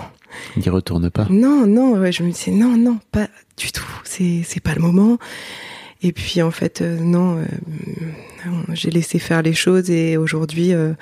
N'y 0.56 0.68
retourne 0.70 1.10
pas. 1.10 1.26
non, 1.28 1.66
non, 1.66 1.92
ouais, 1.98 2.10
je 2.10 2.22
me 2.22 2.30
disais 2.32 2.52
non, 2.52 2.74
non, 2.78 2.98
pas 3.10 3.28
du 3.58 3.70
tout. 3.70 3.84
C'est 4.04 4.42
c'est 4.46 4.60
pas 4.60 4.74
le 4.74 4.80
moment. 4.80 5.18
Et 6.02 6.12
puis 6.12 6.42
en 6.42 6.50
fait, 6.50 6.80
euh, 6.82 6.98
non, 6.98 7.38
euh, 7.38 7.44
non, 8.46 8.64
j'ai 8.74 8.90
laissé 8.90 9.18
faire 9.18 9.42
les 9.42 9.54
choses 9.54 9.90
et 9.90 10.16
aujourd'hui, 10.16 10.74
euh, 10.74 10.92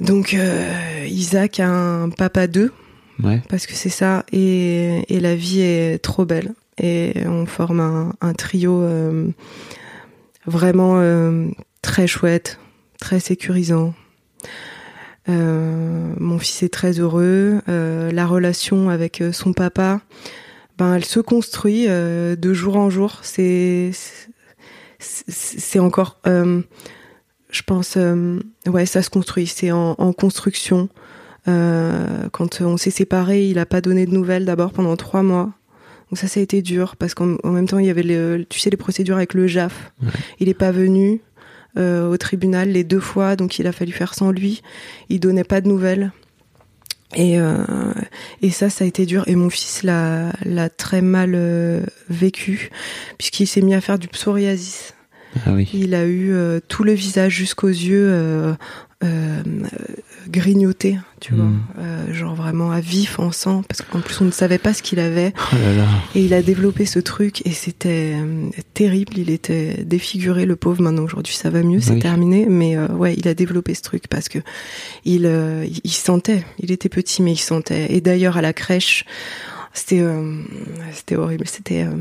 donc 0.00 0.34
euh, 0.34 1.06
Isaac 1.06 1.60
a 1.60 1.68
un 1.68 2.08
papa 2.10 2.46
2 2.46 2.72
Ouais. 3.22 3.40
parce 3.48 3.66
que 3.68 3.74
c'est 3.74 3.90
ça 3.90 4.24
et, 4.32 5.04
et 5.14 5.20
la 5.20 5.36
vie 5.36 5.60
est 5.60 6.02
trop 6.02 6.24
belle 6.24 6.52
et 6.82 7.12
on 7.26 7.46
forme 7.46 7.78
un, 7.78 8.12
un 8.20 8.32
trio 8.32 8.82
euh, 8.82 9.28
vraiment 10.46 10.96
euh, 10.98 11.46
très 11.80 12.08
chouette, 12.08 12.58
très 12.98 13.20
sécurisant. 13.20 13.94
Euh, 15.28 16.12
mon 16.18 16.38
fils 16.38 16.62
est 16.64 16.72
très 16.72 16.98
heureux. 16.98 17.60
Euh, 17.68 18.10
la 18.10 18.26
relation 18.26 18.90
avec 18.90 19.20
euh, 19.20 19.32
son 19.32 19.52
papa, 19.52 20.00
ben 20.78 20.94
elle 20.94 21.04
se 21.04 21.20
construit 21.20 21.86
euh, 21.88 22.36
de 22.36 22.52
jour 22.52 22.76
en 22.76 22.90
jour. 22.90 23.20
C'est 23.22 23.92
c'est 25.04 25.78
encore, 25.78 26.18
euh, 26.26 26.62
je 27.50 27.62
pense, 27.62 27.96
euh, 27.96 28.40
ouais, 28.66 28.86
ça 28.86 29.02
se 29.02 29.10
construit. 29.10 29.46
C'est 29.46 29.70
en, 29.70 29.94
en 29.98 30.12
construction. 30.12 30.88
Euh, 31.46 32.28
quand 32.32 32.60
on 32.62 32.76
s'est 32.76 32.90
séparés, 32.90 33.48
il 33.48 33.58
a 33.58 33.66
pas 33.66 33.80
donné 33.80 34.06
de 34.06 34.12
nouvelles 34.12 34.44
d'abord 34.44 34.72
pendant 34.72 34.96
trois 34.96 35.22
mois. 35.22 35.52
Donc 36.10 36.18
ça, 36.18 36.26
ça 36.26 36.40
a 36.40 36.42
été 36.42 36.62
dur 36.62 36.96
parce 36.96 37.14
qu'en 37.14 37.36
en 37.42 37.50
même 37.50 37.66
temps, 37.66 37.78
il 37.78 37.86
y 37.86 37.90
avait, 37.90 38.02
le, 38.02 38.44
tu 38.48 38.60
sais, 38.60 38.70
les 38.70 38.76
procédures 38.76 39.16
avec 39.16 39.34
le 39.34 39.46
JAF. 39.46 39.92
Il 40.40 40.48
est 40.48 40.54
pas 40.54 40.70
venu 40.70 41.20
au 41.76 42.16
tribunal 42.18 42.68
les 42.68 42.84
deux 42.84 43.00
fois, 43.00 43.34
donc 43.34 43.58
il 43.58 43.66
a 43.66 43.72
fallu 43.72 43.90
faire 43.90 44.14
sans 44.14 44.30
lui. 44.30 44.62
Il 45.08 45.18
donnait 45.18 45.42
pas 45.42 45.60
de 45.60 45.66
nouvelles. 45.66 46.12
Et, 47.14 47.38
euh, 47.38 47.64
et 48.42 48.50
ça, 48.50 48.70
ça 48.70 48.84
a 48.84 48.86
été 48.88 49.06
dur. 49.06 49.24
Et 49.26 49.36
mon 49.36 49.50
fils 49.50 49.82
l'a, 49.82 50.32
l'a 50.44 50.68
très 50.68 51.00
mal 51.02 51.32
euh, 51.34 51.82
vécu, 52.08 52.70
puisqu'il 53.18 53.46
s'est 53.46 53.62
mis 53.62 53.74
à 53.74 53.80
faire 53.80 53.98
du 53.98 54.08
psoriasis. 54.08 54.94
Ah 55.46 55.52
oui. 55.52 55.68
Il 55.74 55.94
a 55.94 56.04
eu 56.04 56.32
euh, 56.32 56.60
tout 56.66 56.84
le 56.84 56.92
visage 56.92 57.34
jusqu'aux 57.34 57.68
yeux 57.68 58.54
grignoté, 60.28 60.98
tu 61.20 61.34
vois, 61.34 61.46
Euh, 61.78 62.12
genre 62.14 62.34
vraiment 62.34 62.70
à 62.70 62.80
vif, 62.80 63.18
en 63.18 63.32
sang, 63.32 63.62
parce 63.68 63.82
qu'en 63.82 64.00
plus 64.00 64.20
on 64.20 64.24
ne 64.26 64.30
savait 64.30 64.58
pas 64.58 64.72
ce 64.74 64.82
qu'il 64.82 64.98
avait. 65.00 65.32
Oh 65.52 65.56
là 65.56 65.72
là. 65.76 65.86
Et 66.14 66.24
il 66.24 66.34
a 66.34 66.42
développé 66.42 66.86
ce 66.86 66.98
truc 66.98 67.46
et 67.46 67.50
c'était 67.52 68.14
euh, 68.16 68.48
terrible. 68.74 69.18
Il 69.18 69.30
était 69.30 69.84
défiguré, 69.84 70.46
le 70.46 70.56
pauvre. 70.56 70.82
Maintenant 70.82 71.02
aujourd'hui 71.04 71.34
ça 71.34 71.50
va 71.50 71.62
mieux, 71.62 71.80
c'est 71.80 71.94
Oui. 71.94 71.98
terminé. 72.00 72.46
Mais 72.48 72.76
euh, 72.76 72.88
ouais, 72.88 73.14
il 73.16 73.26
a 73.28 73.34
développé 73.34 73.74
ce 73.74 73.82
truc 73.82 74.08
parce 74.08 74.28
que 74.28 74.38
il, 75.04 75.26
euh, 75.26 75.64
il, 75.66 75.80
il 75.84 75.92
sentait. 75.92 76.44
Il 76.58 76.72
était 76.72 76.88
petit 76.88 77.22
mais 77.22 77.32
il 77.32 77.38
sentait. 77.38 77.92
Et 77.94 78.00
d'ailleurs 78.00 78.36
à 78.36 78.42
la 78.42 78.52
crèche, 78.52 79.04
c'était 79.72 80.00
euh, 80.00 80.40
c'était 80.92 81.16
horrible. 81.16 81.46
C'était 81.48 81.82
euh, 81.84 81.94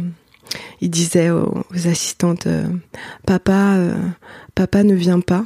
il 0.81 0.89
disait 0.89 1.30
aux, 1.31 1.64
aux 1.73 1.88
assistantes 1.88 2.45
euh, 2.47 2.68
papa 3.26 3.76
euh, 3.77 3.95
papa 4.53 4.84
ne 4.84 4.93
vient 4.93 5.19
pas 5.22 5.45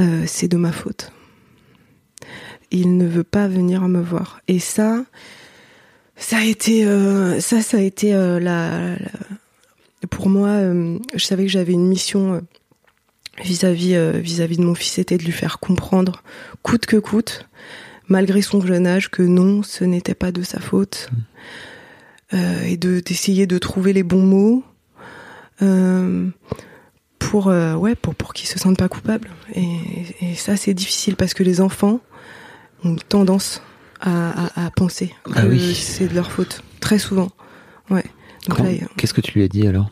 euh, 0.00 0.24
c'est 0.26 0.48
de 0.48 0.56
ma 0.56 0.72
faute 0.72 1.12
il 2.70 2.96
ne 2.96 3.06
veut 3.06 3.24
pas 3.24 3.48
venir 3.48 3.82
me 3.88 4.00
voir. 4.00 4.40
Et 4.48 4.58
ça 4.58 5.04
ça 6.16 6.38
a 6.38 6.44
été 6.44 6.84
euh, 6.86 7.40
ça 7.40 7.62
ça 7.62 7.78
a 7.78 7.80
été 7.80 8.14
euh, 8.14 8.38
la, 8.40 8.90
la- 8.96 10.08
pour 10.10 10.28
moi 10.28 10.48
euh, 10.48 10.98
je 11.14 11.24
savais 11.24 11.44
que 11.44 11.50
j'avais 11.50 11.72
une 11.72 11.86
mission 11.88 12.42
vis-à-vis 13.42 13.96
vis-à-vis 14.20 14.58
de 14.58 14.64
mon 14.64 14.74
fils 14.74 14.92
c'était 14.92 15.16
de 15.16 15.24
lui 15.24 15.32
faire 15.32 15.58
comprendre 15.60 16.22
coûte 16.62 16.84
que 16.86 16.96
coûte 16.98 17.46
malgré 18.08 18.42
son 18.42 18.60
jeune 18.60 18.86
âge 18.86 19.10
que 19.10 19.22
non 19.22 19.62
ce 19.62 19.84
n'était 19.84 20.14
pas 20.14 20.30
de 20.32 20.42
sa 20.42 20.60
faute 20.60 21.08
euh, 22.34 22.62
et 22.64 22.76
de 22.76 23.00
d'essayer 23.00 23.46
de 23.46 23.56
trouver 23.58 23.92
les 23.94 24.02
bons 24.02 24.22
mots 24.22 24.62
pour 27.18 27.46
ouais 27.46 27.94
pour 27.94 28.14
pour 28.14 28.34
qu'ils 28.34 28.48
se 28.48 28.58
sentent 28.58 28.78
pas 28.78 28.88
coupables 28.88 29.28
et, 29.54 29.64
et 30.22 30.34
ça 30.34 30.56
c'est 30.56 30.74
difficile 30.74 31.16
parce 31.16 31.32
que 31.34 31.42
les 31.42 31.60
enfants 31.60 32.00
ont 32.84 32.96
tendance 33.08 33.62
à, 34.00 34.46
à, 34.62 34.66
à 34.66 34.70
penser 34.70 35.14
que 35.24 35.32
Ah 35.36 35.46
oui. 35.46 35.74
c'est 35.74 36.08
de 36.08 36.14
leur 36.14 36.30
faute 36.32 36.62
très 36.80 36.98
souvent 36.98 37.30
ouais 37.90 38.04
Qu'est-ce 38.96 39.12
que 39.14 39.20
tu 39.20 39.32
lui 39.38 39.42
as 39.44 39.48
dit 39.48 39.66
alors? 39.66 39.90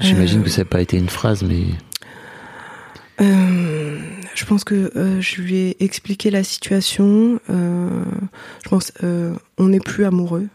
J'imagine 0.00 0.40
Euh, 0.40 0.44
que 0.44 0.50
ça 0.50 0.62
n'a 0.62 0.64
pas 0.64 0.80
été 0.80 0.96
une 0.96 1.10
phrase, 1.10 1.42
mais 1.42 1.64
Euh, 3.20 3.98
je 4.34 4.44
pense 4.44 4.64
que 4.64 4.90
euh, 4.96 5.20
je 5.20 5.40
lui 5.42 5.56
ai 5.56 5.84
expliqué 5.84 6.30
la 6.30 6.42
situation. 6.42 7.38
Je 7.48 8.68
pense 8.68 8.92
on 9.58 9.68
n'est 9.68 9.80
plus 9.80 10.04
amoureux. 10.04 10.48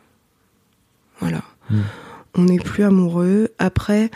Voilà. 1.19 1.41
Mm. 1.69 1.80
On 2.35 2.43
n'est 2.43 2.60
plus 2.60 2.84
amoureux. 2.84 3.49
Après, 3.60 4.10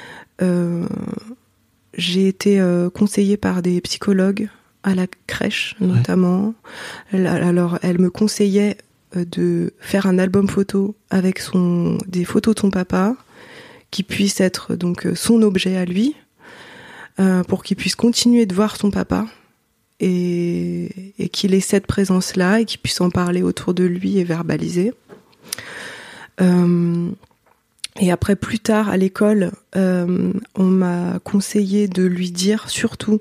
j'ai 1.98 2.28
été 2.28 2.62
conseillée 2.94 3.38
par 3.38 3.62
des 3.62 3.80
psychologues 3.82 4.50
à 4.84 4.96
la 4.96 5.08
crèche 5.28 5.76
notamment. 5.80 6.54
Alors, 7.12 7.80
elle 7.82 8.00
me 8.00 8.10
conseillait 8.10 8.78
euh, 9.16 9.26
de 9.26 9.74
faire 9.80 10.06
un 10.08 10.20
album 10.20 10.48
photo 10.48 10.96
avec 11.10 11.40
son 11.40 11.98
des 12.08 12.26
photos 12.26 12.56
de 12.56 12.60
son 12.60 12.72
papa 12.72 13.16
qui 13.92 14.04
puisse 14.04 14.42
être 14.42 14.76
donc 14.76 15.06
euh, 15.06 15.16
son 15.16 15.42
objet 15.42 15.78
à 15.78 15.86
lui 15.86 16.16
euh, 17.20 17.44
pour 17.44 17.64
qu'il 17.64 17.78
puisse 17.78 17.96
continuer 17.96 18.46
de 18.46 18.56
voir 18.56 18.76
son 18.76 18.90
papa 18.90 19.28
et, 20.00 21.14
et 21.20 21.30
qu'il 21.30 21.54
ait 21.54 21.60
cette 21.60 21.88
présence-là 21.88 22.60
et 22.60 22.66
qu'il 22.66 22.80
puisse 22.80 23.00
en 23.02 23.10
parler 23.10 23.44
autour 23.44 23.74
de 23.74 23.84
lui 23.84 24.18
et 24.18 24.24
verbaliser. 24.24 24.94
Euh, 26.42 27.10
et 28.00 28.12
après, 28.12 28.36
plus 28.36 28.60
tard, 28.60 28.90
à 28.90 28.98
l'école, 28.98 29.52
euh, 29.76 30.34
on 30.56 30.64
m'a 30.64 31.20
conseillé 31.24 31.88
de 31.88 32.04
lui 32.04 32.32
dire 32.32 32.70
surtout 32.70 33.20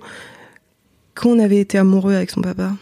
qu'on 1.15 1.39
avait 1.39 1.59
été 1.59 1.79
amoureux 1.79 2.15
avec 2.15 2.31
son 2.31 2.41
papa 2.41 2.73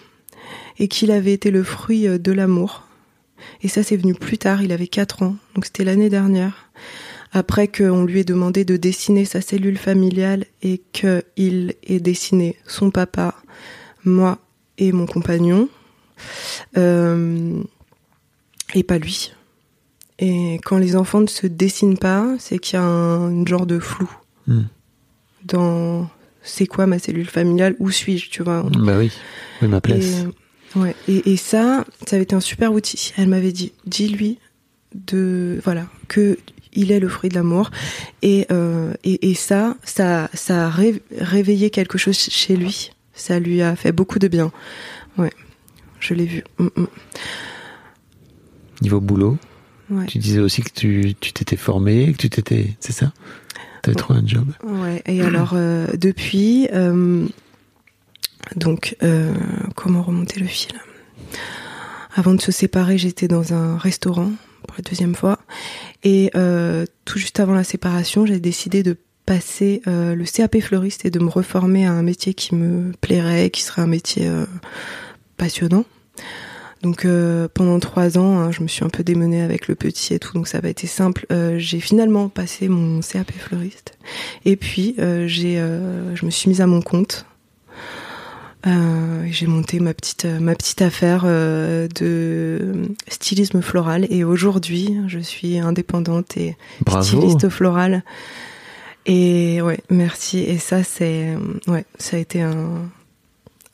et 0.79 0.89
qu'il 0.89 1.11
avait 1.11 1.33
été 1.33 1.51
le 1.51 1.63
fruit 1.63 2.07
euh, 2.07 2.19
de 2.19 2.33
l'amour. 2.33 2.87
Et 3.63 3.69
ça, 3.69 3.83
c'est 3.83 3.97
venu 3.97 4.15
plus 4.15 4.39
tard, 4.39 4.63
il 4.63 4.73
avait 4.73 4.87
4 4.87 5.23
ans, 5.23 5.37
donc 5.55 5.65
c'était 5.65 5.85
l'année 5.85 6.11
dernière. 6.11 6.71
Après 7.33 7.69
qu'on 7.69 8.05
lui 8.05 8.21
ait 8.21 8.25
demandé 8.25 8.65
de 8.65 8.77
dessiner 8.77 9.25
sa 9.25 9.41
cellule 9.41 9.79
familiale 9.79 10.47
et 10.63 10.83
qu'il 10.93 11.75
ait 11.85 12.01
dessiné 12.01 12.57
son 12.67 12.91
papa, 12.91 13.35
moi 14.05 14.39
et 14.79 14.93
mon 14.93 15.07
compagnon, 15.07 15.69
euh, 16.77 17.63
et 18.75 18.83
pas 18.83 18.99
lui. 18.99 19.33
Et 20.19 20.61
quand 20.65 20.77
les 20.77 20.97
enfants 20.97 21.21
ne 21.21 21.29
se 21.29 21.47
dessinent 21.47 21.99
pas, 21.99 22.35
c'est 22.39 22.59
qu'il 22.59 22.75
y 22.75 22.83
a 22.83 22.85
un 22.85 23.45
genre 23.47 23.67
de 23.67 23.79
flou 23.79 24.11
Hmm. 24.51 24.63
dans 25.45 26.09
c'est 26.43 26.67
quoi 26.67 26.87
ma 26.87 26.99
cellule 26.99 27.27
familiale, 27.29 27.75
où 27.79 27.91
suis-je, 27.91 28.31
tu 28.31 28.43
vois. 28.43 28.63
Bah 28.79 28.97
oui, 28.99 29.11
oui 29.63 29.69
ma 29.69 29.81
place. 29.81 30.25
Et, 30.75 30.79
ouais. 30.79 30.95
et, 31.09 31.33
et 31.33 31.37
ça, 31.37 31.85
ça 32.07 32.17
avait 32.17 32.23
été 32.25 32.35
un 32.35 32.41
super 32.41 32.73
outil. 32.73 33.13
Elle 33.17 33.29
m'avait 33.29 33.53
dit, 33.53 33.73
dis-lui 33.87 34.39
de, 34.95 35.61
voilà, 35.65 35.87
que 36.09 36.39
il 36.73 36.93
est 36.93 37.01
le 37.01 37.09
fruit 37.09 37.31
de 37.31 37.35
l'amour. 37.35 37.71
Et, 38.23 38.47
euh, 38.53 38.95
et, 39.05 39.31
et 39.31 39.35
ça, 39.35 39.77
ça, 39.85 40.31
ça 40.35 40.67
a 40.67 40.71
ré- 40.71 41.03
réveillé 41.19 41.71
quelque 41.71 41.99
chose 41.99 42.17
chez 42.17 42.57
lui. 42.57 42.93
Ça 43.13 43.39
lui 43.41 43.61
a 43.61 43.75
fait 43.77 43.93
beaucoup 43.93 44.19
de 44.19 44.29
bien. 44.29 44.53
Ouais, 45.19 45.33
je 45.99 46.15
l'ai 46.15 46.27
vu. 46.27 46.45
Mm, 46.59 46.69
mm. 46.77 46.87
Niveau 48.83 49.01
boulot, 49.01 49.37
Ouais. 49.91 50.07
tu 50.07 50.19
disais 50.19 50.39
aussi 50.39 50.63
que 50.63 50.71
tu 50.73 51.15
tu 51.21 51.33
t'étais 51.33 51.57
formé, 51.57 52.13
que 52.13 52.17
tu 52.19 52.31
t'étais, 52.31 52.77
c'est 52.79 52.93
ça? 52.93 53.13
T'avais 53.83 53.95
trouvé 53.95 54.19
un 54.19 54.27
job. 54.27 54.49
Ouais, 54.63 55.03
et 55.07 55.23
alors 55.23 55.53
euh, 55.55 55.87
depuis, 55.97 56.69
euh, 56.73 57.27
donc 58.57 58.97
euh, 59.03 59.33
comment 59.75 60.03
remonter 60.03 60.41
le 60.41 60.47
fil? 60.47 60.73
Avant 62.15 62.35
de 62.35 62.41
se 62.41 62.53
séparer, 62.53 62.99
j'étais 62.99 63.29
dans 63.29 63.55
un 63.55 63.79
restaurant 63.79 64.33
pour 64.67 64.77
la 64.77 64.83
deuxième 64.83 65.15
fois, 65.15 65.39
et 66.03 66.31
tout 67.05 67.19
juste 67.19 67.41
avant 67.41 67.55
la 67.55 67.65
séparation, 67.65 68.27
j'ai 68.27 68.41
décidé 68.41 68.83
de 68.83 68.97
passer 69.25 69.81
le 69.87 70.25
CAP 70.25 70.61
fleuriste 70.61 71.05
et 71.05 71.11
de 71.11 71.21
me 71.21 71.29
reformer 71.29 71.87
à 71.87 71.93
un 71.93 72.03
métier 72.03 72.35
qui 72.35 72.55
me 72.55 72.93
plairait, 73.01 73.51
qui 73.51 73.63
serait 73.63 73.83
un 73.83 73.87
métier 73.87 74.29
passionnant. 75.37 75.85
Donc 76.83 77.05
euh, 77.05 77.47
pendant 77.53 77.79
trois 77.79 78.17
ans, 78.17 78.39
hein, 78.39 78.53
je 78.53 78.63
me 78.63 78.69
suis 78.69 78.85
un 78.85 78.89
peu 78.89 79.05
démenée 79.05 79.43
avec 79.43 79.69
le 79.69 79.75
petit 79.75 80.15
et 80.15 80.19
tout, 80.19 80.33
donc 80.33 80.49
ça 80.49 80.63
pas 80.63 80.69
été 80.69 80.87
simple. 80.87 81.27
Euh, 81.31 81.59
j'ai 81.59 81.79
finalement 81.79 82.29
passé 82.29 82.69
mon 82.69 83.01
CAP 83.01 83.33
fleuriste. 83.33 83.99
Et 84.47 84.57
puis 84.57 84.95
euh, 84.99 85.27
j'ai, 85.27 85.59
euh, 85.59 86.15
je 86.17 86.25
me 86.25 86.31
suis 86.31 86.49
mise 86.49 86.61
à 86.61 86.67
mon 86.67 86.81
compte. 86.81 87.27
Euh, 88.67 89.25
j'ai 89.31 89.47
monté 89.47 89.81
ma 89.81 89.95
petite 89.95 90.27
ma 90.27 90.55
petite 90.55 90.83
affaire 90.83 91.23
euh, 91.25 91.87
de 91.99 92.89
stylisme 93.09 93.61
floral. 93.63 94.07
Et 94.11 94.25
aujourd'hui, 94.25 94.97
je 95.07 95.19
suis 95.19 95.59
indépendante 95.59 96.37
et 96.37 96.57
Bravo. 96.85 97.05
styliste 97.05 97.49
floral. 97.51 98.03
Et 99.07 99.61
ouais, 99.63 99.81
merci. 99.91 100.39
Et 100.41 100.59
ça, 100.59 100.83
c'est 100.83 101.35
ouais, 101.69 101.85
ça 101.99 102.17
a 102.17 102.21
été 102.21 102.43
un 102.43 102.89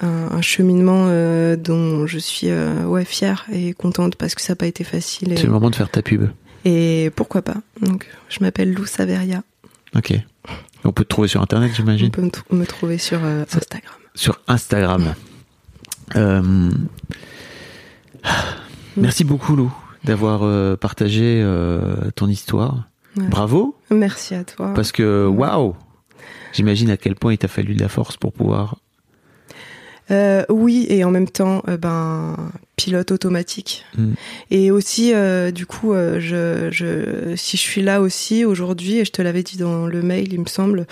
un, 0.00 0.28
un 0.32 0.42
cheminement 0.42 1.06
euh, 1.08 1.56
dont 1.56 2.06
je 2.06 2.18
suis 2.18 2.48
euh, 2.50 2.84
ouais 2.84 3.04
fière 3.04 3.46
et 3.52 3.72
contente 3.72 4.16
parce 4.16 4.34
que 4.34 4.42
ça 4.42 4.52
n'a 4.52 4.56
pas 4.56 4.66
été 4.66 4.84
facile. 4.84 5.32
Et, 5.32 5.36
C'est 5.36 5.46
le 5.46 5.52
moment 5.52 5.70
de 5.70 5.74
faire 5.76 5.90
ta 5.90 6.02
pub. 6.02 6.28
et 6.64 7.10
pourquoi 7.16 7.42
pas. 7.42 7.56
Donc, 7.80 8.06
je 8.28 8.38
m'appelle 8.40 8.72
Lou 8.72 8.84
Saveria. 8.86 9.42
Ok. 9.94 10.12
On 10.84 10.92
peut 10.92 11.04
te 11.04 11.08
trouver 11.08 11.28
sur 11.28 11.40
internet, 11.42 11.70
On 11.72 11.76
j'imagine. 11.76 12.10
peut 12.10 12.22
me, 12.22 12.28
tr- 12.28 12.42
me 12.54 12.64
trouver 12.66 12.98
sur 12.98 13.24
euh, 13.24 13.44
Instagram. 13.54 13.94
Sur 14.14 14.40
Instagram. 14.48 15.14
Euh, 16.14 16.70
Merci 18.96 19.24
beaucoup, 19.24 19.56
Lou, 19.56 19.72
d'avoir 20.04 20.78
partagé 20.78 21.44
ton 22.14 22.28
histoire. 22.28 22.84
Ouais. 23.16 23.26
Bravo, 23.28 23.76
Merci 23.90 24.34
à 24.34 24.44
toi. 24.44 24.72
parce 24.74 24.92
que 24.92 25.26
waouh, 25.26 25.74
j'imagine 26.52 26.90
à 26.90 26.96
quel 26.96 27.14
point 27.14 27.32
il 27.32 27.38
t'a 27.38 27.48
fallu 27.48 27.74
de 27.74 27.80
la 27.80 27.88
force 27.88 28.16
pour 28.16 28.32
pouvoir. 28.32 28.76
Euh, 30.10 30.44
oui, 30.48 30.86
et 30.88 31.04
en 31.04 31.10
même 31.10 31.28
temps, 31.28 31.62
euh, 31.68 31.76
ben 31.76 32.36
pilote 32.76 33.10
automatique. 33.10 33.84
Mm. 33.96 34.12
Et 34.50 34.70
aussi, 34.70 35.14
euh, 35.14 35.50
du 35.50 35.64
coup, 35.66 35.94
je, 35.94 36.68
je, 36.70 37.34
si 37.34 37.56
je 37.56 37.62
suis 37.62 37.82
là 37.82 38.00
aussi 38.00 38.44
aujourd'hui, 38.44 38.98
et 38.98 39.04
je 39.04 39.12
te 39.12 39.22
l'avais 39.22 39.42
dit 39.42 39.56
dans 39.56 39.86
le 39.86 40.02
mail, 40.02 40.32
il 40.32 40.40
me 40.40 40.46
semble, 40.46 40.86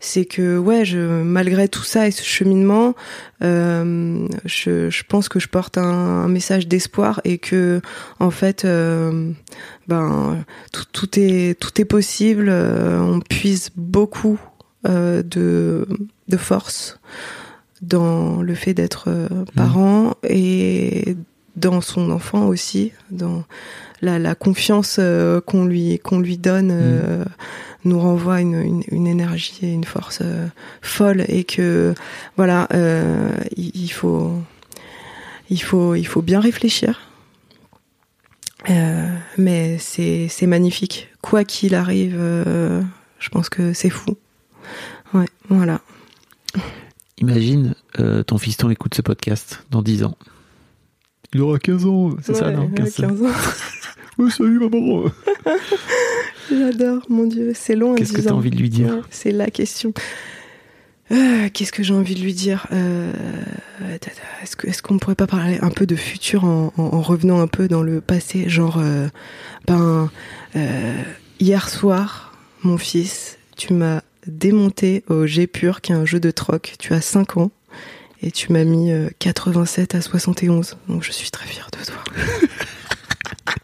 c'est 0.00 0.26
que 0.26 0.58
ouais, 0.58 0.84
je, 0.84 0.98
malgré 0.98 1.66
tout 1.66 1.82
ça 1.82 2.06
et 2.06 2.10
ce 2.10 2.22
cheminement, 2.22 2.94
je, 3.40 4.28
je 4.44 5.02
pense 5.08 5.28
que 5.28 5.40
je 5.40 5.48
porte 5.48 5.78
un, 5.78 5.82
un 5.82 6.28
message 6.28 6.68
d'espoir 6.68 7.20
et 7.24 7.38
que 7.38 7.80
en 8.18 8.30
fait, 8.30 8.66
ben 9.88 10.44
tout, 10.72 10.84
tout 10.92 11.18
est 11.18 11.58
tout 11.58 11.80
est 11.80 11.86
possible. 11.86 12.50
on 12.50 13.20
puise 13.20 13.70
beaucoup 13.76 14.38
de 14.84 15.88
de 16.28 16.36
force 16.36 17.00
dans 17.82 18.42
le 18.42 18.54
fait 18.54 18.74
d'être 18.74 19.04
euh, 19.08 19.28
parent 19.54 20.14
et 20.22 21.16
dans 21.56 21.80
son 21.80 22.10
enfant 22.10 22.46
aussi, 22.46 22.92
dans 23.10 23.44
la, 24.02 24.18
la 24.18 24.34
confiance 24.34 24.96
euh, 24.98 25.40
qu'on 25.40 25.64
lui 25.64 25.98
qu'on 25.98 26.20
lui 26.20 26.38
donne 26.38 26.70
euh, 26.72 27.24
nous 27.84 27.98
renvoie 27.98 28.40
une, 28.40 28.60
une, 28.60 28.82
une 28.90 29.06
énergie 29.06 29.58
et 29.62 29.72
une 29.72 29.84
force 29.84 30.20
euh, 30.22 30.46
folle 30.80 31.24
et 31.28 31.44
que 31.44 31.94
voilà 32.36 32.68
il, 33.56 33.70
il 33.74 33.92
faut 33.92 34.32
il 35.50 35.62
faut 35.62 35.94
il 35.94 36.06
faut 36.06 36.22
bien 36.22 36.40
réfléchir. 36.40 37.00
Mais 39.38 39.78
c'est 39.78 40.28
c'est 40.28 40.46
magnifique. 40.46 41.08
Quoi 41.22 41.44
qu'il 41.44 41.74
arrive 41.74 42.18
je 42.18 43.28
pense 43.28 43.48
que 43.48 43.72
c'est 43.72 43.90
fou. 43.90 44.16
Ouais 45.12 45.26
voilà 45.48 45.80
Imagine 47.20 47.74
euh, 47.98 48.22
ton 48.22 48.38
fiston 48.38 48.70
écoute 48.70 48.94
ce 48.94 49.02
podcast 49.02 49.64
dans 49.70 49.82
10 49.82 50.04
ans. 50.04 50.16
Il 51.34 51.42
aura 51.42 51.58
15 51.58 51.86
ans, 51.86 52.10
c'est 52.22 52.34
ça, 52.34 52.50
non 52.50 52.64
ouais, 52.66 52.74
15 52.74 53.00
ans. 53.04 53.08
15 53.08 53.22
ans. 53.22 53.26
Ouais, 54.18 54.28
salut 54.30 54.58
maman. 54.58 55.04
J'adore, 56.50 57.02
mon 57.08 57.24
Dieu, 57.26 57.52
c'est 57.54 57.74
long. 57.74 57.94
à 57.94 57.96
Qu'est-ce 57.96 58.12
que 58.12 58.18
10 58.20 58.26
t'as 58.26 58.32
ans. 58.32 58.36
envie 58.36 58.50
de 58.50 58.56
lui 58.56 58.68
dire 58.68 58.92
Ouais, 58.96 59.00
C'est 59.08 59.30
la 59.30 59.50
question. 59.50 59.94
Euh, 61.10 61.48
Qu'est-ce 61.54 61.72
que 61.72 61.82
j'ai 61.82 61.94
envie 61.94 62.14
de 62.16 62.20
lui 62.20 62.34
dire 62.34 62.66
Euh, 62.70 63.12
Est-ce 64.42 64.82
qu'on 64.82 64.98
pourrait 64.98 65.14
pas 65.14 65.26
parler 65.26 65.58
un 65.62 65.70
peu 65.70 65.86
de 65.86 65.96
futur 65.96 66.44
en, 66.44 66.70
en- 66.76 66.82
en 66.82 67.00
revenant 67.00 67.40
un 67.40 67.46
peu 67.46 67.66
dans 67.66 67.82
le 67.82 68.02
passé 68.02 68.48
Genre, 68.50 68.76
euh, 68.78 69.08
ben, 69.66 70.10
euh, 70.54 71.02
hier 71.38 71.70
soir, 71.70 72.34
mon 72.62 72.76
fils, 72.76 73.38
tu 73.56 73.72
m'as 73.72 74.02
démonté 74.26 75.04
au 75.08 75.26
G 75.26 75.46
Pur, 75.46 75.80
qui 75.80 75.92
est 75.92 75.94
un 75.94 76.04
jeu 76.04 76.20
de 76.20 76.30
troc. 76.30 76.74
Tu 76.78 76.94
as 76.94 77.00
5 77.00 77.36
ans. 77.36 77.50
Et 78.22 78.30
tu 78.30 78.52
m'as 78.52 78.64
mis 78.64 78.92
euh, 78.92 79.08
87 79.18 79.94
à 79.94 80.02
71. 80.02 80.76
Donc 80.88 81.02
je 81.02 81.10
suis 81.10 81.30
très 81.30 81.46
fière 81.46 81.70
de 81.72 81.84
toi. 81.84 82.04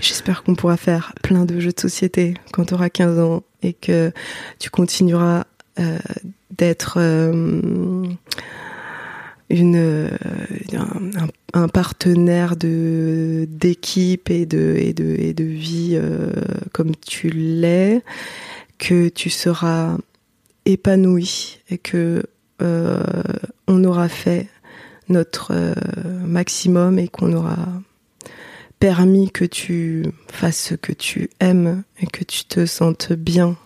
J'espère 0.00 0.42
qu'on 0.42 0.54
pourra 0.54 0.78
faire 0.78 1.12
plein 1.22 1.44
de 1.44 1.60
jeux 1.60 1.72
de 1.72 1.80
société 1.80 2.34
quand 2.52 2.66
tu 2.66 2.74
auras 2.74 2.88
15 2.88 3.18
ans 3.18 3.42
et 3.62 3.74
que 3.74 4.10
tu 4.58 4.70
continueras 4.70 5.44
euh, 5.78 5.98
d'être 6.50 6.94
euh, 6.98 8.04
euh, 9.52 10.08
un, 11.54 11.68
partenaire 11.68 12.54
d'équipe 12.56 14.30
et 14.30 14.46
de 14.46 15.44
vie 15.44 15.92
euh, 15.94 16.30
comme 16.72 16.92
tu 16.96 17.30
l'es 17.30 18.02
que 18.80 19.10
tu 19.10 19.30
seras 19.30 19.98
épanoui 20.64 21.60
et 21.68 21.78
que 21.78 22.24
euh, 22.62 23.02
on 23.68 23.84
aura 23.84 24.08
fait 24.08 24.48
notre 25.08 25.52
euh, 25.52 25.74
maximum 26.24 26.98
et 26.98 27.06
qu'on 27.06 27.32
aura 27.34 27.58
permis 28.80 29.30
que 29.30 29.44
tu 29.44 30.06
fasses 30.28 30.68
ce 30.70 30.74
que 30.74 30.92
tu 30.92 31.28
aimes 31.40 31.84
et 32.00 32.06
que 32.06 32.24
tu 32.24 32.44
te 32.44 32.64
sentes 32.64 33.12
bien 33.12 33.56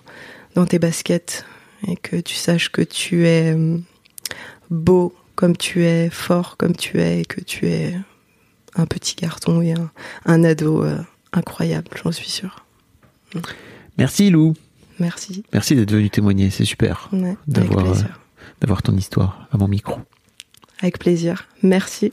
dans 0.57 0.67
tes 0.67 0.81
baskets 0.81 1.47
et 1.87 1.97
que 1.97 2.17
tu 2.17 2.35
saches 2.35 2.71
que 2.73 2.83
tu 2.83 3.27
es 3.27 3.55
euh, 3.55 3.79
beau 4.69 5.15
comme 5.37 5.57
tu 5.57 5.85
es, 5.85 6.11
fort 6.11 6.57
comme 6.57 6.75
tu 6.75 7.01
es 7.01 7.21
et 7.21 7.25
que 7.25 7.41
tu 7.41 7.69
es 7.69 7.95
un 8.75 8.87
petit 8.87 9.15
garçon 9.15 9.63
et 9.63 9.75
un, 10.27 10.45
ado 10.45 10.85
incroyable, 11.33 11.89
j'en 12.03 12.11
suis 12.11 12.31
sûre. 12.31 12.65
Merci 13.97 14.31
Lou. 14.31 14.55
Merci. 14.99 15.45
Merci 15.53 15.75
d'être 15.77 15.91
venu 15.93 16.11
témoigner, 16.11 16.51
c'est 16.51 16.65
super 16.65 17.09
Ouais, 17.13 17.37
D'avoir, 17.47 17.85
plaisir. 17.85 18.21
d'avoir 18.61 18.83
ton 18.83 18.97
histoire 18.97 19.49
à 19.53 19.57
mon 19.59 19.69
micro. 19.69 19.99
Avec 20.81 20.99
plaisir. 20.99 21.47
Merci. 21.63 22.13